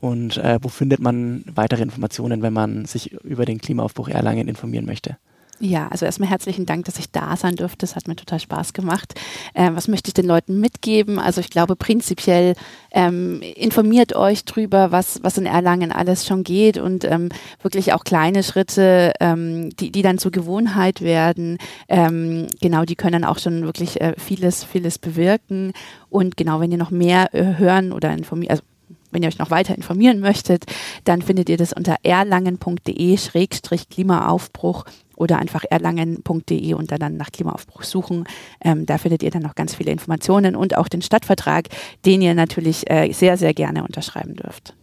Und 0.00 0.36
äh, 0.38 0.58
wo 0.60 0.68
findet 0.68 1.00
man 1.00 1.44
weitere 1.54 1.82
Informationen, 1.82 2.42
wenn 2.42 2.52
man 2.52 2.86
sich 2.86 3.12
über 3.22 3.44
den 3.44 3.58
Klimaaufbruch 3.58 4.08
Erlangen 4.08 4.48
informieren 4.48 4.84
möchte? 4.84 5.16
Ja, 5.64 5.86
also 5.86 6.06
erstmal 6.06 6.28
herzlichen 6.28 6.66
Dank, 6.66 6.86
dass 6.86 6.98
ich 6.98 7.12
da 7.12 7.36
sein 7.36 7.54
durfte. 7.54 7.78
Das 7.78 7.94
hat 7.94 8.08
mir 8.08 8.16
total 8.16 8.40
Spaß 8.40 8.72
gemacht. 8.72 9.14
Äh, 9.54 9.70
was 9.74 9.86
möchte 9.86 10.08
ich 10.08 10.14
den 10.14 10.26
Leuten 10.26 10.58
mitgeben? 10.58 11.20
Also 11.20 11.40
ich 11.40 11.50
glaube 11.50 11.76
prinzipiell 11.76 12.54
ähm, 12.90 13.40
informiert 13.54 14.16
euch 14.16 14.44
drüber, 14.44 14.90
was, 14.90 15.20
was 15.22 15.38
in 15.38 15.46
Erlangen 15.46 15.92
alles 15.92 16.26
schon 16.26 16.42
geht 16.42 16.78
und 16.78 17.04
ähm, 17.04 17.28
wirklich 17.62 17.92
auch 17.92 18.02
kleine 18.02 18.42
Schritte, 18.42 19.12
ähm, 19.20 19.70
die, 19.76 19.92
die 19.92 20.02
dann 20.02 20.18
zur 20.18 20.32
Gewohnheit 20.32 21.00
werden. 21.00 21.58
Ähm, 21.86 22.48
genau, 22.60 22.84
die 22.84 22.96
können 22.96 23.24
auch 23.24 23.38
schon 23.38 23.62
wirklich 23.62 24.00
äh, 24.00 24.14
vieles, 24.18 24.64
vieles 24.64 24.98
bewirken. 24.98 25.74
Und 26.10 26.36
genau, 26.36 26.58
wenn 26.58 26.72
ihr 26.72 26.78
noch 26.78 26.90
mehr 26.90 27.32
äh, 27.36 27.58
hören 27.58 27.92
oder 27.92 28.12
informieren, 28.12 28.50
also 28.50 28.64
wenn 29.12 29.22
ihr 29.22 29.28
euch 29.28 29.38
noch 29.38 29.50
weiter 29.50 29.76
informieren 29.76 30.18
möchtet, 30.18 30.64
dann 31.04 31.22
findet 31.22 31.48
ihr 31.48 31.56
das 31.56 31.72
unter 31.72 31.98
erlangen.de-klimaaufbruch 32.02 34.84
oder 35.16 35.38
einfach 35.38 35.64
erlangen.de 35.68 36.74
und 36.74 36.90
dann 36.92 37.16
nach 37.16 37.30
Klimaaufbruch 37.30 37.82
suchen. 37.82 38.24
Ähm, 38.60 38.86
da 38.86 38.98
findet 38.98 39.22
ihr 39.22 39.30
dann 39.30 39.42
noch 39.42 39.54
ganz 39.54 39.74
viele 39.74 39.90
Informationen 39.92 40.56
und 40.56 40.76
auch 40.76 40.88
den 40.88 41.02
Stadtvertrag, 41.02 41.68
den 42.04 42.22
ihr 42.22 42.34
natürlich 42.34 42.90
äh, 42.90 43.12
sehr, 43.12 43.36
sehr 43.36 43.54
gerne 43.54 43.84
unterschreiben 43.84 44.34
dürft. 44.36 44.74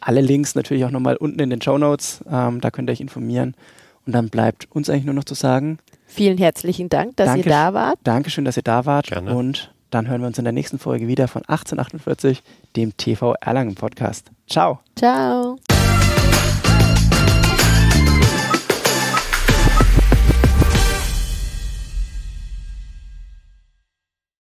Alle 0.00 0.20
Links 0.20 0.54
natürlich 0.54 0.84
auch 0.84 0.90
nochmal 0.90 1.16
unten 1.16 1.40
in 1.40 1.50
den 1.50 1.60
Show 1.60 1.78
Notes. 1.78 2.24
Ähm, 2.30 2.60
da 2.60 2.70
könnt 2.70 2.88
ihr 2.88 2.92
euch 2.92 3.00
informieren. 3.00 3.54
Und 4.06 4.12
dann 4.12 4.30
bleibt 4.30 4.68
uns 4.70 4.88
eigentlich 4.88 5.04
nur 5.04 5.14
noch 5.14 5.24
zu 5.24 5.34
sagen. 5.34 5.78
Vielen 6.06 6.38
herzlichen 6.38 6.88
Dank, 6.88 7.16
dass 7.16 7.26
Danke, 7.26 7.48
ihr 7.48 7.52
da 7.52 7.74
wart. 7.74 7.98
Dankeschön, 8.04 8.44
dass 8.44 8.56
ihr 8.56 8.62
da 8.62 8.86
wart. 8.86 9.08
Gerne. 9.08 9.34
Und 9.34 9.72
dann 9.90 10.08
hören 10.08 10.22
wir 10.22 10.28
uns 10.28 10.38
in 10.38 10.44
der 10.44 10.52
nächsten 10.52 10.78
Folge 10.78 11.08
wieder 11.08 11.28
von 11.28 11.42
1848, 11.42 12.42
dem 12.76 12.96
TV 12.96 13.34
Erlangen 13.40 13.74
Podcast. 13.74 14.30
Ciao. 14.46 14.80
Ciao. 14.96 15.58